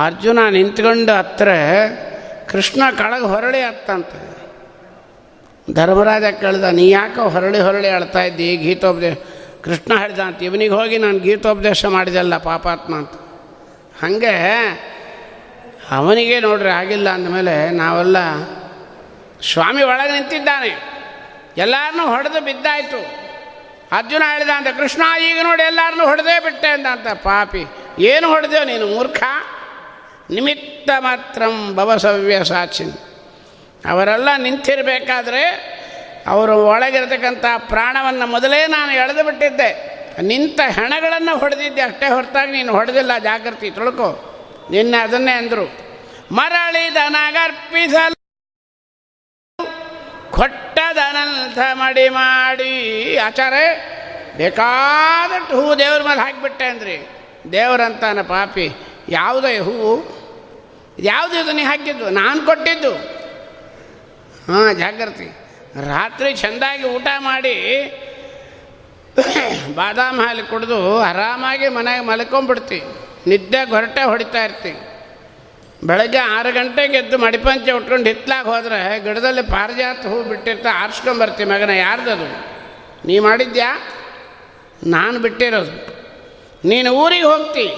ಅರ್ಜುನ 0.05 0.39
ನಿಂತ್ಕೊಂಡು 0.51 1.13
ಹತ್ರ 1.13 1.49
ಕೃಷ್ಣ 2.49 2.83
ಕಳಗೆ 2.99 3.25
ಹೊರಳಿ 3.25 3.61
ಹತ್ತಂತೆ. 3.61 4.21
ಧರ್ಮರಾಜ 5.75 6.25
ಕೇಳ್ದ, 6.41 6.65
ನೀ 6.65 6.91
ಯಾಕೋ 6.91 7.29
ಹೊರಳಿ 7.29 7.61
ಹೊರಳಿ 7.61 7.89
ಅಳ್ತಾ 7.89 8.23
ಇದ್ದಿ? 8.23 8.57
ಗೀತೋಪದೇಶ, 8.57 9.17
ಕೃಷ್ಣ 9.63 9.99
ಹೇಳ್ದ 9.99 10.19
ಅಂತ, 10.19 10.43
ಇವನಿಗೆ 10.43 10.75
ಹೋಗಿ 10.75 10.99
ನಾನು 10.99 11.19
ಗೀತೋಪದೇಶ 11.19 11.85
ಮಾಡಿದೆಲ್ಲ 11.85 12.37
ಪಾಪಾತ್ಮ 12.37 12.95
ಅಂತ. 12.95 13.13
ಹಾಗೆ 14.03 14.35
ಅವನಿಗೆ 15.97 16.41
ನೋಡ್ರಿ 16.41 16.69
ಆಗಿಲ್ಲ 16.69 17.09
ಅಂದಮೇಲೆ 17.09 17.71
ನಾವೆಲ್ಲ 17.71 18.17
ಸ್ವಾಮಿ 19.53 19.83
ಒಳಗೆ 19.83 20.13
ನಿಂತಿದ್ದಾನೆ. 20.13 20.69
ಎಲ್ಲರನ್ನೂ 21.57 22.07
ಹೊಡೆದು 22.07 22.45
ಬಿದ್ದಾಯಿತು. 22.45 23.23
ಅರ್ಜುನ 23.97 24.23
ಹೇಳಿದ 24.33 24.49
ಅಂತ, 24.57 24.67
ಕೃಷ್ಣ, 24.77 25.03
ಈಗ 25.23 25.39
ನೋಡಿ 25.43 25.63
ಎಲ್ಲರನ್ನೂ 25.63 26.05
ಹೊಡೆದೇ 26.05 26.41
ಬಿಟ್ಟೆ 26.41 26.69
ಅಂತ 26.69 27.09
ಪಾಪಿ, 27.09 27.65
ಏನು 27.99 28.29
ಹೊಡೆದೇವು 28.29 28.65
ನೀನು, 28.65 28.87
ಮೂರ್ಖ? 28.87 29.23
ನಿಮಿತ್ತ 30.31 30.91
ಮಾತ್ರ 30.99 31.43
ಭವಸವ್ಯ 31.75 32.45
ಸಾಚಿನ್. 32.45 32.93
ಅವರೆಲ್ಲ 33.91 34.29
ನಿಂತಿರಬೇಕಾದ್ರೆ 34.37 35.43
ಅವರು 36.27 36.67
ಒಳಗಿರತಕ್ಕಂಥ 36.67 37.45
ಪ್ರಾಣವನ್ನು 37.59 38.27
ಮೊದಲೇ 38.27 38.67
ನಾನು 38.67 38.93
ಎಳೆದು 38.93 39.25
ಬಿಟ್ಟಿದ್ದೆ. 39.25 39.71
ನಿಂತ 40.23 40.61
ಹೆಣಗಳನ್ನು 40.71 41.39
ಹೊಡೆದಿದ್ದೆ, 41.39 41.81
ಅಷ್ಟೇ 41.81 42.07
ಹೊರತಾಗಿ 42.07 42.53
ನೀನು 42.53 42.73
ಹೊಡೆದಿಲ್ಲ 42.73 43.19
ಜಾಗೃತಿ 43.19 43.71
ತಿಳ್ಕೊ. 43.71 44.32
ನಿನ್ನೆ 44.71 44.99
ಅದನ್ನೇ 44.99 45.33
ಅಂದರು. 45.33 45.67
ಕೊಟ್ಟ 50.31 50.73
ಕೊಟ್ಟದನಂತ 50.75 51.59
ಮಡಿ 51.73 52.09
ಮಾಡಿ 52.09 52.73
ಆಚಾರೆ 53.17 53.65
ಬೇಕಾದಟ್ಟು 54.37 55.61
ಹೂವು 55.61 55.79
ದೇವ್ರ 55.79 56.03
ಮೇಲೆ 56.03 56.21
ಹಾಕಿಬಿಟ್ಟೆ 56.21 56.65
ಅಂದ್ರಿ. 56.65 56.97
ದೇವರಂತಾನ 57.53 58.23
ಪಾಪಿ. 58.23 58.67
ಯಾವುದೇ 59.09 59.59
ಹೂವು, 59.59 59.93
ಯಾವುದು 60.99 61.37
ಇದು 61.41 61.53
ನೀ 61.53 61.63
ಹಾಕಿದ್ದು, 61.63 62.11
ನಾನು 62.11 62.47
ಕೊಟ್ಟಿದ್ದು. 62.47 62.93
ಹಾಂ 64.47 64.79
ಜಾಗೃತಿ 64.79 65.29
ರಾತ್ರಿ 65.89 66.35
ಚೆಂದಾಗಿ 66.35 66.85
ಊಟ 66.85 67.09
ಮಾಡಿ 67.19 67.57
ಬಾದಾಮಿ 69.75 70.27
ಹಾಲು 70.27 70.51
ಕುಡಿದು 70.51 71.01
ಆರಾಮಾಗಿ 71.01 71.69
ಮನೆಗೆ 71.69 72.05
ಮಲ್ಕೊಂಡ್ಬಿಡ್ತಿ 72.05 72.81
ನಿದ್ದೆ 73.27 73.65
ಹೊರಟೆ 73.65 74.03
ಹೊಡಿತಾ 74.03 74.45
ಇರ್ತೀವಿ. 74.45 74.81
ಬೆಳಗ್ಗೆ 75.87 76.19
ಆರು 76.19 76.53
ಗಂಟೆಗೆ 76.53 76.97
ಎದ್ದು 76.97 77.19
ಮಡಿಪಂಚೆ 77.19 77.73
ಉಟ್ಕೊಂಡು 77.73 78.09
ಹಿತ್ಲಾಗ 78.09 78.47
ಹೋದರೆ 78.47 79.01
ಗಿಡದಲ್ಲಿ 79.01 79.43
ಪಾರಿಜಾತ 79.43 80.07
ಹೂ 80.07 80.23
ಬಿಟ್ಟಿರ್ತಾ 80.23 80.69
ಆರಿಸ್ಕೊಂಬರ್ತಿ 80.73 81.45
ಮಗನ, 81.45 81.71
ಯಾರ್ದದು? 81.71 82.53
ನೀ 83.07 83.19
ಮಾಡಿದ್ಯಾ? 83.19 83.89
ನಾನು 84.87 85.19
ಬಿಟ್ಟಿರೋದು. 85.19 85.93
ನೀನು 86.69 86.91
ಊರಿಗೆ 86.91 87.25
ಹೋಗ್ತಿ. 87.25 87.75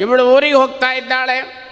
ಇವಳು 0.00 0.34
ಊರಿಗೆ 0.34 0.54
ಹೋಗ್ತಾ 0.54 0.92
ಇದ್ದಾಳೆ. 0.92 1.62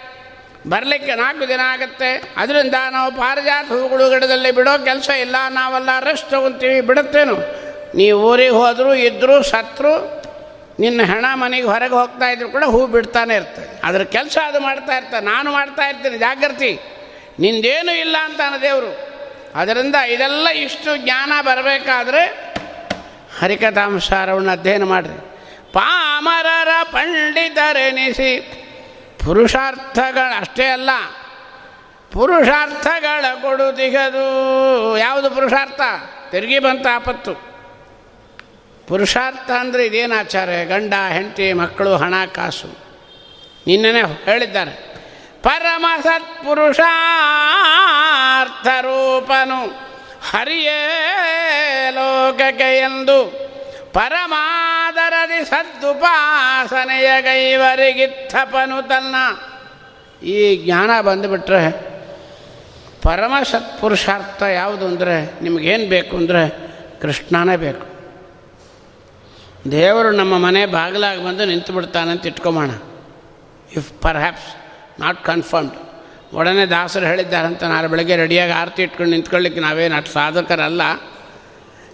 ಬರಲಿಕ್ಕೆ 0.68 1.14
ನಾಲ್ಕು 1.14 1.48
ದಿನ 1.48 1.60
ಆಗುತ್ತೆ. 1.64 2.34
ಅದರಿಂದ 2.36 2.74
ನಾವು 2.90 3.12
ಪಾರಿಜಾತ 3.12 3.66
ಹೂಗಳು 3.66 4.10
ಗಿಡದಲ್ಲಿ 4.10 4.50
ಬಿಡೋ 4.50 4.84
ಕೆಲಸ 4.84 5.10
ಇಲ್ಲ, 5.10 5.36
ನಾವೆಲ್ಲ 5.48 5.88
ರೆಸ್ಟ್ 6.00 6.30
ತೊಗೊತೀವಿ, 6.30 6.80
ಬಿಡುತ್ತೇನು? 6.80 7.36
ನೀವು 7.94 8.32
ಊರಿಗೆ 8.32 8.48
ಹೋದರೂ 8.48 8.94
ಇದ್ದರೂ 8.94 9.42
ಸತ್ರು 9.42 10.20
ನಿನ್ನ 10.80 11.02
ಹೆಣ 11.02 11.24
ಮನೆಗೆ 11.34 11.66
ಹೊರಗೆ 11.66 11.94
ಹೋಗ್ತಾ 11.94 12.30
ಇದ್ರು 12.30 12.48
ಕೂಡ 12.48 12.64
ಹೂ 12.64 12.86
ಬಿಡ್ತಾನೆ 12.86 13.34
ಇರ್ತದೆ. 13.34 13.80
ಅದ್ರ 13.84 14.02
ಕೆಲಸ 14.02 14.38
ಅದು 14.46 14.60
ಮಾಡ್ತಾ 14.60 14.96
ಇರ್ತಾನೆ 14.96 15.26
ನಾನು 15.26 15.52
ಮಾಡ್ತಾ 15.52 15.88
ಇರ್ತೀನಿ 15.88 16.18
ಜಾಗೃತಿ 16.18 16.80
ನಿಂದೇನೂ 17.38 17.92
ಇಲ್ಲ 17.92 18.16
ಅಂತಾನೆ 18.24 18.60
ದೇವರು. 18.60 19.10
ಅದರಿಂದ 19.54 19.94
ಇದೆಲ್ಲ 19.94 20.48
ಇಷ್ಟು 20.48 20.96
ಜ್ಞಾನ 20.96 21.32
ಬರಬೇಕಾದ್ರೆ 21.42 22.52
ಹರಿಕಥಾಂಸಾರವನ್ನು 23.40 24.50
ಅಧ್ಯಯನ 24.50 24.84
ಮಾಡಿರಿ. 24.84 25.30
ಪಾಮರರ 25.72 26.68
ಪಂಡಿತರೆನಿಸಿ 26.92 28.56
ಪುರುಷಾರ್ಥಗಳ, 29.24 30.40
ಅಷ್ಟೇ 30.40 30.64
ಅಲ್ಲ, 30.64 30.90
ಪುರುಷಾರ್ಥಗಳ 32.12 33.24
ಕೊಡುತಿಗದು 33.42 34.98
ಯಾವುದು 34.98 35.30
ಪುರುಷಾರ್ಥ? 35.30 35.80
ತಿರುಗಿ 36.30 36.58
ಬಂತ 36.58 36.86
ಆಪತ್ತು. 36.94 37.49
ಪುರುಷಾರ್ಥ 38.90 39.50
ಅಂದರೆ 39.50 39.86
ಇದೇನು 39.86 40.20
ಆಚಾರ? 40.20 40.46
ಗಂಡ, 40.46 40.94
ಹೆಂಡತಿ, 41.12 41.52
ಮಕ್ಕಳು, 41.52 41.96
ಹಣ, 41.96 42.14
ಕಾಸು. 42.34 42.78
ನಿನ್ನೇ 43.66 44.24
ಹೇಳಿದ್ದಾರೆ. 44.24 44.90
ಪರಮ 45.42 45.86
ಸತ್ಪುರುಷಾರ್ಥ 46.02 48.66
ರೂಪನು 48.66 49.90
ಹರಿಯೇ 50.30 51.88
ಲೋಕಕ್ಕೆ 51.90 52.78
ಎಂದು 52.78 53.50
ಪರಮಾದರದಿ 53.92 55.44
ಸದ್ದುಪಾಸನೆಯ 55.44 57.10
ಗೈವರಿಗಿತ್ತಪನು 57.20 58.88
ತನ್ನ. 58.88 59.14
ಈ 60.24 60.56
ಜ್ಞಾನ 60.56 61.00
ಬಂದುಬಿಟ್ರೆ 61.00 61.90
ಪರಮ 63.02 63.34
ಸತ್ಪುರುಷಾರ್ಥ 63.50 64.42
ಯಾವುದು 64.42 64.86
ಅಂದರೆ 64.86 65.42
ನಿಮಗೇನು 65.42 65.88
ಬೇಕು 65.88 66.16
ಅಂದರೆ 66.16 66.52
ಕೃಷ್ಣನೇ 67.00 67.56
ಬೇಕು. 67.56 67.89
ದೇವರು 69.70 70.10
ನಮ್ಮ 70.10 70.38
ಮನೆ 70.38 70.66
ಬಾಗಿಲಾಗಿ 70.66 71.24
ಬಂದು 71.24 71.44
ನಿಂತು 71.44 71.72
ಬಿಡ್ತಾನೆ 71.72 72.10
ಅಂತ 72.10 72.26
ಇಟ್ಕೊಂಬೋಣ 72.26 72.70
ಇಫ್ 73.76 74.02
ಪರ್ಹ್ಯಾಪ್ಸ್ 74.02 74.56
ನಾಟ್ 75.00 75.24
ಕನ್ಫರ್ಮ್ಡ್ 75.24 75.74
ಒಡನೆ 76.34 76.66
ದಾಸರು 76.66 77.06
ಹೇಳಿದ್ದಾರಂತ 77.06 77.62
ನಾಳೆ 77.62 77.88
ಬೆಳಗ್ಗೆ 77.88 78.16
ರೆಡಿಯಾಗಿ 78.16 78.52
ಆರತಿ 78.52 78.82
ಇಟ್ಕೊಂಡು 78.82 79.12
ನಿಂತ್ಕೊಳ್ಳಿಕ್ಕೆ 79.12 79.60
ನಾವೇನು 79.60 79.96
ಅಷ್ಟು 79.96 80.12
ಸಾಧಕರಲ್ಲ. 80.12 80.82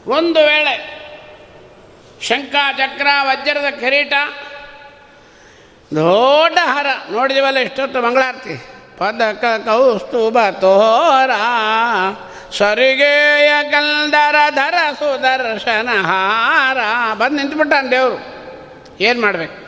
ಒಂದು 0.06 0.40
ವೇಳೆ 0.40 0.96
ಶಂಖ, 2.20 2.54
ಚಕ್ರ, 2.76 3.06
ವಜ್ರದ 3.22 3.74
ಕಿರೀಟ, 3.80 4.12
ದೊಡ್ಡ 5.94 6.58
ಹರ, 6.64 6.86
ನೋಡಿದೀವಲ್ಲ 7.10 7.58
ಎಷ್ಟೊತ್ತು 7.58 8.02
ಮಂಗಳಾರತಿ. 8.02 8.66
ಪದಕ 8.98 9.44
ಕೌಸ್ತುಭ 9.44 10.38
ತೋರ. 10.52 11.30
ಸರಿಗೆಯ 12.52 13.70
ಗಂಧರ 13.70 14.34
ಧರ 14.50 14.74
ಸುದರ್ಶನ 14.98 15.88
ಹಾರ. 16.02 16.78
ಬಂದು 17.18 17.36
ನಿಂತ್ಬಿಟ್ಟಾನ 17.36 17.86
ದೇವರು. 17.90 18.36
ಏನು 19.00 19.20
ಮಾಡ್ಬೇಕು? 19.20 19.66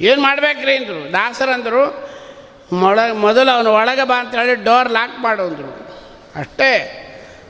ಏನು 0.00 0.22
ಮಾಡ್ಬೇಕ್ರಿ 0.22 0.76
ಅಂದರು. 0.76 1.12
ದಾಸರಂದರು 1.12 2.08
ಮೊಳ, 2.72 3.00
ಮೊದಲು 3.12 3.50
ಅವನು 3.50 3.72
ಒಳಗೆ 3.72 4.04
ಬಾ 4.04 4.20
ಅಂತ 4.20 4.34
ಹೇಳಿ 4.34 4.64
ಡೋರ್ 4.64 4.92
ಲಾಕ್ 4.92 5.20
ಮಾಡು 5.20 5.42
ಅಂದರು. 5.42 5.88
ಅಷ್ಟೇ. 6.36 7.02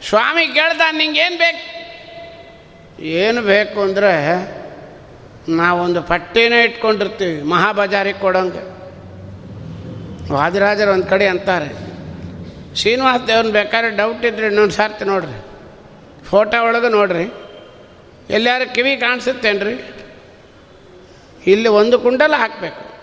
ಸ್ವಾಮಿ 0.09 0.47
ಕೇಳ್ತಾನೆ 0.47 0.99
ನಿಂಗೆ 0.99 1.21
ಏನು 1.21 1.39
ಬೇಕು? 1.39 1.77
ಏನು 3.03 3.43
ಬೇಕು 3.43 3.81
ಅಂದರೆ 3.81 4.13
ನಾವೊಂದು 5.49 6.03
ಪಟ್ಟಿನೇ 6.03 6.65
ಇಟ್ಕೊಂಡಿರ್ತೀವಿ, 6.65 7.43
ಮಹಾಬಜಾರಿಗೆ 7.43 8.19
ಕೊಡೋಂಗೆ. 8.19 8.77
ವಾದಿರಾಜರು 10.33 10.93
ಒಂದು 10.93 11.07
ಕಡೆ 11.07 11.29
ಅಂತಾರೆ 11.29 11.86
ಶ್ರೀನಿವಾಸ 12.77 13.21
ದೇವ್ರನ್ನ 13.21 13.53
ಬೇಕಾದ್ರೆ 13.53 13.97
ಡೌಟ್ 13.97 14.25
ಇದ್ರೆ 14.25 14.47
ಇನ್ನೊಂದು 14.47 14.73
ಸಾರ್ತಿ 14.73 15.05
ನೋಡ್ರಿ. 15.05 15.47
ಫೋಟೋ 16.25 16.65
ಒಳಗೆ 16.65 16.89
ನೋಡ್ರಿ. 16.89 17.33
ಎಲ್ಲಾರು 18.31 18.75
ಕಿವಿ 18.75 18.97
ಕಾಣಿಸುತ್ತೇನ್ರಿ? 18.97 19.95
ಇಲ್ಲಿ 21.47 21.69
ಒಂದು 21.69 21.99
ಕುಂಡಲ 21.99 22.35
ಹಾಕಬೇಕು. 22.37 22.97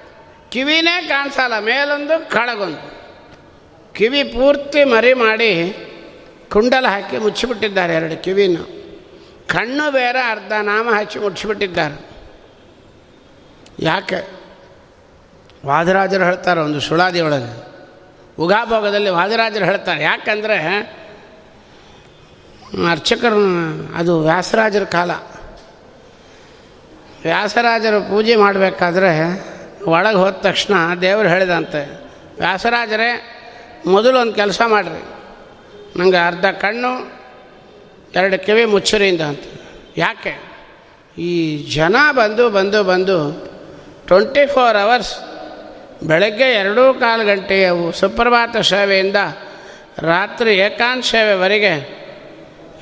ಕಿವಿನೇ 0.52 1.06
ಕಾಣಿಸಲ್ಲ, 1.08 1.60
ಮೇಲೊಂದು 1.60 2.30
ಕಳಗೊಂದು. 2.30 2.94
ಕಿವಿ 3.94 4.24
ಪೂರ್ತಿ 4.24 4.84
ಮರಿ 4.84 5.14
ಮಾಡಿ 5.14 5.76
ಕುಂಡಲ 6.52 6.88
ಹಾಕಿ 6.88 7.18
ಮುಚ್ಚಿಬಿಟ್ಟಿದ್ದಾರೆ 7.18 7.94
ಎರಡು 7.94 8.24
ಕಿವಿನ. 8.24 8.58
ಕಣ್ಣು 9.48 9.92
ಬೇರೆ, 9.92 10.32
ಅರ್ಧ 10.32 10.52
ನಾಮ 10.62 10.90
ಹಚ್ಚಿ 11.00 11.20
ಮುಚ್ಚಿಬಿಟ್ಟಿದ್ದಾರೆ. 11.20 12.10
ಯಾಕೆ? 13.80 14.30
ವಾದರಾಜರು 15.66 16.24
ಹೇಳ್ತಾರೆ 16.24 16.60
ಒಂದು 16.60 16.80
ಸುಳಾದಿ 16.80 17.22
ಒಳಗೆ. 17.22 17.73
ಉಗಾಭೋಗದಲ್ಲಿ 18.40 19.10
ವಾದರಾಜರು 19.10 19.66
ಹೇಳ್ತಾರೆ. 19.66 20.04
ಯಾಕಂದರೆ 20.04 20.58
ಅರ್ಚಕರು 22.92 23.44
ಅದು 23.96 24.20
ವ್ಯಾಸರಾಜರ 24.22 24.84
ಕಾಲ. 24.84 25.12
ವ್ಯಾಸರಾಜರು 27.24 28.02
ಪೂಜೆ 28.02 28.36
ಮಾಡಬೇಕಾದ್ರೆ 28.36 29.12
ಒಳಗೆ 29.86 30.18
ಹೋದ 30.18 30.32
ತಕ್ಷಣ 30.32 30.74
ದೇವರು 31.02 31.28
ಹೇಳಿದಂತೆ, 31.28 31.82
ವ್ಯಾಸರಾಜರೇ, 32.38 33.12
ಮೊದಲು 33.86 34.20
ಒಂದು 34.20 34.34
ಕೆಲಸ 34.34 34.62
ಮಾಡಿರಿ. 34.68 35.04
ನನಗೆ 36.00 36.18
ಅರ್ಧ 36.18 36.46
ಕಣ್ಣು, 36.46 36.92
ಎರಡು 38.16 38.46
ಕಿವಿ 38.46 38.66
ಮುಚ್ಚುರಿಯಿಂದ 38.66 39.22
ಅಂತ. 39.22 39.44
ಯಾಕೆ? 39.98 40.34
ಈ 41.18 41.32
ಜನ 41.74 41.96
ಬಂದು 42.12 42.50
ಬಂದು 42.50 42.84
ಬಂದು 42.84 43.18
ಟ್ವೆಂಟಿ 44.08 44.46
ಫೋರ್ 44.46 44.78
ಅವರ್ಸ್ 44.78 45.14
ಬೆಳಗ್ಗೆ 46.08 46.48
ಎರಡೂ 46.54 46.94
ಕಾಲು 46.94 47.26
ಗಂಟೆಯ 47.26 47.70
ಸುಪ್ರಭಾತ 48.00 48.58
ಸೇವೆಯಿಂದ 48.58 49.16
ರಾತ್ರಿ 50.00 50.56
ಏಕಾಂತ 50.58 51.06
ಸೇವೆವರೆಗೆ 51.06 51.74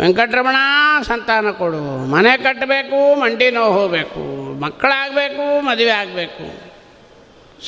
ವೆಂಕಟರಮಣ 0.02 0.56
ಸಂತಾನ 1.04 1.52
ಕೊಡು. 1.52 1.82
ಮನೆ 2.12 2.38
ಕಟ್ಟಬೇಕು, 2.38 3.20
ಮಂಡಿ 3.20 3.52
ನೋವು 3.52 3.74
ಹೋಗಬೇಕು, 3.74 4.22
ಮಕ್ಕಳಾಗಬೇಕು, 4.60 5.62
ಮದುವೆ 5.62 5.92
ಆಗಬೇಕು. 5.92 6.46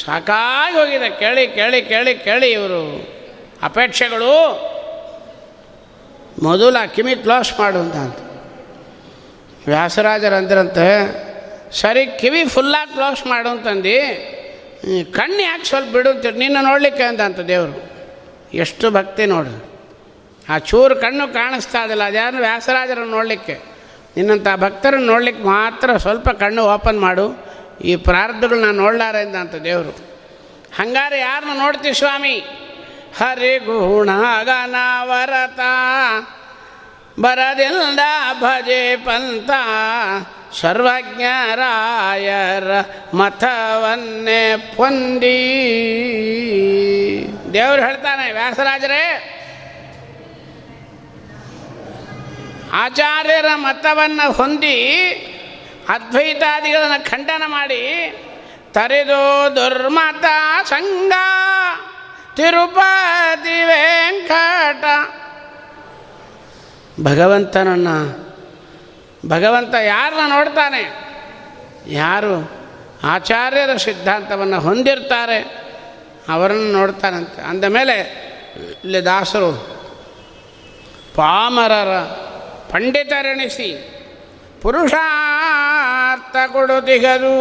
ಸಾಕಾಗಿ 0.06 0.76
ಹೋಗಿದೆ. 0.76 1.10
ಕೇಳಿ 1.10 1.47
ಕೇಳಿ 1.47 1.82
ಕೇಳಿ 1.82 2.14
ಕೇಳಿ 2.16 2.51
ಇವರು. 2.51 2.84
ಅಪೇಕ್ಷೆಗಳು 3.64 4.34
ಮೊದಲು 6.43 6.78
ಆ 6.82 6.86
ಕಿಮಿ 6.86 7.16
ಕ್ಲೋಸ್ 7.16 7.60
ಮಾಡು 7.60 7.80
ಅಂತ 7.80 7.95
ಅಂತ. 7.95 8.20
ವ್ಯಾಸರಾಜರು 9.68 10.36
ಅಂದ್ರಂತೆ 10.36 10.88
ಸರಿ, 11.72 12.06
ಕಿವಿ 12.06 12.45
ಫುಲ್ಲಾಗಿ 12.45 12.93
ಕ್ಲೋಸ್ 12.93 13.28
ಮಾಡು 13.28 13.49
ಅಂತಂದು 13.49 13.97
ಕಣ್ಣು 15.04 15.42
ಯಾಕೆ 15.42 15.64
ಸ್ವಲ್ಪ 15.64 15.92
ಬಿಡು 15.92 16.10
ಅಂತೀರಿ 16.10 16.38
ನಿನ್ನ 16.38 16.58
ನೋಡಲಿಕ್ಕೆ 16.62 17.04
ಅಂತ 17.04 17.22
ಅಂತ 17.22 17.40
ದೇವರು. 17.40 17.94
ಎಷ್ಟು 18.54 18.92
ಭಕ್ತಿ 18.92 19.26
ನೋಡ್ರಿ. 19.26 19.74
ಆ 20.50 20.58
ಚೂರು 20.58 20.96
ಕಣ್ಣು 20.96 21.34
ಕಾಣಿಸ್ತಾ 21.34 21.84
ಇದಿಲ್ಲ 21.84 22.04
ಅದ್ಯಾರು 22.04 22.38
ವ್ಯಾಸರಾಜರನ್ನು 22.38 23.12
ನೋಡಲಿಕ್ಕೆ. 23.12 23.60
ನಿನ್ನಂಥ 24.18 24.48
ಭಕ್ತರನ್ನು 24.56 25.06
ನೋಡ್ಲಿಕ್ಕೆ 25.06 25.44
ಮಾತ್ರ 25.44 25.98
ಸ್ವಲ್ಪ 25.98 26.30
ಕಣ್ಣು 26.30 26.64
ಓಪನ್ 26.64 27.00
ಮಾಡು. 27.00 27.54
ಈ 27.84 27.96
ಪ್ರಾರ್ಥಗಳು 27.96 28.60
ನಾನು 28.60 28.78
ನೋಡ್ಲಾರಿಂದ 28.78 29.36
ಅಂತ 29.36 29.56
ದೇವರು. 29.56 29.90
ಹಂಗಾರೆ 30.76 31.20
ಯಾರನ್ನ 31.20 31.60
ನೋಡ್ತೀವಿ 31.60 31.94
ಸ್ವಾಮಿ? 31.94 32.40
ಹರಿ 33.18 33.58
ಗುಣ 33.58 34.10
ಗನ 34.44 34.76
ವರತ 35.02 35.60
ಬರದಿಂದ 37.20 38.00
ಭಜೆ 38.40 38.96
ಪಂಥ 38.96 39.50
ಸರ್ವಜ್ಞರಾಯರ 40.62 42.72
ಮತವನ್ನೇ 43.14 44.74
ಪೊಂದಿ 44.78 45.38
ದೇವರು 47.54 47.82
ಹೇಳ್ತಾನೆ, 47.82 48.32
ವ್ಯಾಸರಾಜರೇ, 48.32 49.34
ಆಚಾರ್ಯರ 52.74 53.45
ಮತವನ್ನು 53.56 54.32
ಹೊಂದಿ 54.32 54.78
ಅದ್ವೈತಾದಿಗಳನ್ನು 55.89 57.12
ಖಂಡನ 57.12 57.43
ಮಾಡಿ, 57.47 58.14
ತರಿದು 58.72 59.56
ದುರ್ಮತ 59.56 60.26
ಸಂಘ, 60.70 61.12
ತಿರುಪತಿ 62.36 63.64
ವೆಂಕಟ. 63.64 64.86
ಭಗವಂತನನ್ನು 67.04 68.24
ಭಗವಂತ 69.26 69.74
ಯಾರನ್ನ 69.74 70.30
ನೋಡ್ತಾನೆ? 70.30 70.93
ಯಾರು? 71.88 72.51
ಆಚಾರ್ಯರ 73.03 73.76
ಸಿದ್ಧಾಂತವನ್ನು 73.76 74.59
ಹೊಂದಿರ್ತಾರೆ. 74.59 75.38
ಅವರನ್ನು 76.30 76.71
ನೋಡ್ತಾನಂತೆ. 76.71 77.41
ಅಂದಮೇಲೆ 77.41 78.24
ಇಲ್ಲಿ 78.84 79.05
ದಾಸರು, 79.05 79.51
ಪಾಮರರ 81.15 81.99
ಪಂಡಿತರೆಣಿಸಿ, 82.71 83.89
ಪುರುಷಾರ್ಥ 84.61 86.36
ಕೊಡುತ್ತಿಗದು 86.51 87.34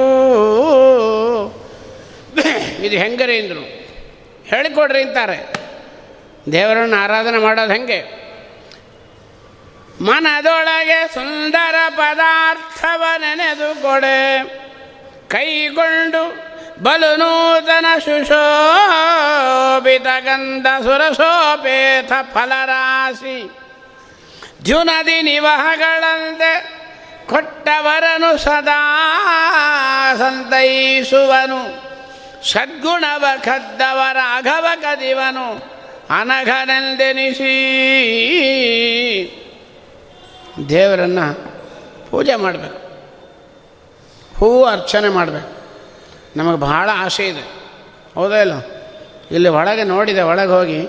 ಇದು 2.83 2.97
ಹೆಂಗರಿ 2.97 3.41
ಅಂದರು 3.41 3.63
ಹೇಳಿಕೊಡ್ರಿ 4.45 5.03
ಅಂತಾರೆ. 5.03 5.55
ದೇವರನ್ನು 6.53 6.97
ಆರಾಧನೆ 6.97 7.39
ಮಾಡೋದು 7.39 7.73
ಹೆಂಗೆ? 7.73 8.23
ಮನದೊಳಗೆ 10.03 11.15
ಸುಂದರ 11.15 11.75
ಪದಾರ್ಥವ 11.89 13.03
ನೆನೆದು 13.19 13.83
ಕೊಡೆ. 13.83 14.43
ಕೈಗೊಂಡು 15.29 16.53
ಬಲು 16.83 17.17
ನೂತನ 17.17 17.87
ಸುಶೋಭಿತ 17.99 20.07
ಗಂಧ 20.21 20.83
ಸುರಸೋಪೇತ 20.83 22.13
ಫಲರಾಶಿ. 22.35 23.51
ಜುನದಿ 24.63 25.23
ನಿವಹಗಳಂತೆ 25.23 26.83
ಕೊಟ್ಟವರನು 27.27 28.39
ಸದಾ 28.39 28.81
ಸಂತೈಸುವನು. 30.19 31.93
ಸದ್ಗುಣವ 32.53 33.25
ಕದ್ದವರ 33.45 34.17
ಅಘವ 34.37 34.67
ಕದಿವನು. 34.83 35.73
ಅನಘನೆಂದೆನಿಸಿ 36.21 37.53
ದೇವರನ್ನು 40.69 41.53
ಪೂಜೆ 42.11 42.35
ಮಾಡಬೇಕು. 42.35 42.83
ಹೂವು 44.37 44.65
ಅರ್ಚನೆ 44.65 45.09
ಮಾಡಬೇಕು. 45.09 45.63
ನಮಗೆ 46.37 46.61
ಬಹಳ 46.61 46.91
ಆಸೆ 46.93 47.29
ಇದೆ. 47.29 47.63
ಹೌದಾ 48.15 48.37
ಇಲ್ಲ? 48.37 48.53
ಇಲ್ಲಿ 49.31 49.49
ಒಳಗೆ 49.49 49.85
ನೋಡಿದೆ, 49.85 50.23
ಒಳಗೆ 50.23 50.51
ಹೋಗಿ. 50.51 50.89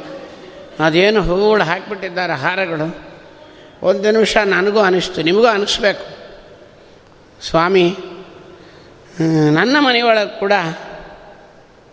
ಅದೇನು 0.86 1.22
ಹೂಗಳು 1.22 1.64
ಹಾಕಿಬಿಟ್ಟಿದ್ದಾರೆ 1.64 2.34
ಹಾರಗಳು. 2.34 3.14
ಒಂದು 3.84 4.12
ನಿಮಿಷ 4.12 4.38
ನನಗೂ 4.38 4.80
ಅನಿಸ್ತು, 4.80 5.22
ನಿಮಗೂ 5.22 5.48
ಅನಿಸ್ಬೇಕು. 5.48 6.24
ಸ್ವಾಮಿ 7.44 7.98
ನನ್ನ 9.52 9.78
ಮನೆಯೊಳಗೆ 9.80 10.40
ಕೂಡ 10.40 10.54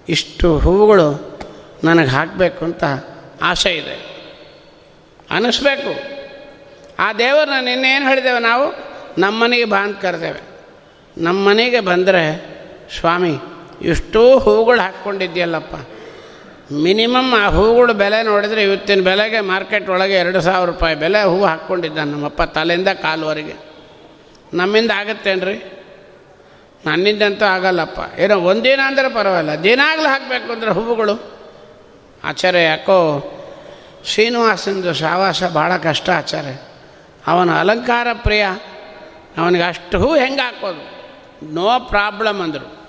ಇಷ್ಟು 0.09 0.59
ಹೂವುಗಳು 0.59 1.41
ನನಗೆ 1.85 2.09
ಹಾಕಬೇಕು 2.09 2.65
ಅಂತ 2.65 2.85
ಆಸೆ 3.43 3.71
ಇದೆ. 3.71 4.11
ಅನ್ನಿಸ್ಬೇಕು 5.31 6.20
ಆ 7.01 7.13
ದೇವರನ್ನ 7.13 7.65
ನಿನ್ನೇನು 7.65 8.09
ಹೇಳಿದ್ದೇವೆ 8.09 8.39
ನಾವು? 8.39 8.75
ನಮ್ಮನೆಗೆ 9.19 9.65
ಬಾ 9.65 9.79
ಅಂತ 9.79 10.01
ಕರೆದೇವೆ. 10.01 10.41
ನಮ್ಮನೆಗೆ 11.19 11.81
ಬಂದರೆ, 11.81 12.47
ಸ್ವಾಮಿ, 13.01 13.39
ಎಷ್ಟೋ 13.83 14.39
ಹೂಗಳು 14.39 14.81
ಹಾಕ್ಕೊಂಡಿದ್ದೀಯಲ್ಲಪ್ಪ. 14.81 15.75
ಮಿನಿಮಮ್ 16.73 17.35
ಆ 17.35 17.49
ಹೂಗಳು 17.49 17.95
ಬೆಲೆ 17.95 18.23
ನೋಡಿದರೆ 18.23 18.63
ಇವತ್ತಿನ 18.63 19.05
ಬೆಲೆಗೆ 19.05 19.41
ಮಾರ್ಕೆಟ್ 19.41 19.91
ಒಳಗೆ 19.91 20.15
ಎರಡು 20.15 20.41
ಸಾವಿರ 20.41 20.71
ರೂಪಾಯಿ 20.71 20.95
ಬೆಲೆ 20.95 21.23
ಹೂವು 21.23 21.45
ಹಾಕ್ಕೊಂಡಿದ್ದಾನೆ 21.45 22.11
ನಮ್ಮಪ್ಪ 22.11 22.43
ತಲೆಯಿಂದ 22.43 22.89
ಕಾಲುವರೆಗೆ. 22.89 23.55
ನಮ್ಮಿಂದ 24.55 24.91
ಆಗತ್ತೇನ್ರಿ? 24.91 25.87
ನನ್ನಿಂದಂತೂ 26.87 27.45
ಆಗಲ್ಲಪ್ಪ. 27.45 28.19
ಏನೋ 28.19 28.41
ಒಂದಿನ 28.41 28.81
ಅಂದರೆ 28.87 29.09
ಪರವಾಗಿಲ್ಲ. 29.09 29.63
ದಿನಾಗಲೂ 29.63 30.09
ಹಾಕಬೇಕು 30.09 30.53
ಅಂದರೆ 30.53 30.71
ಹೂವುಗಳು. 30.71 31.41
ಆಚಾರ್ಯ 32.25 32.63
ಯಾಕೋ 32.63 33.27
ಶ್ರೀನಿವಾಸಂದು 34.05 34.95
ಸಾವಾಸ 34.95 35.45
ಭಾಳ 35.45 35.77
ಕಷ್ಟ 35.77 36.11
ಆಚಾರ್ಯ. 36.11 36.70
ಅವನ 37.27 37.59
ಅಲಂಕಾರ 37.59 38.07
ಪ್ರಿಯ. 38.13 38.47
ಅವನಿಗೆ 39.39 39.65
ಅಷ್ಟು 39.65 39.99
ಹೂ 39.99 40.17
ಹೆಂಗೆ 40.17 40.41
ಹಾಕೋದು? 40.41 41.01
ನೋ 41.55 41.79
ಪ್ರಾಬ್ಲಮ್ 41.79 42.41
ಅಂದರು. 42.41 42.81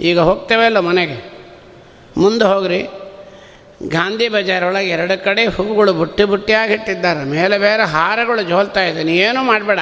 ಈಗ 0.00 0.20
ಹೋಗ್ತೇವೆ 0.20 0.64
ಅಲ್ಲ 0.64 0.78
ಮನೆಗೆ? 0.78 1.38
ಮುಂದೆ 2.16 2.44
ಹೋಗ್ರಿ. 2.44 2.88
ಗಾಂಧಿ 3.88 4.28
ಬಜಾರ್ 4.28 4.64
ಒಳಗೆ 4.64 4.88
ಎರಡು 4.88 5.24
ಕಡೆ 5.24 5.46
ಹೂಗಳು 5.46 5.92
ಬುಟ್ಟಿ 5.92 6.24
ಬುಟ್ಟಿಯಾಗಿ 6.24 6.74
ಇಟ್ಟಿದ್ದಾರೆ. 6.74 7.24
ಮೇಲೆ 7.24 7.58
ಬೇರೆ 7.58 7.82
ಹಾರಗಳು 7.82 8.42
ಜೋಲ್ತಾ 8.42 8.82
ಇದೆ. 8.82 9.12
ಏನೂ 9.12 9.44
ಮಾಡಬೇಡ. 9.44 9.78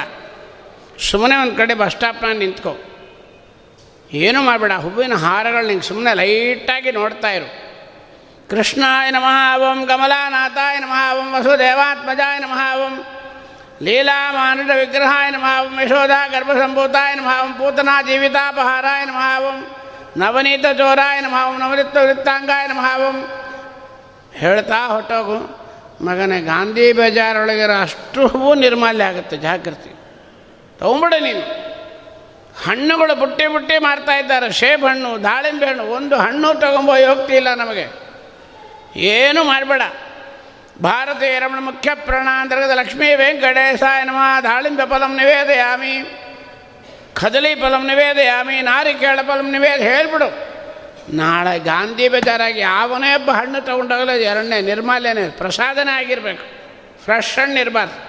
ಸುಮ್ಮನೆ 1.11 1.35
ಒಂದು 1.35 1.55
ಕಡೆ 1.55 1.73
ಬಸ್ 1.73 1.93
ಸ್ಟಾಪ್ನಾಗ 1.93 2.37
ನಿಂತ್ಕೋ. 2.37 2.77
ಏನೂ 4.13 4.41
ಮಾಡಬೇಡ. 4.41 4.71
ಹೂವಿನ 4.71 5.13
ಹಾರಗಳು 5.13 5.67
ನಿಂಗೆ 5.67 5.83
ಸುಮ್ಮನೆ 5.83 6.13
ಲೈಟಾಗಿ 6.13 6.91
ನೋಡ್ತಾ 6.91 7.31
ಇರು. 7.31 7.67
ಕೃಷ್ಣಾಯ 8.49 9.11
ನಮಃ 9.11 9.59
ಓಂ 9.59 9.87
ಕಮಲಾನಾಥಾಯ 9.87 10.79
ನಮಃ 10.79 11.19
ಓಂ 11.19 11.31
ವಸುದೇವಾತ್ಮಜಾಯ 11.33 12.39
ನಮಃ 12.39 12.79
ವಿಗ್ರಹಾಯ 13.81 15.29
ನಮಃ 15.29 15.65
ಓಂ 15.65 15.79
ಯಶೋಧಾ 15.81 16.27
ನಮಃ 17.15 17.43
ಓಂ 17.43 17.53
ಪೂತನಾ 17.53 18.01
ನಮಃ 19.05 19.45
ಓಂ 19.45 19.67
ನವನೀತ 20.17 20.65
ಚೋರಾಯ 20.77 21.19
ನಮಃ 21.19 21.57
ನವನಿತ್ತ 21.57 21.97
ವೃತ್ತಾಂಗಾಯ 21.97 22.67
ನಮಃ 22.67 22.87
ಹೇಳ್ತಾ 24.33 24.87
ಹೊಟ್ಟೋಗು, 24.87 25.37
ಮಗನೇ, 26.05 26.41
ಗಾಂಧಿ 26.41 26.93
ಬೇಜಾರೊಳಗಿರೋ 26.93 27.81
ಅಷ್ಟು 27.81 28.53
ನಿರ್ಮಾಲ್ಯ 28.53 29.03
ಆಗುತ್ತೆ, 29.03 29.37
ಜಾಗೃತಿ. 29.37 29.89
ತೊಗೊಂಬಿಡ 30.79 31.13
ನೀನು. 31.19 31.39
ಹಣ್ಣುಗಳು 32.65 33.15
ಬುಟ್ಟಿ 33.15 33.47
ಬುಟ್ಟಿ 33.47 33.77
ಮಾರ್ತಾ 33.77 34.17
ಇದ್ದಾರೆ 34.17 34.51
ಸೇಬ್ 34.51 34.85
ಹಣ್ಣು, 34.85 35.23
ದಾಳಿಂಬೆ 35.23 35.65
ಹಣ್ಣು, 35.65 35.83
ಒಂದು 35.83 36.15
ಹಣ್ಣು 36.15 36.53
ತೊಗೊಂಬೋ 36.53 36.93
ಹೋಗ್ತಿಲ್ಲ 36.93 37.53
ನಮಗೆ. 37.53 37.87
ಏನು 38.95 39.43
ಮಾಡಬೇಡ. 39.43 39.81
ಭಾರತೀಯ 40.81 41.39
ರಮಣ 41.39 41.59
ಮುಖ್ಯ 41.59 41.95
ಪ್ರಣಾಂತರ್ಗತ 41.95 42.69
ಲಕ್ಷ್ಮೀ 42.69 43.15
ವೆಂಕಟೇಶಾಯ 43.15 44.03
ನಮಃ. 44.03 44.41
ದಾಳಿಂಬೆ 44.41 44.89
ಫಲಂ 44.89 45.17
ನಿವೇದಯಾಮಿ. 45.17 46.23
ಕದಲಿ 47.13 47.55
ಫಲಂ 47.55 47.87
ನಿವೇದಯಾಮಿ. 47.87 48.61
ನಾರಿಕೇಳ 48.61 49.19
ಫಲಂ 49.21 49.51
ನಿವೇದ, 49.51 49.81
ಹೇಳ್ಬಿಡು. 49.81 50.47
ನಾಳೆ 51.15 51.59
ಗಾಂಧಿ 51.59 52.09
ಬೇಜಾರಾಗಿ 52.09 52.59
ಯಾವನೇ 52.59 53.15
ಒಬ್ಬ 53.15 53.31
ಹಣ್ಣು 53.31 53.61
ತೊಗೊಂಡೋಗಲ್ಲ 53.61 54.11
ಎರಡನೇ 54.11 54.61
ನಿರ್ಮಾಲ್ಯನೇ, 54.61 55.29
ಪ್ರಸಾದನೇ 55.29 55.91
ಆಗಿರಬೇಕು. 55.91 56.43
ಫ್ರೆಶ್ 57.03 57.39
ಹಣ್ಣು 57.39 57.59
ಇರಬಾರ್ದು. 57.59 58.07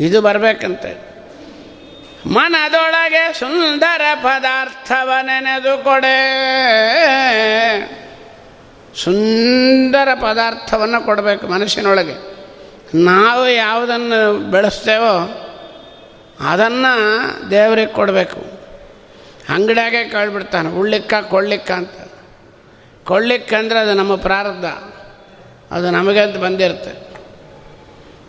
ಇದು 0.00 0.20
ಬರಬೇಕಂತೆ. 0.20 1.12
ಮನದೊಳಗೆ 2.26 3.32
ಸುಂದರ 3.32 4.00
ಪದಾರ್ಥವ 4.14 5.12
ನೆನೆದು 5.22 5.84
ಕೊಡೆ. 5.84 6.42
ಸುಂದರ 8.96 10.08
ಪದಾರ್ಥವನ್ನು 10.14 11.06
ಕೊಡಬೇಕು 11.06 11.46
ಮನಸ್ಸಿನೊಳಗೆ. 11.46 12.32
ನಾವು 12.94 13.48
ಯಾವುದನ್ನು 13.48 14.50
ಬೆಳೆಸ್ತೇವೋ 14.50 15.38
ಅದನ್ನು 16.40 17.50
ದೇವರಿಗೆ 17.50 17.92
ಕೊಡಬೇಕು. 17.92 18.60
ಅಂಗಡಿಯಾಗೆ 19.48 20.08
ಕೇಳ್ಬಿಡ್ತಾನೆ, 20.08 20.68
ಉಳ್ಳಿಕ್ಕ 20.68 21.14
ಕೊಳ್ಳಿಕ್ಕ 21.28 21.70
ಅಂತ. 21.70 21.90
ಕೊಳ್ಳಿಕ್ಕಂದ್ರೆ 23.04 23.78
ಅದು 23.78 23.94
ನಮ್ಮ 23.94 24.16
ಪ್ರಾರಬ್ಧ. 24.16 24.64
ಅದು 25.72 25.90
ನಮಗೆ 25.90 26.20
ಅಂತ 26.20 26.36
ಬಂದಿರುತ್ತೆ. 26.36 26.90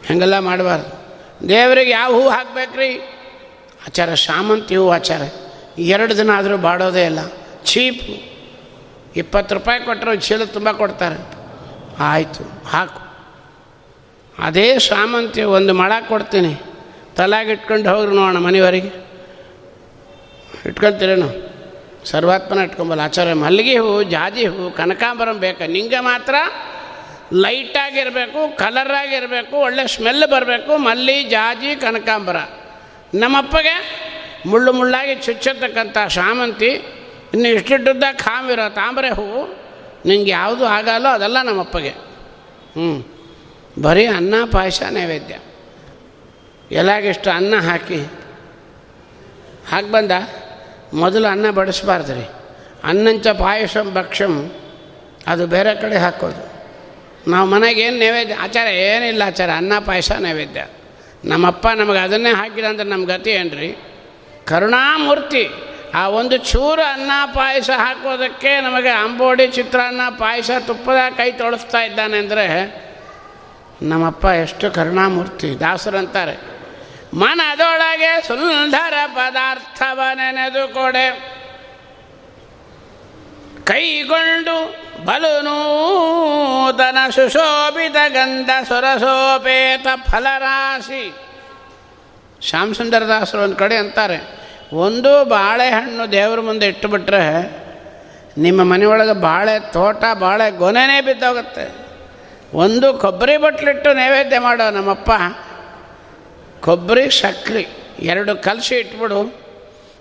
ಹಾಗೆಲ್ಲ 0.10 0.40
ಮಾಡಬಾರ್ದು. 0.40 1.04
ದೇವರಿಗೆ 1.50 1.92
ಯಾವ 1.92 2.14
ಹೂವು 2.14 2.30
ಹಾಕಬೇಕ್ರಿ? 2.30 2.98
ಆಚಾರ 3.88 4.14
ಶಾಮಂತಿ 4.14 4.76
ಹೂವು 4.76 4.92
ಆಚಾರ. 4.92 5.22
ಎರಡು 5.80 6.18
ದಿನ 6.18 6.30
ಆದರೂ 6.36 6.58
ಬಾಡೋದೇ 6.58 7.06
ಇಲ್ಲ. 7.06 7.20
ಚೀಪು. 7.64 8.33
ಇಪ್ಪತ್ತು 9.16 9.56
ರೂಪಾಯಿ 9.56 9.80
ಕೊಟ್ಟರೆ 9.80 10.18
ಚೀಲ 10.18 10.44
ತುಂಬ 10.44 10.70
ಕೊಡ್ತಾರೆ. 10.72 11.18
ಆಯಿತು, 12.04 12.44
ಹಾಕು. 12.68 13.00
ಅದೇ 14.38 14.68
ಶಾಮಂತಿ 14.80 15.42
ಒಂದು 15.58 15.74
ಮಳ 15.74 15.92
ಕೊಡ್ತೀನಿ. 16.08 16.54
ತಲೆಗೆ 17.16 17.52
ಇಟ್ಕೊಂಡು 17.52 17.90
ಹೋಗ್ರಿ 17.90 18.16
ನೋಡೋಣ 18.16 18.38
ಮನೆಯವರೆಗೆ. 18.38 18.92
ಇಟ್ಕೊಳ್ತೀರೇನು? 20.66 21.30
ಸರ್ವಾತ್ಮನ 22.06 22.60
ಇಟ್ಕೊಂಬಲ್ಲ, 22.60 23.02
ಆಚಾರ್ಯ 23.02 23.34
ಮಲ್ಲಿಗೆ 23.34 23.76
ಹೂವು 23.78 24.04
ಜಾಜಿ 24.04 24.46
ಹೂವು 24.46 24.72
ಕನಕಾಂಬರಂ 24.72 25.38
ಬೇಕು. 25.40 25.72
ನಿಂಗೆ 25.72 26.00
ಮಾತ್ರ 26.00 26.36
ಲೈಟಾಗಿರಬೇಕು, 27.34 28.58
ಕಲರಾಗಿರಬೇಕು, 28.58 29.56
ಒಳ್ಳೆ 29.58 29.84
ಸ್ಮೆಲ್ 29.88 30.26
ಬರಬೇಕು, 30.32 30.78
ಮಲ್ಲಿ, 30.78 31.24
ಜಾಜಿ, 31.24 31.76
ಕನಕಾಂಬರ. 31.76 32.38
ನಮ್ಮಪ್ಪಗೆ 33.14 33.76
ಮುಳ್ಳು 34.46 34.72
ಮುಳ್ಳಾಗಿ 34.74 35.16
ಚುಚ್ಚತಕ್ಕಂಥ 35.16 35.98
ಶಾಮಂತಿ 36.08 36.72
ಇನ್ನು 37.34 37.50
ಇಷ್ಟಿಟ್ಟುದ್ದ 37.50 38.04
ಖಾಮಿರೋ 38.14 38.70
ತಾಮ್ರೆ 38.70 39.10
ಹೂವು 39.10 39.64
ನಿಂಗೆ 40.06 40.32
ಯಾವುದು 40.32 40.66
ಆಗಲ್ಲೋ, 40.66 41.10
ಅದೆಲ್ಲ 41.10 41.42
ನಮ್ಮಪ್ಪಗೆ. 41.42 41.90
ಹ್ಞೂ 41.90 43.08
ಬರೀ 43.82 44.06
ಅನ್ನ, 44.06 44.34
ಪಾಯಸ, 44.52 44.82
ನೈವೇದ್ಯ. 44.82 45.40
ಎಲಾಗಿಷ್ಟು 46.76 47.30
ಅನ್ನ 47.30 47.54
ಹಾಕಿ. 47.56 47.96
ಹಾಕಿ 49.70 49.92
ಬಂದ, 49.92 50.12
ಮೊದಲು 50.94 51.28
ಅನ್ನ 51.28 51.50
ಬಡಿಸ್ಬಾರ್ದು 51.50 52.14
ರೀ 52.14 52.30
ಅನ್ನಂಚ 52.84 53.28
ಪಾಯಸಂ 53.28 53.94
ಭಕ್ಷಂ, 53.94 54.52
ಅದು 55.28 55.48
ಬೇರೆ 55.48 55.82
ಕಡೆ 55.82 55.98
ಹಾಕೋದು. 55.98 56.54
ನಾವು 57.32 57.50
ಮನೆಗೆ 57.50 57.82
ಏನು 57.82 58.00
ನೈವೇದ್ಯ, 58.00 58.34
ಆಚಾರ 58.34 58.68
ಏನಿಲ್ಲ 58.68 59.24
ಆಚಾರ, 59.26 59.50
ಅನ್ನ, 59.58 59.74
ಪಾಯಸ, 59.86 60.12
ನೈವೇದ್ಯ. 60.12 60.68
ನಮ್ಮಪ್ಪ 61.26 61.68
ನಮಗೆ 61.76 62.00
ಅದನ್ನೇ 62.00 62.32
ಹಾಕಿದ 62.32 62.66
ಅಂದ್ರೆ 62.66 62.90
ನಮ್ಮ 62.90 63.06
ಗತಿ 63.06 63.30
ಏನು 63.30 63.56
ರೀ 63.56 63.78
ಕರುಣಾಮೂರ್ತಿ. 64.46 65.50
ಆ 65.94 66.08
ಒಂದು 66.08 66.38
ಚೂರು 66.38 66.82
ಅನ್ನ 66.82 67.12
ಪಾಯಸ 67.34 67.70
ಹಾಕೋದಕ್ಕೆ 67.70 68.62
ನಮಗೆ 68.62 68.90
ಅಂಬೋಡಿ 68.90 69.48
ಚಿತ್ರಾನ್ನ 69.48 70.02
ಪಾಯಸ 70.18 70.52
ತುಪ್ಪದ 70.68 71.18
ಕೈ 71.18 71.32
ತೊಳಸ್ತಾ 71.32 71.82
ಇದ್ದಾನೆ 71.82 72.18
ಅಂದರೆ 72.18 72.48
ನಮ್ಮಪ್ಪ 73.82 74.26
ಎಷ್ಟು 74.26 74.72
ಕರುಣಾಮೂರ್ತಿ 74.72 75.60
ದಾಸರಂತಾರೆ 75.60 76.54
ಮನದೊಳಗೆ 77.14 78.28
ಸುಂದರ 78.28 78.94
ಪದಾರ್ಥವ 79.08 80.00
ನೆನೆದು 80.14 80.74
ಕೊಡೆ. 80.74 81.34
ಕೈಗೊಂಡು 83.64 84.76
ಬಲು 85.06 85.42
ನೂತನ 85.42 86.98
ಸುಶೋಭಿತ 87.10 87.96
ಗಂಧ 88.08 88.50
ಸುರಸೋಪೇತ 88.68 89.88
ಫಲರಾಶಿ. 90.12 91.14
ಶ್ಯಾಮಸುಂದರದಾಸರು 92.42 93.42
ಒಂದು 93.42 93.56
ಕಡೆ 93.56 93.76
ಅಂತಾರೆ. 93.78 94.43
ಒಂದು 94.74 95.26
ಬಾಳೆಹಣ್ಣು 95.26 96.12
ದೇವ್ರ 96.12 96.40
ಮುಂದೆ 96.40 96.68
ಇಟ್ಟುಬಿಟ್ರೆ 96.68 97.64
ನಿಮ್ಮ 98.38 98.64
ಮನೆಯೊಳಗೆ 98.64 99.22
ಬಾಳೆ, 99.22 99.60
ತೋಟ, 99.60 100.04
ಬಾಳೆ, 100.20 100.52
ಗೊನೆನೇ 100.52 101.02
ಬಿದ್ದೋಗುತ್ತೆ. 101.02 101.76
ಒಂದು 102.54 102.94
ಕೊಬ್ಬರಿ 102.94 103.38
ಬಟ್ಲಿಟ್ಟು 103.38 103.94
ನೈವೇದ್ಯ 103.94 104.40
ಮಾಡೋ 104.40 104.70
ನಮ್ಮಪ್ಪ, 104.70 105.12
ಕೊಬ್ಬರಿ, 106.62 107.10
ಸಕ್ರೆ, 107.10 107.68
ಎರಡು 108.00 108.36
ಕಲಸಿ 108.36 108.76
ಇಟ್ಬಿಡು. 108.76 109.42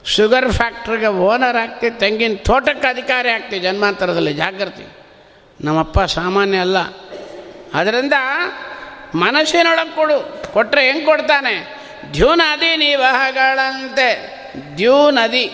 ಶುಗರ್ 0.05 0.53
ಫ್ಯಾಕ್ಟ್ರಿಗೆ 0.53 1.07
ಓನರ್ 1.07 1.57
ಆಗ್ತಿ, 1.57 1.91
ತೆಂಗಿನ 1.91 2.35
ತೋಟಕ್ಕೆ 2.37 2.89
ಅಧಿಕಾರಿ 2.89 3.31
ಆಗ್ತಿ, 3.31 3.59
ಜನ್ಮಾಂತರದಲ್ಲಿ 3.59 4.33
ಜಾಗೃತಿ 4.33 4.89
ನಮ್ಮಪ್ಪ 5.65 6.01
ಸಾಮಾನ್ಯ 6.01 6.59
ಅಲ್ಲ. 6.59 6.79
ಅದರಿಂದ 7.75 8.13
ಮನಸ್ಸಿನೊಳಗೆ 9.15 9.97
ಕೊಡು. 9.97 10.43
ಕೊಟ್ಟರೆ 10.53 10.87
ಹೆಂಗೆ 10.87 11.05
ಕೊಡ್ತಾನೆ? 11.05 11.83
ಧ್ಯೂನಾದಿ 12.13 12.67
ನದಿ 12.67 12.77
ನಿವಹಗಳಂತೆ. 12.77 14.42
ದ್ಯೂ 14.77 15.11
ನದಿ. 15.11 15.53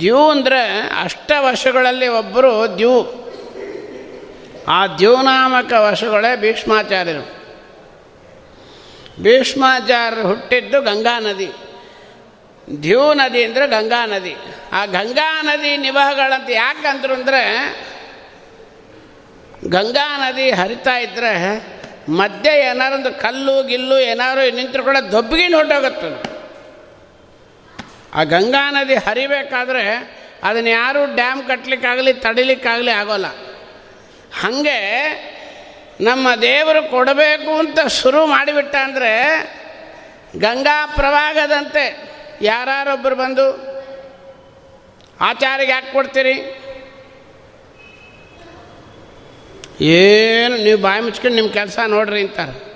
ದ್ಯೂ 0.00 0.30
ಅಂದರೆ 0.30 0.80
ಅಷ್ಟವಶಗಳಲ್ಲಿ 1.02 2.08
ಒಬ್ಬರು 2.08 2.78
ದ್ಯೂ. 2.78 3.22
ಆ 4.68 4.86
ದ್ಯೂನಾಮಕ 4.86 5.72
ವಶಗಳೇ 5.72 6.36
ಭೀಷ್ಮಾಚಾರ್ಯರು. 6.36 7.28
ಭೀಷ್ಮಾಚಾರ್ಯರು 9.22 10.28
ಹುಟ್ಟಿದ್ದು 10.28 10.82
ಗಂಗಾ 10.82 11.18
ನದಿ. 11.18 11.50
ದ್ಯೂ 12.82 13.14
ನದಿ 13.14 13.44
ಅಂದರೆ 13.44 13.66
ಗಂಗಾ 13.66 14.06
ನದಿ. 14.06 14.36
ಆ 14.72 14.86
ಗಂಗಾ 14.86 15.42
ನದಿ 15.42 15.76
ನಿವಹಗಳಂತ 15.76 16.50
ಯಾಕಂದ್ರು 16.50 17.14
ಅಂದರೆ 17.14 17.42
ಗಂಗಾ 19.68 20.16
ನದಿ 20.16 20.50
ಹರಿತಾ 20.50 20.98
ಇದ್ದರೆ 20.98 21.32
ಮಧ್ಯೆ 22.08 22.58
ಏನಾರೊಂದು 22.58 23.20
ಕಲ್ಲು 23.20 23.62
ಗಿಲ್ಲು 23.62 23.98
ಏನಾದ್ರು 23.98 24.56
ನಿಂತರು 24.56 24.82
ಕೂಡ 24.82 24.96
ದೊಬ್ಬಿಗೆ 24.96 25.54
ಹೊಟ್ಟೋಗುತ್ತೆ 25.54 26.31
ಆ 28.14 28.24
ಗಂಗಾ 28.24 28.70
ನದಿ 28.70 28.94
ಹರಿಬೇಕಾದ್ರೆ 28.94 29.84
ಅದನ್ನು 30.42 30.70
ಯಾರೂ 30.70 31.14
ಡ್ಯಾಮ್ 31.14 31.48
ಕಟ್ಟಲಿಕ್ಕಾಗಲಿ 31.48 32.14
ತಡಿಲಿಕ್ಕಾಗಲಿ 32.14 32.90
ಆಗೋಲ್ಲ. 32.90 33.26
ಹಾಗೆ 34.40 34.78
ನಮ್ಮ 36.00 36.34
ದೇವರು 36.34 36.90
ಕೊಡಬೇಕು 36.90 37.58
ಅಂತ 37.58 37.78
ಶುರು 37.86 38.26
ಮಾಡಿಬಿಟ್ಟ 38.26 38.76
ಅಂದರೆ 38.76 39.12
ಗಂಗಾ 40.38 40.86
ಪ್ರವಾಗದಂತೆ 40.86 42.12
ಯಾರೊಬ್ಬರು 42.42 43.16
ಬಂದು 43.16 43.72
ಆಚಾರಿಗೆ 45.20 45.72
ಯಾಕೆ 45.72 45.92
ಕೊಡ್ತೀರಿ? 45.92 46.34
ಏನು 49.80 50.56
ನೀವು 50.56 50.78
ಬಾಯಿ 50.80 51.02
ಮುಚ್ಕೊಂಡು 51.02 51.36
ನಿಮ್ಮ 51.36 51.50
ಕೆಲಸ 51.52 51.78
ನೋಡ್ರಿ 51.86 52.20
ಅಂತಾರೆ. 52.20 52.72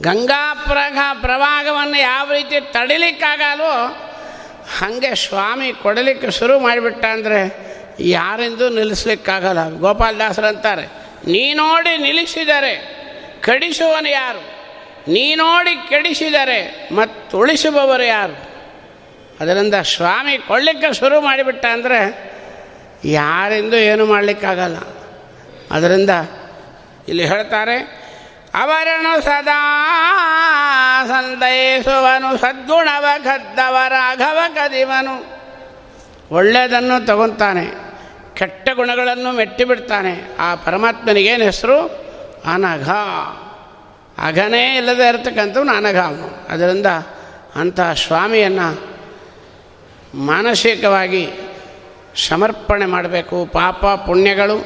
ಗಂಗಾ 0.00 0.54
ಪ್ರಗ 0.54 0.98
ಪ್ರವಾಹವನ್ನು 1.20 1.98
ಯಾವ 1.98 2.32
ರೀತಿ 2.32 2.72
ತಡಿಲಿಕ್ಕಾಗಲ್ವೋ 2.72 4.02
ಹಾಗೆ 4.74 5.14
ಸ್ವಾಮಿ 5.14 5.72
ಕೊಡಲಿಕ್ಕೆ 5.72 6.30
ಶುರು 6.30 6.54
ಮಾಡಿಬಿಟ್ಟ 6.60 7.04
ಅಂದರೆ 7.04 7.40
ಯಾರಿಂದೂ 8.00 8.68
ನಿಲ್ಲಿಸ್ಲಿಕ್ಕಾಗಲ್ಲ. 8.68 9.62
ಗೋಪಾಲದಾಸರು 9.78 10.46
ಅಂತಾರೆ, 10.46 10.86
ನೀ 11.26 11.42
ನೋಡಿ 11.54 11.92
ನಿಲ್ಲಿಸಿದರೆ 11.96 12.74
ಕಡಿಸುವನು 13.40 14.10
ಯಾರು? 14.10 14.42
ನೀ 15.12 15.34
ನೋಡಿ 15.34 15.74
ಕೆಡಿಸಿದರೆ 15.88 16.60
ಮತ್ತು 16.92 17.38
ಉಳಿಸುವವರು 17.38 18.02
ಯಾರು? 18.02 18.36
ಅದರಿಂದ 19.40 19.74
ಸ್ವಾಮಿ 19.74 20.34
ಕೊಡಲಿಕ್ಕೆ 20.38 20.90
ಶುರು 20.98 21.20
ಮಾಡಿಬಿಟ್ಟ 21.20 21.64
ಅಂದರೆ 21.66 22.00
ಯಾರಿಂದೂ 23.04 23.76
ಏನು 23.76 24.06
ಮಾಡಲಿಕ್ಕಾಗಲ್ಲ. 24.06 24.78
ಅದರಿಂದ 25.70 26.10
ಇಲ್ಲಿ 27.08 27.24
ಹೇಳ್ತಾರೆ 27.26 27.76
ಅವರನ್ನು 28.56 29.22
ಸದಾ 29.22 29.60
ಸಂತೈಸುವನು 31.08 32.38
ಸದ್ಗುಣವ 32.38 33.04
ಕದ್ದವ 33.24 33.76
ರಾಘವ 33.88 34.38
ಕದಿವನು. 34.54 35.14
ಒಳ್ಳೆಯದನ್ನು 36.34 37.06
ತಗೊತಾನೆ, 37.06 37.64
ಕೆಟ್ಟ 38.34 38.68
ಗುಣಗಳನ್ನು 38.74 39.32
ಮೆಟ್ಟಿಬಿಡ್ತಾನೆ. 39.32 40.36
ಆ 40.38 40.54
ಪರಮಾತ್ಮನಿಗೇನು 40.54 41.44
ಹೆಸರು? 41.44 41.78
ಅನಘ 42.52 42.90
ಅಘನೇ 44.18 44.76
ಇಲ್ಲದೆ 44.76 45.08
ಇರತಕ್ಕಂಥವ್ನು 45.08 45.72
ಅನಘ 45.72 45.96
ಅವನು. 45.96 46.28
ಅದರಿಂದ 46.48 46.86
ಅಂತಹ 47.54 47.92
ಸ್ವಾಮಿಯನ್ನು 47.92 48.68
ಮಾನಸಿಕವಾಗಿ 50.14 51.24
ಸಮರ್ಪಣೆ 52.28 52.86
ಮಾಡಬೇಕು. 52.86 53.46
ಪಾಪ 53.46 53.86
ಪುಣ್ಯಗಳು, 54.06 54.58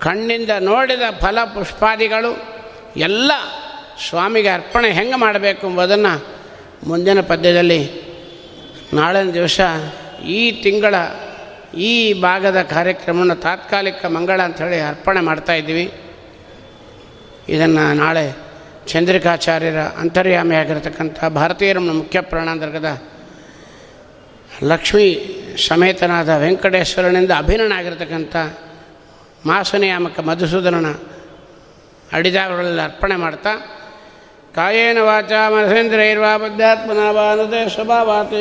ಕಣ್ಣಿಂದ 0.00 0.50
ನೋಡಿದ 0.60 1.02
ಫಲ 1.20 1.38
ಪುಷ್ಪಾದಿಗಳು 1.44 2.53
ಎಲ್ಲ 2.96 3.32
ಸ್ವಾಮಿಗೆ 4.08 4.48
ಅರ್ಪಣೆ 4.48 4.90
ಹೆಂಗೆ 4.90 5.16
ಮಾಡಬೇಕು 5.16 5.68
ಎಂಬುದನ್ನು 5.68 6.26
ಮುಂದಿನ 6.86 7.20
ಪದ್ಯದಲ್ಲಿ 7.20 8.10
ನಾಳಿನ 8.92 9.30
ದಿವಸ 9.30 9.60
ಈ 10.24 10.62
ತಿಂಗಳ 10.62 10.94
ಈ 11.74 12.20
ಭಾಗದ 12.20 12.62
ಕಾರ್ಯಕ್ರಮವನ್ನು 12.62 13.36
ತಾತ್ಕಾಲಿಕ 13.36 14.06
ಮಂಗಳ 14.06 14.42
ಅಂಥೇಳಿ 14.42 14.80
ಅರ್ಪಣೆ 14.80 15.20
ಮಾಡ್ತಾಯಿದ್ದೀವಿ 15.20 15.92
ಇದನ್ನು 17.48 17.94
ನಾಳೆ 17.94 18.36
ಚಂದ್ರಿಕಾಚಾರ್ಯರ 18.86 19.78
ಅಂತರ್ಯಾಮಿಯಾಗಿರತಕ್ಕಂಥ 19.78 21.24
ಭಾರತೀಯರ 21.24 21.78
ಮುಖ್ಯ 21.78 22.20
ಪ್ರಾಣಾಂತರ್ಗದ 22.20 23.02
ಲಕ್ಷ್ಮೀ 24.62 25.16
ಸಮೇತನಾದ 25.66 26.28
ವೆಂಕಟೇಶ್ವರನಿಂದ 26.28 27.30
ಅಭಿನನಾಗಿರ್ತಕ್ಕಂಥ 27.36 28.36
ಮಾಸನಿಯಾಮಕ 29.46 30.20
ಮಧುಸೂದನನ 30.20 30.94
ಅಡಿದಾರಗಳಲ್ಲಿ 32.14 32.80
ಅರ್ಪಣೆ 32.80 33.16
ಮಾಡ್ತಾ, 33.16 33.52
ಕಾಯೇನ 34.54 34.98
ವಾಚ 34.98 35.32
ಮನಸೇಂದ್ರೈರ್ವಾ 35.48 36.36
ಬುದ್ಧಾತ್ಮನ 36.36 37.00
ವಾನುದೇ 37.10 37.68
ಸ್ವಭಾವಾತ್. 37.68 38.40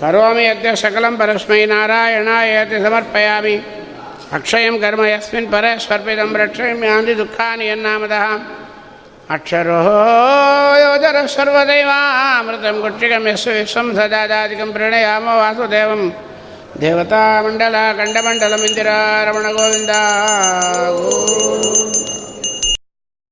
ಕರೋಮಿ 0.00 0.46
ಅದ್ಯ 0.46 0.74
ಸಕಲಂ 0.76 1.16
ಪರಸ್ಮೈ 1.16 1.64
ನಾರಾಯಣಾಯತಿ 1.66 2.78
ಸಮರ್ಪಯಾಮಿ. 2.82 3.56
ಅಕ್ಷಯಂ 4.32 4.78
ಕರ್ಮ 4.80 5.04
ಯಸ್ಮಿನ್ 5.04 5.52
ಪರ 5.52 5.64
ಸ್ವರ್ಪಿತಂ 5.78 6.36
ರಕ್ಷಮ್ಯಾಂದಿ 6.36 7.18
ದುಃಖಾನಿ 7.18 7.66
ಯನ್ನಾಮದಃ. 7.66 8.24
ಅಕ್ಷರೋ 9.30 9.78
ಯೋಜರ 10.78 11.16
ಸರ್ವದೈವಾಮೃತಂ 11.26 12.80
ಗುಚ್ಚಿಕಂ 12.80 13.28
ಯಸ್ಸು 13.28 13.50
ವಿಶ್ವಂ 13.50 13.88
ಸದಾದಾದಿಕಂ 13.96 14.72
ಪ್ರಣಯಾಮ 14.72 15.28
ವಾಸುದೇವಂ. 15.28 16.02
ದೇವತಾಮಂಡಲ 16.80 17.76
ಖಂಡಮಂಡಲಮಿಂದಿರಾ 17.96 18.98
ರಮಣ 19.24 19.46
ಗೋವಿಂದ. 19.56 19.92